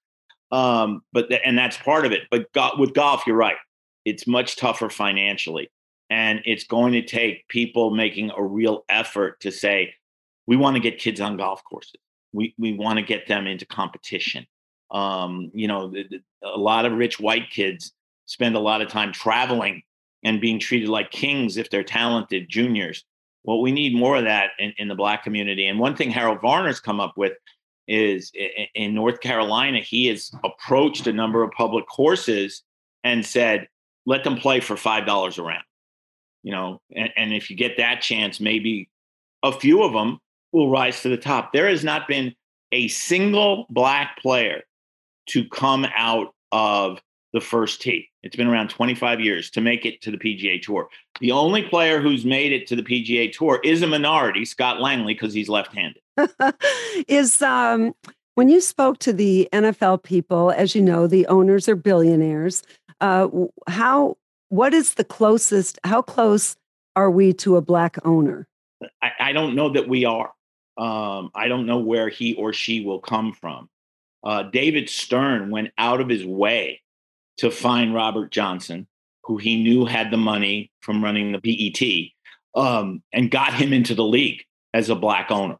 Um, 0.52 1.02
but 1.12 1.28
th- 1.28 1.42
and 1.44 1.58
that's 1.58 1.76
part 1.76 2.06
of 2.06 2.14
it. 2.14 2.22
But 2.32 2.54
go- 2.54 2.72
with 2.78 2.94
golf, 2.94 3.24
you're 3.28 3.36
right 3.36 3.58
it's 4.06 4.28
much 4.28 4.56
tougher 4.56 4.90
financially. 4.90 5.70
And 6.10 6.42
it's 6.46 6.66
going 6.66 6.94
to 6.94 7.02
take 7.02 7.48
people 7.48 7.92
making 7.92 8.32
a 8.36 8.44
real 8.44 8.86
effort 8.90 9.40
to 9.42 9.52
say, 9.52 9.94
we 10.46 10.58
want 10.58 10.76
to 10.76 10.82
get 10.82 11.00
kids 11.00 11.22
on 11.22 11.38
golf 11.38 11.64
courses. 11.64 11.96
We, 12.34 12.54
we 12.58 12.74
want 12.74 13.00
to 13.00 13.06
get 13.06 13.28
them 13.28 13.48
into 13.48 13.66
competition. 13.66 14.46
Um, 14.92 15.50
you 15.54 15.68
know, 15.68 15.90
the, 15.90 16.06
the, 16.10 16.20
a 16.44 16.58
lot 16.58 16.86
of 16.86 16.94
rich 16.94 17.20
white 17.20 17.50
kids 17.50 17.94
spend 18.26 18.56
a 18.56 18.60
lot 18.60 18.82
of 18.82 18.90
time 18.90 19.12
traveling 19.12 19.82
and 20.24 20.42
being 20.42 20.60
treated 20.60 20.90
like 20.90 21.12
kings 21.12 21.58
if 21.58 21.70
they're 21.70 21.84
talented 21.84 22.48
juniors. 22.50 23.04
Well, 23.44 23.62
we 23.62 23.72
need 23.72 23.96
more 23.96 24.18
of 24.18 24.24
that 24.26 24.52
in, 24.60 24.74
in 24.78 24.88
the 24.88 24.96
black 24.96 25.24
community. 25.24 25.68
And 25.68 25.80
one 25.80 25.96
thing 25.96 26.12
Harold 26.12 26.40
Varner's 26.42 26.80
come 26.80 27.00
up 27.00 27.14
with 27.18 27.34
is 27.88 28.32
in 28.76 28.94
North 28.94 29.20
Carolina, 29.20 29.80
he 29.80 30.08
has 30.08 30.32
approached 30.44 31.08
a 31.08 31.14
number 31.14 31.44
of 31.44 31.52
public 31.52 31.86
courses 31.88 32.64
and 33.04 33.26
said, 33.26 33.68
let 34.06 34.24
them 34.24 34.38
play 34.38 34.60
for 34.60 34.78
five 34.78 35.06
dollars 35.06 35.38
a 35.38 35.44
round. 35.44 35.64
You 36.44 36.52
know, 36.52 36.82
and, 36.96 37.10
and 37.16 37.34
if 37.34 37.50
you 37.50 37.56
get 37.56 37.78
that 37.78 38.02
chance, 38.02 38.40
maybe 38.40 38.90
a 39.44 39.52
few 39.52 39.84
of 39.84 39.94
them 39.94 40.20
will 40.52 40.70
rise 40.70 41.02
to 41.02 41.10
the 41.10 41.18
top. 41.18 41.54
There 41.54 41.70
has 41.70 41.84
not 41.84 42.08
been 42.08 42.34
a 42.72 42.88
single 42.90 43.66
black 43.70 44.20
player 44.22 44.62
to 45.28 45.48
come 45.48 45.86
out 45.96 46.34
of 46.52 47.00
the 47.34 47.42
first 47.42 47.82
tee. 47.82 48.10
It's 48.22 48.36
been 48.36 48.48
around 48.48 48.70
25 48.70 49.20
years 49.20 49.50
to 49.52 49.62
make 49.62 49.86
it 49.86 50.02
to 50.02 50.12
the 50.12 50.18
PGA 50.18 50.62
Tour. 50.62 50.88
The 51.20 51.32
only 51.32 51.64
player 51.64 52.00
who's 52.00 52.26
made 52.26 52.54
it 52.54 52.68
to 52.68 52.76
the 52.76 52.84
PGA 52.84 53.32
Tour 53.32 53.60
is 53.64 53.82
a 53.82 53.88
minority, 53.88 54.46
Scott 54.46 54.80
Langley, 54.80 55.14
because 55.14 55.34
he's 55.34 55.50
left-handed. 55.50 56.02
is 57.08 57.42
um 57.42 57.94
when 58.36 58.50
you 58.50 58.62
spoke 58.62 58.98
to 59.00 59.14
the 59.14 59.48
NFL 59.54 60.04
people, 60.04 60.52
as 60.52 60.76
you 60.76 60.82
know, 60.82 61.06
the 61.06 61.26
owners 61.28 61.68
are 61.70 61.76
billionaires. 61.76 62.64
Uh, 63.04 63.28
how 63.68 64.16
what 64.48 64.74
is 64.74 64.94
the 64.94 65.04
closest? 65.04 65.78
How 65.84 66.02
close 66.02 66.56
are 66.96 67.12
we 67.12 67.34
to 67.34 67.58
a 67.58 67.62
black 67.62 67.98
owner? 68.06 68.48
I, 69.02 69.12
I 69.20 69.34
don't 69.34 69.56
know 69.56 69.74
that 69.74 69.90
we 69.90 70.06
are. 70.06 70.32
Um, 70.78 71.30
I 71.36 71.50
don't 71.50 71.66
know 71.66 71.80
where 71.80 72.08
he 72.08 72.34
or 72.36 72.54
she 72.54 72.86
will 72.86 73.00
come 73.00 73.34
from. 73.34 73.70
Uh, 74.24 74.44
David 74.44 74.90
Stern 74.90 75.52
went 75.52 75.72
out 75.78 76.00
of 76.00 76.08
his 76.08 76.26
way 76.26 76.82
to 77.40 77.52
find 77.52 77.94
Robert 77.94 78.32
Johnson, 78.32 78.88
who 79.26 79.36
he 79.36 79.62
knew 79.62 79.84
had 79.84 80.10
the 80.10 80.18
money 80.18 80.72
from 80.80 81.04
running 81.04 81.34
the 81.34 81.40
BET, 81.40 82.64
um, 82.64 83.04
and 83.12 83.30
got 83.30 83.54
him 83.54 83.74
into 83.74 83.96
the 83.96 84.06
league 84.06 84.46
as 84.74 84.90
a 84.90 84.96
black 84.96 85.30
owner. 85.30 85.58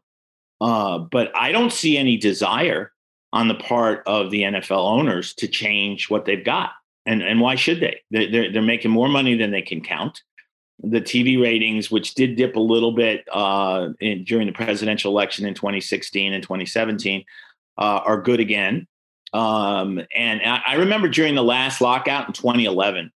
Uh, 0.62 0.98
but 0.98 1.30
I 1.36 1.52
don't 1.52 1.72
see 1.72 1.98
any 1.98 2.16
desire 2.16 2.90
on 3.34 3.48
the 3.48 3.54
part 3.54 4.02
of 4.06 4.30
the 4.30 4.44
NFL 4.44 4.88
owners 4.88 5.34
to 5.34 5.46
change 5.46 6.08
what 6.08 6.24
they've 6.24 6.42
got 6.42 6.70
and 7.06 7.22
and 7.22 7.40
why 7.40 7.54
should 7.54 7.80
they? 7.80 8.00
They're, 8.10 8.30
they're, 8.30 8.52
they're 8.52 8.62
making 8.62 8.90
more 8.90 9.08
money 9.08 9.36
than 9.36 9.50
they 9.50 9.62
can 9.62 9.82
count. 9.82 10.22
The 10.82 11.00
TV 11.00 11.40
ratings, 11.40 11.90
which 11.90 12.14
did 12.14 12.36
dip 12.36 12.56
a 12.56 12.60
little 12.60 12.92
bit 12.92 13.24
uh, 13.32 13.90
in, 14.00 14.24
during 14.24 14.46
the 14.46 14.52
presidential 14.52 15.12
election 15.12 15.46
in 15.46 15.54
2016 15.54 16.32
and 16.32 16.42
2017, 16.42 17.24
uh, 17.78 17.82
are 17.82 18.20
good 18.20 18.40
again. 18.40 18.86
Um, 19.32 20.00
and 20.14 20.40
I, 20.42 20.62
I, 20.66 20.74
remember 20.76 21.08
during 21.08 21.34
the 21.34 21.42
last 21.42 21.80
lockout 21.80 22.28
in 22.28 22.32
2011, 22.32 23.10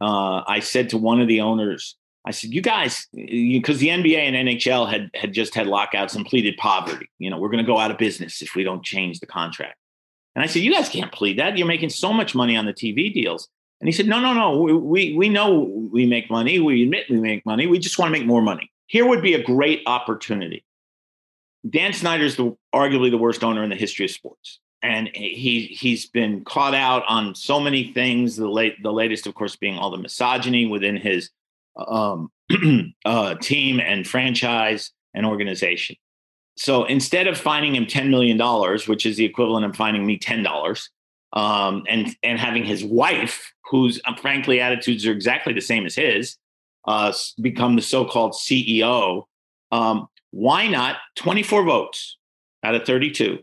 uh, 0.00 0.42
I 0.46 0.60
said 0.60 0.90
to 0.90 0.98
one 0.98 1.20
of 1.20 1.28
the 1.28 1.40
owners, 1.40 1.96
I 2.24 2.32
said, 2.32 2.50
"You 2.50 2.60
guys, 2.60 3.06
because 3.12 3.78
the 3.78 3.88
NBA 3.88 4.16
and 4.16 4.48
NHL 4.48 4.90
had 4.90 5.10
had 5.14 5.32
just 5.32 5.54
had 5.54 5.66
lockouts 5.66 6.14
and 6.14 6.26
pleaded 6.26 6.56
poverty. 6.56 7.08
You 7.18 7.30
know, 7.30 7.38
we're 7.38 7.50
going 7.50 7.64
to 7.64 7.66
go 7.66 7.78
out 7.78 7.90
of 7.90 7.98
business 7.98 8.42
if 8.42 8.54
we 8.54 8.64
don't 8.64 8.84
change 8.84 9.20
the 9.20 9.26
contract." 9.26 9.76
And 10.34 10.42
I 10.42 10.46
said, 10.46 10.62
you 10.62 10.72
guys 10.72 10.88
can't 10.88 11.12
plead 11.12 11.38
that. 11.38 11.56
You're 11.56 11.66
making 11.66 11.90
so 11.90 12.12
much 12.12 12.34
money 12.34 12.56
on 12.56 12.66
the 12.66 12.72
TV 12.72 13.12
deals. 13.12 13.48
And 13.80 13.88
he 13.88 13.92
said, 13.92 14.06
no, 14.06 14.20
no, 14.20 14.32
no. 14.32 14.58
We, 14.60 14.72
we, 14.72 15.16
we 15.16 15.28
know 15.28 15.88
we 15.92 16.06
make 16.06 16.30
money. 16.30 16.58
We 16.58 16.84
admit 16.84 17.10
we 17.10 17.20
make 17.20 17.44
money. 17.44 17.66
We 17.66 17.78
just 17.78 17.98
want 17.98 18.12
to 18.12 18.18
make 18.18 18.26
more 18.26 18.42
money. 18.42 18.70
Here 18.86 19.06
would 19.06 19.22
be 19.22 19.34
a 19.34 19.42
great 19.42 19.82
opportunity. 19.86 20.64
Dan 21.68 21.92
Snyder's 21.92 22.36
the, 22.36 22.56
arguably 22.74 23.10
the 23.10 23.18
worst 23.18 23.44
owner 23.44 23.62
in 23.62 23.70
the 23.70 23.76
history 23.76 24.04
of 24.04 24.10
sports. 24.10 24.60
And 24.82 25.08
he 25.14 25.62
he's 25.78 26.06
been 26.06 26.44
caught 26.44 26.74
out 26.74 27.04
on 27.08 27.34
so 27.34 27.58
many 27.58 27.92
things. 27.94 28.36
The 28.36 28.46
late 28.46 28.82
the 28.82 28.92
latest, 28.92 29.26
of 29.26 29.34
course, 29.34 29.56
being 29.56 29.78
all 29.78 29.90
the 29.90 29.96
misogyny 29.96 30.66
within 30.66 30.96
his 30.96 31.30
um, 31.74 32.30
uh, 33.06 33.36
team 33.36 33.80
and 33.80 34.06
franchise 34.06 34.90
and 35.14 35.24
organization. 35.24 35.96
So 36.56 36.84
instead 36.84 37.26
of 37.26 37.36
finding 37.36 37.74
him 37.74 37.86
$10 37.86 38.08
million, 38.10 38.38
which 38.86 39.06
is 39.06 39.16
the 39.16 39.24
equivalent 39.24 39.66
of 39.66 39.76
finding 39.76 40.06
me 40.06 40.18
$10, 40.18 40.88
um, 41.32 41.84
and, 41.88 42.14
and 42.22 42.38
having 42.38 42.64
his 42.64 42.84
wife, 42.84 43.52
whose 43.64 44.00
uh, 44.04 44.14
frankly 44.14 44.60
attitudes 44.60 45.06
are 45.06 45.12
exactly 45.12 45.52
the 45.52 45.60
same 45.60 45.84
as 45.84 45.96
his, 45.96 46.36
uh, 46.86 47.12
become 47.40 47.76
the 47.76 47.82
so 47.82 48.04
called 48.04 48.32
CEO, 48.32 49.24
um, 49.72 50.06
why 50.30 50.68
not 50.68 50.96
24 51.16 51.64
votes 51.64 52.18
out 52.62 52.74
of 52.74 52.84
32? 52.84 53.38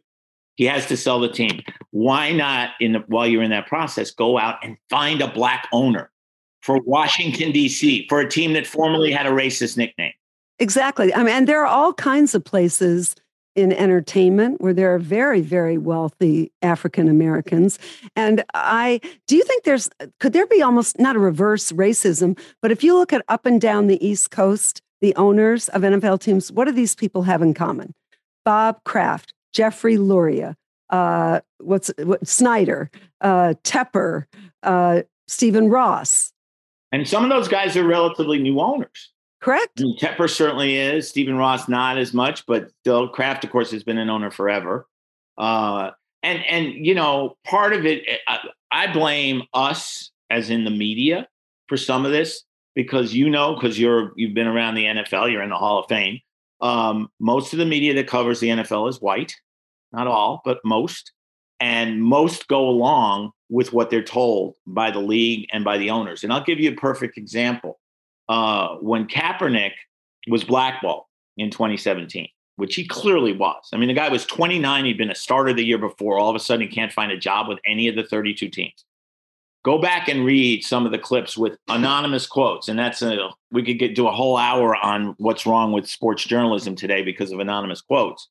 He 0.55 0.65
has 0.65 0.85
to 0.87 0.97
sell 0.97 1.19
the 1.19 1.29
team. 1.29 1.61
Why 1.91 2.31
not, 2.31 2.71
in 2.79 2.93
the, 2.93 2.99
while 3.07 3.27
you're 3.27 3.43
in 3.43 3.51
that 3.51 3.67
process, 3.67 4.11
go 4.11 4.37
out 4.37 4.57
and 4.63 4.77
find 4.89 5.21
a 5.21 5.31
black 5.31 5.67
owner 5.73 6.11
for 6.61 6.79
Washington, 6.83 7.51
D.C., 7.51 8.07
for 8.07 8.19
a 8.19 8.29
team 8.29 8.53
that 8.53 8.67
formerly 8.67 9.11
had 9.11 9.25
a 9.25 9.31
racist 9.31 9.75
nickname? 9.75 10.13
Exactly. 10.61 11.11
I 11.11 11.23
mean, 11.23 11.33
and 11.33 11.47
there 11.47 11.61
are 11.61 11.65
all 11.65 11.91
kinds 11.91 12.35
of 12.35 12.45
places 12.45 13.15
in 13.55 13.73
entertainment 13.73 14.61
where 14.61 14.73
there 14.73 14.93
are 14.93 14.99
very, 14.99 15.41
very 15.41 15.79
wealthy 15.79 16.51
African 16.61 17.09
Americans. 17.09 17.79
And 18.15 18.43
I 18.53 19.01
do 19.27 19.35
you 19.35 19.43
think 19.43 19.63
there's 19.63 19.89
could 20.19 20.33
there 20.33 20.45
be 20.45 20.61
almost 20.61 20.99
not 20.99 21.15
a 21.15 21.19
reverse 21.19 21.71
racism, 21.71 22.37
but 22.61 22.71
if 22.71 22.83
you 22.83 22.95
look 22.95 23.11
at 23.11 23.25
up 23.27 23.47
and 23.47 23.59
down 23.59 23.87
the 23.87 24.05
East 24.05 24.29
Coast, 24.29 24.83
the 25.01 25.15
owners 25.15 25.67
of 25.69 25.81
NFL 25.81 26.21
teams, 26.21 26.51
what 26.51 26.65
do 26.65 26.71
these 26.71 26.93
people 26.93 27.23
have 27.23 27.41
in 27.41 27.55
common? 27.55 27.95
Bob 28.45 28.83
Kraft, 28.83 29.33
Jeffrey 29.53 29.97
Lurie, 29.97 30.55
uh, 30.91 31.39
what's 31.57 31.91
what, 31.97 32.25
Snyder, 32.27 32.91
uh, 33.19 33.55
Tepper, 33.63 34.25
uh, 34.61 35.01
Stephen 35.27 35.69
Ross. 35.69 36.31
And 36.91 37.07
some 37.07 37.23
of 37.23 37.31
those 37.31 37.47
guys 37.47 37.75
are 37.75 37.87
relatively 37.87 38.37
new 38.37 38.59
owners. 38.59 39.10
Correct. 39.41 39.79
I 39.79 39.83
mean, 39.83 39.97
Tepper 39.97 40.29
certainly 40.29 40.77
is. 40.77 41.09
Stephen 41.09 41.35
Ross 41.35 41.67
not 41.67 41.97
as 41.97 42.13
much, 42.13 42.45
but 42.45 42.69
still, 42.81 43.09
Kraft, 43.09 43.43
of 43.43 43.49
course, 43.49 43.71
has 43.71 43.83
been 43.83 43.97
an 43.97 44.09
owner 44.09 44.29
forever. 44.29 44.87
Uh, 45.37 45.91
and 46.23 46.43
and 46.45 46.85
you 46.85 46.93
know, 46.93 47.37
part 47.45 47.73
of 47.73 47.85
it, 47.85 48.03
I, 48.27 48.39
I 48.71 48.93
blame 48.93 49.43
us 49.53 50.11
as 50.29 50.49
in 50.49 50.63
the 50.63 50.71
media 50.71 51.27
for 51.67 51.77
some 51.77 52.05
of 52.05 52.11
this 52.11 52.43
because 52.75 53.13
you 53.13 53.29
know, 53.29 53.55
because 53.55 53.79
you're 53.79 54.13
you've 54.15 54.35
been 54.35 54.47
around 54.47 54.75
the 54.75 54.85
NFL, 54.85 55.31
you're 55.31 55.41
in 55.41 55.49
the 55.49 55.55
Hall 55.55 55.79
of 55.79 55.87
Fame. 55.89 56.19
Um, 56.61 57.09
most 57.19 57.53
of 57.53 57.59
the 57.59 57.65
media 57.65 57.95
that 57.95 58.07
covers 58.07 58.39
the 58.39 58.49
NFL 58.49 58.87
is 58.89 59.01
white, 59.01 59.33
not 59.91 60.05
all, 60.05 60.43
but 60.45 60.59
most, 60.63 61.11
and 61.59 62.03
most 62.03 62.47
go 62.47 62.69
along 62.69 63.31
with 63.49 63.73
what 63.73 63.89
they're 63.89 64.03
told 64.03 64.55
by 64.67 64.91
the 64.91 64.99
league 64.99 65.47
and 65.51 65.63
by 65.63 65.79
the 65.79 65.89
owners. 65.89 66.23
And 66.23 66.31
I'll 66.31 66.43
give 66.43 66.59
you 66.59 66.71
a 66.71 66.75
perfect 66.75 67.17
example 67.17 67.79
uh, 68.31 68.77
when 68.77 69.07
Kaepernick 69.07 69.73
was 70.29 70.45
blackballed 70.45 71.03
in 71.35 71.51
2017, 71.51 72.29
which 72.55 72.75
he 72.75 72.87
clearly 72.87 73.33
was. 73.33 73.67
I 73.73 73.77
mean, 73.77 73.89
the 73.89 73.93
guy 73.93 74.07
was 74.07 74.25
29. 74.25 74.85
He'd 74.85 74.97
been 74.97 75.11
a 75.11 75.15
starter 75.15 75.51
the 75.51 75.65
year 75.65 75.77
before. 75.77 76.17
All 76.17 76.29
of 76.29 76.35
a 76.37 76.39
sudden, 76.39 76.65
he 76.65 76.73
can't 76.73 76.93
find 76.93 77.11
a 77.11 77.17
job 77.17 77.49
with 77.49 77.59
any 77.65 77.89
of 77.89 77.95
the 77.97 78.05
32 78.05 78.47
teams. 78.47 78.85
Go 79.65 79.79
back 79.79 80.07
and 80.07 80.25
read 80.25 80.63
some 80.63 80.85
of 80.85 80.93
the 80.93 80.97
clips 80.97 81.37
with 81.37 81.57
anonymous 81.67 82.25
quotes, 82.25 82.69
and 82.69 82.79
that's 82.79 83.01
a 83.01 83.29
we 83.51 83.63
could 83.63 83.77
get 83.77 83.95
do 83.95 84.07
a 84.07 84.11
whole 84.11 84.37
hour 84.37 84.77
on 84.77 85.13
what's 85.17 85.45
wrong 85.45 85.73
with 85.73 85.87
sports 85.87 86.23
journalism 86.23 86.73
today 86.73 87.03
because 87.03 87.33
of 87.33 87.39
anonymous 87.39 87.81
quotes. 87.81 88.29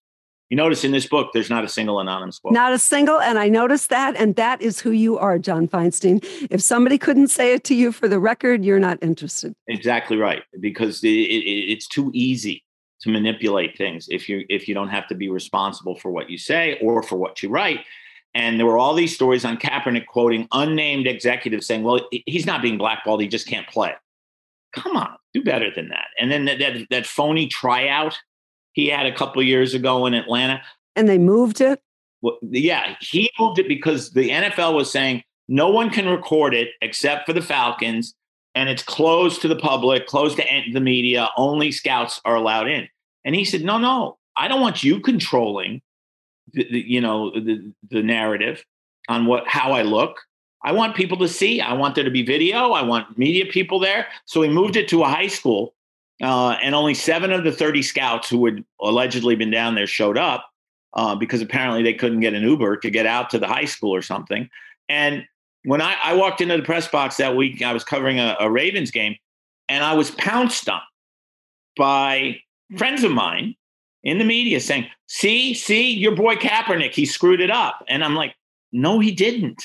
You 0.51 0.57
notice 0.57 0.82
in 0.82 0.90
this 0.90 1.07
book, 1.07 1.30
there's 1.32 1.48
not 1.48 1.64
a 1.64 1.68
single 1.68 2.01
anonymous 2.01 2.40
quote. 2.40 2.53
Not 2.53 2.72
a 2.72 2.78
single. 2.78 3.20
And 3.20 3.38
I 3.38 3.48
noticed 3.48 3.88
that. 3.90 4.16
And 4.16 4.34
that 4.34 4.61
is 4.61 4.80
who 4.80 4.90
you 4.90 5.16
are, 5.16 5.38
John 5.38 5.68
Feinstein. 5.68 6.24
If 6.51 6.61
somebody 6.61 6.98
couldn't 6.98 7.28
say 7.28 7.55
it 7.55 7.62
to 7.64 7.74
you 7.74 7.92
for 7.92 8.09
the 8.09 8.18
record, 8.18 8.64
you're 8.64 8.80
not 8.80 8.98
interested. 9.01 9.55
Exactly 9.68 10.16
right. 10.16 10.42
Because 10.59 11.05
it, 11.05 11.09
it, 11.09 11.72
it's 11.72 11.86
too 11.86 12.11
easy 12.12 12.64
to 13.03 13.11
manipulate 13.11 13.78
things 13.78 14.09
if 14.11 14.28
you 14.28 14.44
if 14.51 14.68
you 14.68 14.74
don't 14.74 14.90
have 14.90 15.07
to 15.09 15.14
be 15.14 15.30
responsible 15.30 15.94
for 15.94 16.11
what 16.11 16.28
you 16.28 16.36
say 16.36 16.78
or 16.82 17.03
for 17.03 17.16
what 17.16 17.42
you 17.42 17.48
write. 17.48 17.80
And 18.34 18.59
there 18.59 18.66
were 18.66 18.78
all 18.78 18.94
these 18.94 19.14
stories 19.14 19.44
on 19.44 19.57
Kaepernick 19.57 20.07
quoting 20.07 20.46
unnamed 20.53 21.07
executives 21.07 21.66
saying, 21.66 21.82
well, 21.82 22.01
he's 22.26 22.46
not 22.46 22.62
being 22.62 22.78
blackballed, 22.78 23.20
he 23.20 23.28
just 23.28 23.46
can't 23.46 23.66
play. 23.68 23.92
Come 24.72 24.96
on, 24.96 25.16
do 25.34 25.42
better 25.42 25.70
than 25.74 25.88
that. 25.88 26.07
And 26.18 26.30
then 26.30 26.44
that, 26.44 26.59
that, 26.61 26.86
that 26.90 27.07
phony 27.07 27.48
tryout 27.48 28.16
he 28.73 28.89
had 28.89 29.07
a 29.07 29.14
couple 29.14 29.43
years 29.43 29.75
ago 29.75 30.07
in 30.07 30.14
Atlanta. 30.14 30.62
And 30.97 31.09
they 31.09 31.18
moved 31.18 31.61
it? 31.61 31.81
Well, 32.23 32.39
yeah, 32.43 32.97
he 33.01 33.31
moved 33.39 33.59
it 33.59 33.68
because 33.68 34.11
the 34.11 34.31
NFL 34.31 34.75
was 34.75 34.91
saying 34.91 35.23
no 35.49 35.68
one 35.68 35.91
can 35.91 36.09
record 36.09 36.55
it 36.55 36.68
except 36.83 37.27
for 37.27 37.33
the 37.33 37.43
Falcons, 37.43 38.14
and 38.55 38.68
it's 38.68 38.83
closed 38.83 39.41
to 39.43 39.49
the 39.49 39.57
public, 39.57 40.07
closed 40.07 40.37
to 40.37 40.45
the 40.73 40.81
media. 40.81 41.29
Only 41.37 41.73
scouts 41.73 42.21
are 42.25 42.35
allowed 42.35 42.68
in. 42.68 42.89
And 43.25 43.35
he 43.35 43.45
said, 43.45 43.62
"No, 43.62 43.79
no, 43.79 44.18
I 44.37 44.49
don't 44.49 44.61
want 44.61 44.83
you 44.83 45.01
controlling, 45.01 45.83
the, 46.53 46.66
the, 46.71 46.81
you 46.81 47.01
know, 47.01 47.31
the, 47.31 47.73
the 47.91 48.03
narrative 48.03 48.64
on 49.09 49.27
what 49.27 49.47
how 49.47 49.73
I 49.73 49.83
look. 49.83 50.21
I 50.62 50.73
want 50.73 50.95
people 50.95 51.16
to 51.18 51.29
see. 51.29 51.61
I 51.61 51.73
want 51.73 51.95
there 51.95 52.05
to 52.05 52.11
be 52.11 52.23
video. 52.23 52.73
I 52.73 52.83
want 52.83 53.18
media 53.18 53.47
people 53.47 53.79
there. 53.79 54.09
So 54.27 54.43
he 54.43 54.49
moved 54.49 54.77
it 54.77 54.89
to 54.89 55.03
a 55.03 55.09
high 55.09 55.29
school 55.29 55.75
uh, 56.21 56.57
and 56.62 56.75
only 56.75 56.95
seven 56.95 57.33
of 57.33 57.45
the 57.45 57.53
30 57.53 57.83
scouts 57.83 58.29
who 58.29 58.45
had 58.45 58.64
allegedly 58.81 59.37
been 59.37 59.51
down 59.51 59.75
there 59.75 59.87
showed 59.87 60.18
up 60.18 60.51
uh, 60.95 61.14
because 61.14 61.41
apparently 61.41 61.83
they 61.83 61.95
couldn't 61.95 62.21
get 62.21 62.35
an 62.35 62.43
Uber 62.43 62.77
to 62.79 62.91
get 62.91 63.07
out 63.07 63.31
to 63.31 63.39
the 63.39 63.47
high 63.47 63.64
school 63.64 63.95
or 63.95 64.03
something. 64.03 64.49
And 64.89 65.25
when 65.64 65.81
I, 65.81 65.97
I 66.03 66.14
walked 66.14 66.41
into 66.41 66.57
the 66.57 66.62
press 66.62 66.89
box 66.89 67.16
that 67.16 67.37
week, 67.37 67.62
I 67.62 67.73
was 67.73 67.85
covering 67.85 68.18
a, 68.18 68.37
a 68.41 68.51
Ravens 68.51 68.91
game, 68.91 69.16
and 69.68 69.85
I 69.85 69.95
was 69.95 70.11
pounced 70.12 70.68
on 70.68 70.81
by 71.77 72.41
friends 72.77 73.05
of 73.05 73.12
mine 73.12 73.55
in 74.03 74.18
the 74.18 74.25
media 74.25 74.61
saying, 74.61 74.87
"See, 75.07 75.55
see, 75.55 75.93
your 75.93 76.14
boy 76.14 76.37
Kaepernick, 76.37 76.93
he 76.93 77.07
screwed 77.07 77.41
it 77.41 77.51
up." 77.51 77.85
And 77.89 78.03
I'm 78.03 78.14
like, 78.14 78.35
"No, 78.73 78.99
he 78.99 79.12
didn't." 79.12 79.62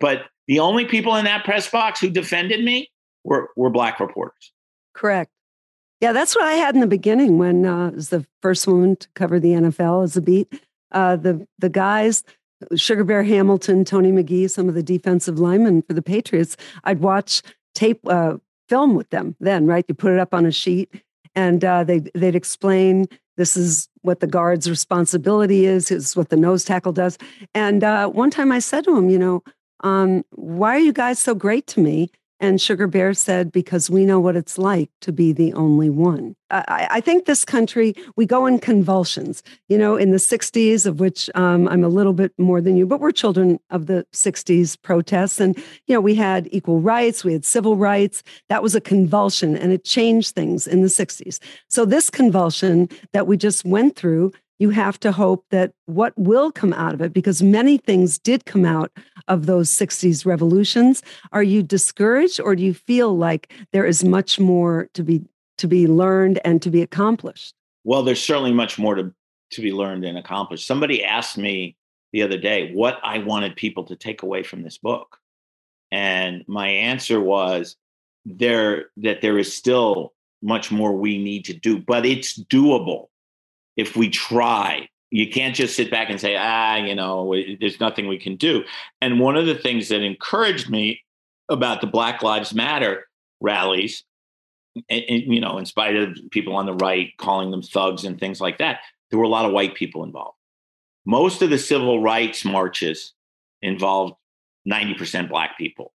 But 0.00 0.22
the 0.48 0.60
only 0.60 0.86
people 0.86 1.14
in 1.16 1.24
that 1.26 1.44
press 1.44 1.70
box 1.70 2.00
who 2.00 2.08
defended 2.08 2.64
me 2.64 2.90
were 3.22 3.50
were 3.56 3.70
black 3.70 4.00
reporters. 4.00 4.52
Correct. 4.94 5.30
Yeah, 6.00 6.12
that's 6.12 6.34
what 6.34 6.44
I 6.44 6.54
had 6.54 6.74
in 6.74 6.80
the 6.80 6.86
beginning 6.86 7.38
when 7.38 7.64
uh, 7.64 7.88
I 7.88 7.90
was 7.90 8.10
the 8.10 8.26
first 8.42 8.66
woman 8.66 8.96
to 8.96 9.08
cover 9.14 9.40
the 9.40 9.50
NFL 9.50 10.04
as 10.04 10.16
a 10.16 10.20
beat. 10.20 10.52
Uh, 10.92 11.16
the 11.16 11.46
the 11.58 11.68
guys, 11.68 12.22
Sugar 12.76 13.04
Bear 13.04 13.22
Hamilton, 13.22 13.84
Tony 13.84 14.12
McGee, 14.12 14.50
some 14.50 14.68
of 14.68 14.74
the 14.74 14.82
defensive 14.82 15.38
linemen 15.38 15.82
for 15.82 15.94
the 15.94 16.02
Patriots. 16.02 16.56
I'd 16.84 17.00
watch 17.00 17.42
tape 17.74 18.00
uh, 18.06 18.36
film 18.68 18.94
with 18.94 19.10
them. 19.10 19.36
Then, 19.40 19.66
right, 19.66 19.84
you 19.88 19.94
put 19.94 20.12
it 20.12 20.18
up 20.18 20.34
on 20.34 20.46
a 20.46 20.52
sheet, 20.52 20.92
and 21.34 21.64
uh, 21.64 21.84
they 21.84 22.00
they'd 22.14 22.36
explain 22.36 23.06
this 23.36 23.56
is 23.56 23.88
what 24.02 24.20
the 24.20 24.26
guard's 24.26 24.68
responsibility 24.68 25.66
is. 25.66 25.90
Is 25.90 26.16
what 26.16 26.28
the 26.28 26.36
nose 26.36 26.64
tackle 26.64 26.92
does. 26.92 27.18
And 27.54 27.82
uh, 27.82 28.08
one 28.08 28.30
time 28.30 28.52
I 28.52 28.58
said 28.58 28.84
to 28.84 28.96
him, 28.96 29.10
you 29.10 29.18
know, 29.18 29.42
um, 29.80 30.24
why 30.30 30.76
are 30.76 30.80
you 30.80 30.92
guys 30.92 31.18
so 31.18 31.34
great 31.34 31.66
to 31.68 31.80
me? 31.80 32.10
And 32.40 32.60
Sugar 32.60 32.86
Bear 32.86 33.14
said, 33.14 33.52
because 33.52 33.88
we 33.88 34.04
know 34.04 34.18
what 34.18 34.36
it's 34.36 34.58
like 34.58 34.90
to 35.02 35.12
be 35.12 35.32
the 35.32 35.52
only 35.54 35.88
one. 35.88 36.34
I, 36.50 36.88
I 36.90 37.00
think 37.00 37.24
this 37.24 37.44
country, 37.44 37.94
we 38.16 38.26
go 38.26 38.46
in 38.46 38.58
convulsions. 38.58 39.42
You 39.68 39.78
know, 39.78 39.96
in 39.96 40.10
the 40.10 40.18
60s, 40.18 40.84
of 40.84 41.00
which 41.00 41.30
um, 41.34 41.68
I'm 41.68 41.84
a 41.84 41.88
little 41.88 42.12
bit 42.12 42.32
more 42.38 42.60
than 42.60 42.76
you, 42.76 42.86
but 42.86 43.00
we're 43.00 43.12
children 43.12 43.58
of 43.70 43.86
the 43.86 44.06
60s 44.12 44.80
protests. 44.82 45.40
And, 45.40 45.56
you 45.86 45.94
know, 45.94 46.00
we 46.00 46.14
had 46.14 46.48
equal 46.52 46.80
rights, 46.80 47.24
we 47.24 47.32
had 47.32 47.44
civil 47.44 47.76
rights. 47.76 48.22
That 48.48 48.62
was 48.62 48.74
a 48.74 48.80
convulsion 48.80 49.56
and 49.56 49.72
it 49.72 49.84
changed 49.84 50.34
things 50.34 50.66
in 50.66 50.82
the 50.82 50.88
60s. 50.88 51.38
So, 51.68 51.84
this 51.84 52.10
convulsion 52.10 52.88
that 53.12 53.26
we 53.26 53.36
just 53.36 53.64
went 53.64 53.96
through 53.96 54.32
you 54.64 54.70
have 54.70 54.98
to 54.98 55.12
hope 55.12 55.44
that 55.50 55.72
what 55.84 56.14
will 56.16 56.50
come 56.50 56.72
out 56.72 56.94
of 56.94 57.02
it, 57.02 57.12
because 57.12 57.42
many 57.42 57.76
things 57.76 58.18
did 58.18 58.46
come 58.46 58.64
out 58.64 58.90
of 59.28 59.44
those 59.44 59.68
60s 59.68 60.24
revolutions. 60.24 61.02
Are 61.32 61.42
you 61.42 61.62
discouraged 61.62 62.40
or 62.40 62.56
do 62.56 62.62
you 62.62 62.72
feel 62.72 63.14
like 63.14 63.52
there 63.72 63.84
is 63.84 64.02
much 64.02 64.40
more 64.40 64.88
to 64.94 65.02
be 65.02 65.22
to 65.58 65.68
be 65.68 65.86
learned 65.86 66.40
and 66.46 66.62
to 66.62 66.70
be 66.70 66.80
accomplished? 66.80 67.54
Well, 67.84 68.02
there's 68.02 68.24
certainly 68.24 68.54
much 68.54 68.78
more 68.78 68.94
to, 68.94 69.12
to 69.50 69.60
be 69.60 69.70
learned 69.70 70.04
and 70.06 70.16
accomplished. 70.16 70.66
Somebody 70.66 71.04
asked 71.04 71.36
me 71.36 71.76
the 72.14 72.22
other 72.22 72.38
day 72.38 72.72
what 72.72 72.98
I 73.04 73.18
wanted 73.18 73.54
people 73.56 73.84
to 73.84 73.96
take 73.96 74.22
away 74.22 74.44
from 74.44 74.62
this 74.62 74.78
book. 74.78 75.18
And 75.92 76.42
my 76.48 76.68
answer 76.68 77.20
was 77.20 77.76
there 78.24 78.86
that 78.96 79.20
there 79.20 79.38
is 79.38 79.54
still 79.54 80.14
much 80.40 80.72
more 80.72 80.92
we 80.96 81.22
need 81.22 81.44
to 81.44 81.52
do, 81.52 81.78
but 81.78 82.06
it's 82.06 82.38
doable 82.44 83.08
if 83.76 83.96
we 83.96 84.08
try. 84.08 84.88
You 85.10 85.30
can't 85.30 85.54
just 85.54 85.76
sit 85.76 85.90
back 85.90 86.10
and 86.10 86.20
say, 86.20 86.36
ah, 86.36 86.76
you 86.76 86.94
know, 86.94 87.34
there's 87.60 87.78
nothing 87.78 88.08
we 88.08 88.18
can 88.18 88.36
do. 88.36 88.64
And 89.00 89.20
one 89.20 89.36
of 89.36 89.46
the 89.46 89.54
things 89.54 89.88
that 89.88 90.02
encouraged 90.02 90.68
me 90.68 91.00
about 91.48 91.80
the 91.80 91.86
Black 91.86 92.22
Lives 92.22 92.52
Matter 92.52 93.06
rallies, 93.40 94.02
and, 94.88 95.04
and, 95.08 95.22
you 95.32 95.40
know, 95.40 95.58
in 95.58 95.66
spite 95.66 95.94
of 95.94 96.18
people 96.32 96.56
on 96.56 96.66
the 96.66 96.74
right 96.74 97.12
calling 97.18 97.50
them 97.50 97.62
thugs 97.62 98.04
and 98.04 98.18
things 98.18 98.40
like 98.40 98.58
that, 98.58 98.80
there 99.10 99.18
were 99.18 99.24
a 99.24 99.28
lot 99.28 99.44
of 99.44 99.52
white 99.52 99.74
people 99.74 100.02
involved. 100.02 100.36
Most 101.06 101.42
of 101.42 101.50
the 101.50 101.58
civil 101.58 102.02
rights 102.02 102.44
marches 102.44 103.12
involved 103.62 104.14
90% 104.68 105.28
black 105.28 105.56
people. 105.58 105.92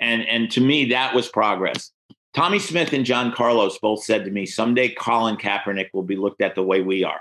And, 0.00 0.26
and 0.26 0.50
to 0.52 0.60
me, 0.60 0.86
that 0.86 1.14
was 1.14 1.28
progress. 1.28 1.92
Tommie 2.34 2.60
Smith 2.60 2.92
and 2.92 3.04
John 3.04 3.32
Carlos 3.32 3.78
both 3.78 4.04
said 4.04 4.24
to 4.24 4.30
me, 4.30 4.46
someday 4.46 4.88
Colin 4.88 5.36
Kaepernick 5.36 5.88
will 5.92 6.04
be 6.04 6.16
looked 6.16 6.40
at 6.40 6.54
the 6.54 6.62
way 6.62 6.80
we 6.80 7.02
are, 7.02 7.20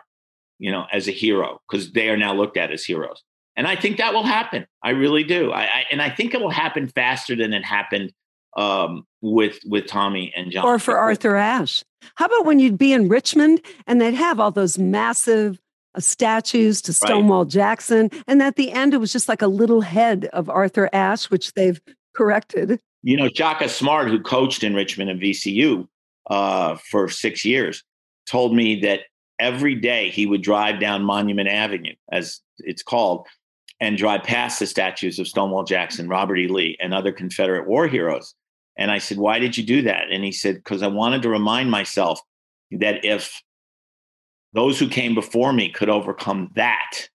you 0.59 0.71
know, 0.71 0.85
as 0.91 1.07
a 1.07 1.11
hero, 1.11 1.61
because 1.69 1.91
they 1.93 2.09
are 2.09 2.17
now 2.17 2.33
looked 2.33 2.57
at 2.57 2.71
as 2.71 2.85
heroes. 2.85 3.23
And 3.55 3.67
I 3.67 3.75
think 3.75 3.97
that 3.97 4.13
will 4.13 4.23
happen. 4.23 4.67
I 4.83 4.91
really 4.91 5.23
do. 5.23 5.51
I, 5.51 5.63
I 5.63 5.83
and 5.91 6.01
I 6.01 6.09
think 6.09 6.33
it 6.33 6.39
will 6.39 6.51
happen 6.51 6.87
faster 6.87 7.35
than 7.35 7.53
it 7.53 7.65
happened 7.65 8.13
um, 8.55 9.05
with 9.21 9.59
with 9.65 9.87
Tommie 9.87 10.31
and 10.35 10.51
John. 10.51 10.65
Or 10.65 10.79
for 10.79 10.97
Arthur 10.97 11.35
Ashe. 11.35 11.83
How 12.15 12.25
about 12.25 12.45
when 12.45 12.59
you'd 12.59 12.77
be 12.77 12.93
in 12.93 13.09
Richmond 13.09 13.61
and 13.85 13.99
they'd 13.99 14.13
have 14.13 14.39
all 14.39 14.51
those 14.51 14.77
massive 14.77 15.59
uh, 15.95 15.99
statues 15.99 16.81
to 16.83 16.93
Stonewall 16.93 17.43
right. 17.43 17.51
Jackson, 17.51 18.11
and 18.27 18.41
at 18.41 18.55
the 18.55 18.71
end 18.71 18.93
it 18.93 18.97
was 18.97 19.11
just 19.11 19.27
like 19.27 19.41
a 19.41 19.47
little 19.47 19.81
head 19.81 20.25
of 20.31 20.49
Arthur 20.49 20.89
Ashe, 20.93 21.29
which 21.29 21.53
they've 21.53 21.81
corrected. 22.15 22.79
You 23.01 23.17
know, 23.17 23.29
Shaka 23.33 23.69
Smart, 23.69 24.09
who 24.09 24.19
coached 24.19 24.63
in 24.63 24.75
Richmond 24.75 25.09
and 25.09 25.21
VCU 25.21 25.87
uh, 26.29 26.75
for 26.75 27.07
six 27.07 27.45
years, 27.45 27.83
told 28.25 28.55
me 28.55 28.81
that 28.81 29.01
every 29.39 29.75
day 29.75 30.09
he 30.09 30.25
would 30.25 30.41
drive 30.41 30.79
down 30.79 31.03
Monument 31.03 31.47
Avenue, 31.47 31.95
as 32.11 32.41
it's 32.59 32.83
called, 32.83 33.25
and 33.79 33.97
drive 33.97 34.23
past 34.23 34.59
the 34.59 34.67
statues 34.67 35.19
of 35.19 35.27
Stonewall 35.27 35.63
Jackson, 35.63 36.09
Robert 36.09 36.37
E. 36.37 36.47
Lee, 36.47 36.77
and 36.81 36.93
other 36.93 37.11
Confederate 37.11 37.67
war 37.67 37.87
heroes. 37.87 38.35
And 38.77 38.91
I 38.91 38.97
said, 38.97 39.17
Why 39.17 39.39
did 39.39 39.57
you 39.57 39.63
do 39.63 39.81
that? 39.83 40.11
And 40.11 40.23
he 40.23 40.31
said, 40.31 40.55
Because 40.55 40.83
I 40.83 40.87
wanted 40.87 41.21
to 41.23 41.29
remind 41.29 41.71
myself 41.71 42.21
that 42.71 43.05
if 43.05 43.41
those 44.53 44.79
who 44.79 44.87
came 44.87 45.15
before 45.15 45.53
me 45.53 45.69
could 45.69 45.89
overcome 45.89 46.51
that, 46.55 47.09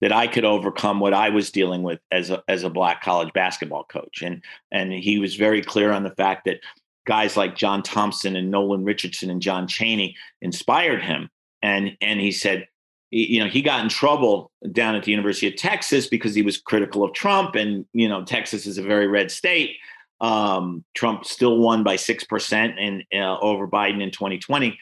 that 0.00 0.12
I 0.12 0.26
could 0.26 0.44
overcome 0.44 1.00
what 1.00 1.14
I 1.14 1.30
was 1.30 1.50
dealing 1.50 1.82
with 1.82 2.00
as 2.12 2.30
a, 2.30 2.42
as 2.48 2.64
a 2.64 2.70
black 2.70 3.02
college 3.02 3.32
basketball 3.32 3.84
coach. 3.84 4.22
And, 4.22 4.42
and 4.70 4.92
he 4.92 5.18
was 5.18 5.36
very 5.36 5.62
clear 5.62 5.90
on 5.90 6.02
the 6.02 6.10
fact 6.10 6.44
that 6.44 6.60
guys 7.06 7.36
like 7.36 7.56
John 7.56 7.82
Thompson 7.82 8.36
and 8.36 8.50
Nolan 8.50 8.84
Richardson 8.84 9.30
and 9.30 9.40
John 9.40 9.66
Chaney 9.66 10.16
inspired 10.42 11.02
him. 11.02 11.30
And, 11.62 11.96
and 12.00 12.20
he 12.20 12.30
said, 12.30 12.66
you 13.10 13.42
know, 13.42 13.48
he 13.48 13.62
got 13.62 13.82
in 13.82 13.88
trouble 13.88 14.50
down 14.72 14.94
at 14.96 15.04
the 15.04 15.12
University 15.12 15.46
of 15.46 15.56
Texas 15.56 16.06
because 16.08 16.34
he 16.34 16.42
was 16.42 16.58
critical 16.58 17.04
of 17.04 17.14
Trump. 17.14 17.54
And, 17.54 17.86
you 17.92 18.08
know, 18.08 18.24
Texas 18.24 18.66
is 18.66 18.78
a 18.78 18.82
very 18.82 19.06
red 19.06 19.30
state. 19.30 19.76
Um, 20.20 20.84
Trump 20.94 21.24
still 21.24 21.58
won 21.58 21.84
by 21.84 21.96
6% 21.96 22.78
in, 22.78 23.02
uh, 23.18 23.38
over 23.38 23.68
Biden 23.68 24.02
in 24.02 24.10
2020. 24.10 24.78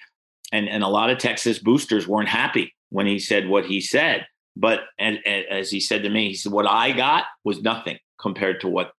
And, 0.52 0.68
and 0.68 0.82
a 0.82 0.88
lot 0.88 1.10
of 1.10 1.18
Texas 1.18 1.58
boosters 1.58 2.08
weren't 2.08 2.28
happy 2.28 2.74
when 2.90 3.06
he 3.06 3.18
said 3.18 3.48
what 3.48 3.66
he 3.66 3.80
said. 3.80 4.26
But 4.56 4.80
and, 4.98 5.18
and 5.26 5.44
as 5.50 5.70
he 5.70 5.80
said 5.80 6.02
to 6.04 6.10
me, 6.10 6.28
he 6.28 6.34
said, 6.34 6.52
"What 6.52 6.66
I 6.66 6.92
got 6.92 7.24
was 7.44 7.62
nothing 7.62 7.98
compared 8.20 8.60
to 8.60 8.68
what 8.68 8.92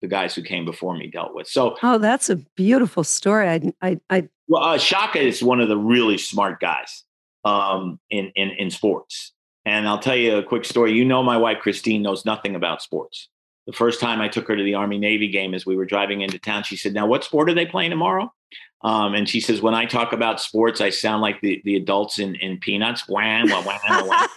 the 0.00 0.08
guys 0.08 0.34
who 0.34 0.42
came 0.42 0.64
before 0.64 0.96
me 0.96 1.08
dealt 1.08 1.34
with." 1.34 1.46
So, 1.46 1.76
oh, 1.82 1.98
that's 1.98 2.30
a 2.30 2.36
beautiful 2.36 3.04
story. 3.04 3.48
I, 3.48 3.72
I, 3.82 4.00
I 4.08 4.28
well, 4.48 4.62
uh, 4.62 4.78
Shaka 4.78 5.20
is 5.20 5.42
one 5.42 5.60
of 5.60 5.68
the 5.68 5.76
really 5.76 6.18
smart 6.18 6.60
guys 6.60 7.04
um, 7.44 8.00
in 8.10 8.32
in 8.34 8.50
in 8.50 8.70
sports. 8.70 9.32
And 9.66 9.88
I'll 9.88 9.98
tell 9.98 10.16
you 10.16 10.36
a 10.36 10.42
quick 10.42 10.64
story. 10.64 10.92
You 10.92 11.06
know, 11.06 11.22
my 11.22 11.38
wife 11.38 11.58
Christine 11.60 12.02
knows 12.02 12.24
nothing 12.24 12.54
about 12.54 12.82
sports. 12.82 13.28
The 13.66 13.72
first 13.72 14.00
time 14.00 14.20
I 14.20 14.28
took 14.28 14.46
her 14.48 14.56
to 14.56 14.62
the 14.62 14.74
Army 14.74 14.98
Navy 14.98 15.28
game, 15.28 15.54
as 15.54 15.64
we 15.64 15.76
were 15.76 15.86
driving 15.86 16.20
into 16.20 16.38
town, 16.38 16.64
she 16.64 16.76
said, 16.76 16.92
"Now, 16.92 17.06
what 17.06 17.24
sport 17.24 17.48
are 17.48 17.54
they 17.54 17.66
playing 17.66 17.90
tomorrow?" 17.90 18.32
Um, 18.84 19.14
and 19.14 19.26
she 19.26 19.40
says, 19.40 19.62
when 19.62 19.74
I 19.74 19.86
talk 19.86 20.12
about 20.12 20.42
sports, 20.42 20.82
I 20.82 20.90
sound 20.90 21.22
like 21.22 21.40
the, 21.40 21.60
the 21.64 21.74
adults 21.74 22.18
in, 22.18 22.34
in 22.34 22.58
Peanuts. 22.58 23.08
Wham, 23.08 23.48
wham, 23.48 23.64
wham, 23.64 24.06
wham. 24.06 24.28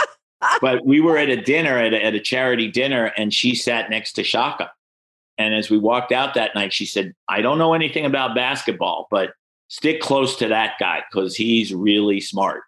but 0.60 0.86
we 0.86 1.00
were 1.00 1.18
at 1.18 1.28
a 1.28 1.36
dinner, 1.36 1.76
at 1.76 1.92
a, 1.92 2.04
at 2.04 2.14
a 2.14 2.20
charity 2.20 2.70
dinner, 2.70 3.06
and 3.16 3.34
she 3.34 3.56
sat 3.56 3.90
next 3.90 4.12
to 4.12 4.22
Shaka. 4.22 4.70
And 5.38 5.54
as 5.54 5.70
we 5.70 5.76
walked 5.76 6.12
out 6.12 6.34
that 6.34 6.54
night, 6.54 6.72
she 6.72 6.86
said, 6.86 7.14
I 7.28 7.42
don't 7.42 7.58
know 7.58 7.74
anything 7.74 8.06
about 8.06 8.36
basketball, 8.36 9.08
but 9.10 9.32
stick 9.68 10.00
close 10.00 10.36
to 10.36 10.48
that 10.48 10.74
guy 10.78 11.02
because 11.10 11.34
he's 11.34 11.74
really 11.74 12.20
smart. 12.20 12.62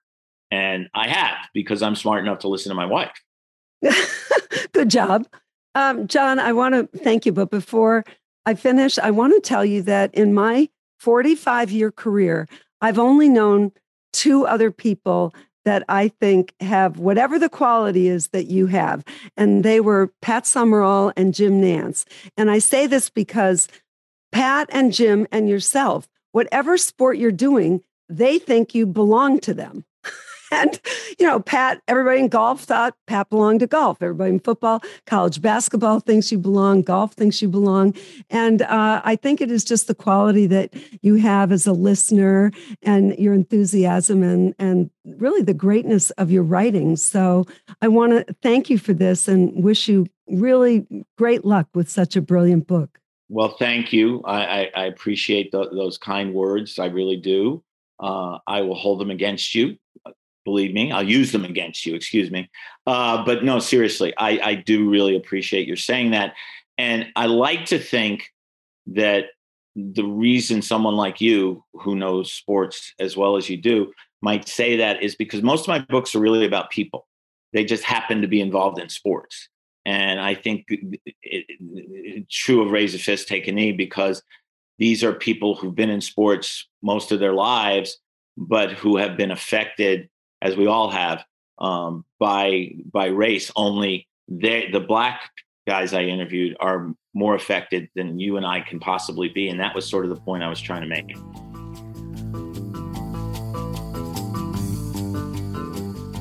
And 0.51 0.89
I 0.93 1.07
have 1.07 1.37
because 1.55 1.83
I'm 1.83 1.95
smart 1.95 2.25
enough 2.25 2.41
to 2.41 2.49
listen 2.49 2.71
to 2.71 2.75
my 2.75 2.87
wife. 2.87 3.13
Good 4.73 4.91
job. 4.91 5.27
Um, 5.75 6.07
John, 6.09 6.39
I 6.39 6.53
want 6.53 6.75
to 6.75 6.99
thank 6.99 7.27
you. 7.27 7.33
But 7.33 7.51
before 7.51 8.05
I 8.47 8.55
finish, 8.55 8.99
I 8.99 9.11
want 9.11 9.35
to 9.35 9.41
tell 9.41 9.65
you 9.65 9.83
that 9.83 10.15
in 10.15 10.35
my 10.35 10.69
45 10.99 11.71
year 11.71 11.93
career, 11.93 12.49
I've 12.81 12.99
only 12.99 13.29
known 13.29 13.73
two 14.13 14.47
other 14.47 14.71
people 14.71 15.35
that 15.65 15.83
I 15.89 16.09
think 16.09 16.55
have 16.61 16.99
whatever 16.99 17.39
the 17.39 17.51
quality 17.51 18.09
is 18.09 18.29
that 18.29 18.47
you 18.47 18.67
have. 18.69 19.05
And 19.37 19.65
they 19.65 19.81
were 19.81 20.13
Pat 20.23 20.47
Summerall 20.47 21.13
and 21.17 21.35
Jim 21.35 21.61
Nantz. 21.61 22.07
And 22.37 22.51
I 22.51 22.59
say 22.59 22.87
this 22.87 23.11
because 23.11 23.69
Pat 24.33 24.69
and 24.73 24.93
Jim 24.93 25.27
and 25.31 25.49
yourself, 25.49 26.09
whatever 26.33 26.79
sport 26.79 27.19
you're 27.19 27.31
doing, 27.31 27.83
they 28.09 28.39
think 28.39 28.75
you 28.75 28.87
belong 28.87 29.41
to 29.41 29.53
them. 29.53 29.85
and, 30.53 30.81
you 31.19 31.27
know, 31.27 31.41
Pat, 31.41 31.83
everybody 31.89 32.21
in 32.21 32.29
golf 32.29 32.63
thought 32.63 32.95
Pat 33.07 33.29
belonged 33.31 33.61
to 33.61 33.67
golf. 33.67 34.03
Everybody 34.03 34.31
in 34.31 34.41
football, 34.41 34.83
college 35.07 35.41
basketball 35.43 36.01
thinks 36.01 36.33
you 36.33 36.39
belong, 36.39 36.83
golf 36.83 37.13
thinks 37.15 37.43
you 37.43 37.49
belong. 37.49 37.95
And 38.31 38.63
uh, 38.63 39.03
I 39.05 39.17
think 39.17 39.41
it 39.41 39.51
is 39.51 39.65
just 39.65 39.87
the 39.87 39.95
quality 39.95 40.47
that 40.47 40.75
you 41.03 41.17
have 41.17 41.53
as 41.53 41.67
a 41.67 41.73
listener 41.73 42.51
and 42.83 43.17
your 43.19 43.35
enthusiasm 43.35 44.23
and, 44.23 44.55
and 44.59 44.91
really 45.05 45.43
the 45.43 45.55
greatness 45.55 46.11
of 46.13 46.31
your 46.31 46.43
writing. 46.43 46.97
So 46.97 47.47
I 47.83 47.89
want 47.89 48.13
to 48.13 48.35
thank 48.43 48.71
you 48.71 48.79
for 48.79 48.93
this 48.93 49.29
and 49.29 49.63
wish 49.63 49.89
you 49.89 50.07
really 50.29 50.87
great 51.17 51.45
luck 51.45 51.69
with 51.75 51.91
such 51.91 52.17
a 52.17 52.23
brilliant 52.23 52.67
book. 52.67 52.99
Well, 53.31 53.57
thank 53.59 53.93
you. 53.93 54.23
I, 54.25 54.45
I, 54.45 54.71
I 54.75 54.85
appreciate 54.87 55.53
the, 55.53 55.69
those 55.69 55.99
kind 55.99 56.33
words. 56.33 56.79
I 56.79 56.87
really 56.87 57.17
do. 57.17 57.63
Uh, 58.01 58.39
I 58.47 58.63
will 58.63 58.77
hold 58.77 59.01
them 59.01 59.11
against 59.11 59.55
you 59.55 59.77
believe 60.49 60.73
me 60.73 60.91
i'll 60.93 61.09
use 61.19 61.31
them 61.33 61.45
against 61.45 61.85
you 61.85 61.95
excuse 61.95 62.31
me. 62.31 62.51
Uh, 62.87 63.25
but 63.25 63.45
no 63.45 63.59
seriously 63.59 64.13
I, 64.17 64.31
I 64.51 64.55
do 64.55 64.89
really 64.89 65.15
appreciate 65.17 65.67
your 65.67 65.77
saying 65.77 66.13
that. 66.13 66.35
And 66.79 67.07
i 67.17 67.27
like 67.27 67.67
to 67.67 67.79
think 67.79 68.33
that 68.87 69.27
the 69.77 70.05
reason 70.05 70.63
someone 70.63 70.97
like 70.97 71.21
you 71.21 71.63
who 71.75 71.95
knows 71.95 72.33
sports 72.33 72.95
as 72.99 73.17
well 73.17 73.37
as 73.37 73.49
you 73.49 73.57
do 73.57 73.93
might 74.23 74.49
say 74.49 74.77
that 74.77 75.03
is 75.03 75.15
because 75.15 75.43
most 75.43 75.63
of 75.63 75.69
my 75.69 75.79
books 75.79 76.15
are 76.15 76.21
really 76.21 76.47
about 76.47 76.71
people. 76.71 77.07
They 77.53 77.65
just 77.65 77.85
happen 77.85 78.23
to 78.23 78.27
be 78.27 78.41
involved 78.41 78.81
in 78.81 78.89
sports. 78.89 79.49
And 79.87 80.21
i 80.21 80.35
think 80.35 80.67
it's 81.23 82.37
true 82.45 82.63
of 82.63 82.71
raise 82.71 82.95
a 82.95 82.99
fist 82.99 83.29
take 83.29 83.47
a 83.49 83.53
knee 83.53 83.73
because 83.73 84.23
these 84.79 85.03
are 85.05 85.13
people 85.13 85.55
who've 85.55 85.81
been 85.83 85.95
in 85.99 86.01
sports 86.01 86.69
most 86.83 87.13
of 87.13 87.21
their 87.21 87.33
lives 87.33 87.99
but 88.39 88.73
who 88.73 88.97
have 88.97 89.17
been 89.17 89.33
affected 89.33 90.09
as 90.43 90.57
we 90.57 90.67
all 90.67 90.91
have, 90.91 91.25
um, 91.59 92.05
by 92.19 92.73
by 92.93 93.07
race. 93.07 93.51
Only 93.57 94.09
they, 94.29 94.69
the 94.71 94.81
black 94.81 95.31
guys 95.67 95.93
I 95.93 96.03
interviewed 96.03 96.57
are 96.61 96.93
more 97.15 97.35
affected 97.35 97.89
than 97.95 98.19
you 98.19 98.37
and 98.37 98.47
I 98.47 98.61
can 98.61 98.81
possibly 98.81 99.29
be, 99.29 99.49
and 99.49 99.61
that 99.61 99.75
was 99.75 99.89
sort 99.89 100.05
of 100.05 100.11
the 100.11 100.21
point 100.21 100.43
I 100.43 100.49
was 100.49 100.61
trying 100.61 100.83
to 100.83 100.89
make. 100.89 101.17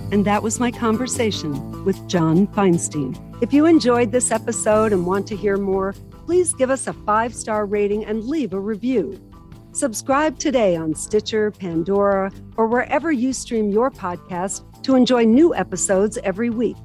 And 0.10 0.24
that 0.24 0.42
was 0.42 0.60
my 0.60 0.72
conversation 0.72 1.84
with 1.84 2.08
John 2.08 2.48
Feinstein. 2.48 3.16
If 3.42 3.54
you 3.54 3.66
enjoyed 3.66 4.12
this 4.12 4.32
episode 4.32 4.94
and 4.94 5.06
want 5.06 5.28
to 5.28 5.36
hear 5.36 5.58
more, 5.58 5.94
please 6.26 6.54
give 6.54 6.70
us 6.70 6.88
a 6.88 6.94
five 6.94 7.36
star 7.36 7.66
rating 7.66 8.06
and 8.06 8.24
leave 8.24 8.54
a 8.54 8.60
review. 8.60 9.22
Subscribe 9.78 10.40
today 10.40 10.76
on 10.76 10.96
Stitcher, 10.96 11.52
Pandora, 11.52 12.32
or 12.56 12.66
wherever 12.66 13.12
you 13.12 13.32
stream 13.32 13.70
your 13.70 13.92
podcast 13.92 14.64
to 14.82 14.96
enjoy 14.96 15.24
new 15.24 15.54
episodes 15.54 16.18
every 16.24 16.50
week. 16.50 16.76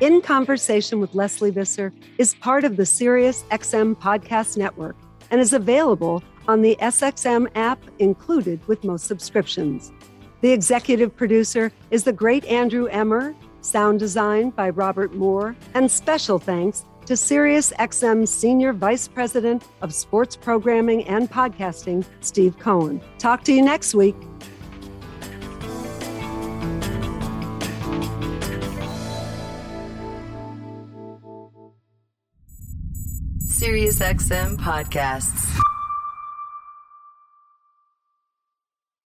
In 0.00 0.20
Conversation 0.20 0.98
with 0.98 1.14
Lesley 1.14 1.52
Visser 1.52 1.92
is 2.18 2.34
part 2.34 2.64
of 2.64 2.76
the 2.76 2.84
Sirius 2.84 3.44
XM 3.52 3.94
Podcast 3.94 4.56
Network 4.56 4.96
and 5.30 5.40
is 5.40 5.52
available 5.52 6.20
on 6.48 6.62
the 6.62 6.76
SXM 6.80 7.46
app 7.54 7.78
included 8.00 8.58
with 8.66 8.82
most 8.82 9.06
subscriptions. 9.06 9.92
The 10.40 10.50
executive 10.50 11.14
producer 11.14 11.70
is 11.92 12.02
the 12.02 12.12
great 12.12 12.44
Andrew 12.46 12.86
Emmer, 12.86 13.36
sound 13.60 14.00
design 14.00 14.50
by 14.50 14.70
Robert 14.70 15.14
Moore, 15.14 15.54
and 15.74 15.88
special 15.88 16.40
thanks 16.40 16.84
to 17.06 17.16
Sirius 17.16 17.72
XM 17.78 18.26
Senior 18.26 18.72
Vice 18.72 19.06
President 19.06 19.62
of 19.80 19.94
Sports 19.94 20.36
Programming 20.36 21.04
and 21.04 21.30
Podcasting, 21.30 22.04
Steve 22.20 22.58
Cohen. 22.58 23.00
Talk 23.18 23.44
to 23.44 23.52
you 23.52 23.62
next 23.62 23.94
week. 23.94 24.16
Sirius 33.38 34.00
XM 34.00 34.56
Podcasts. 34.58 35.55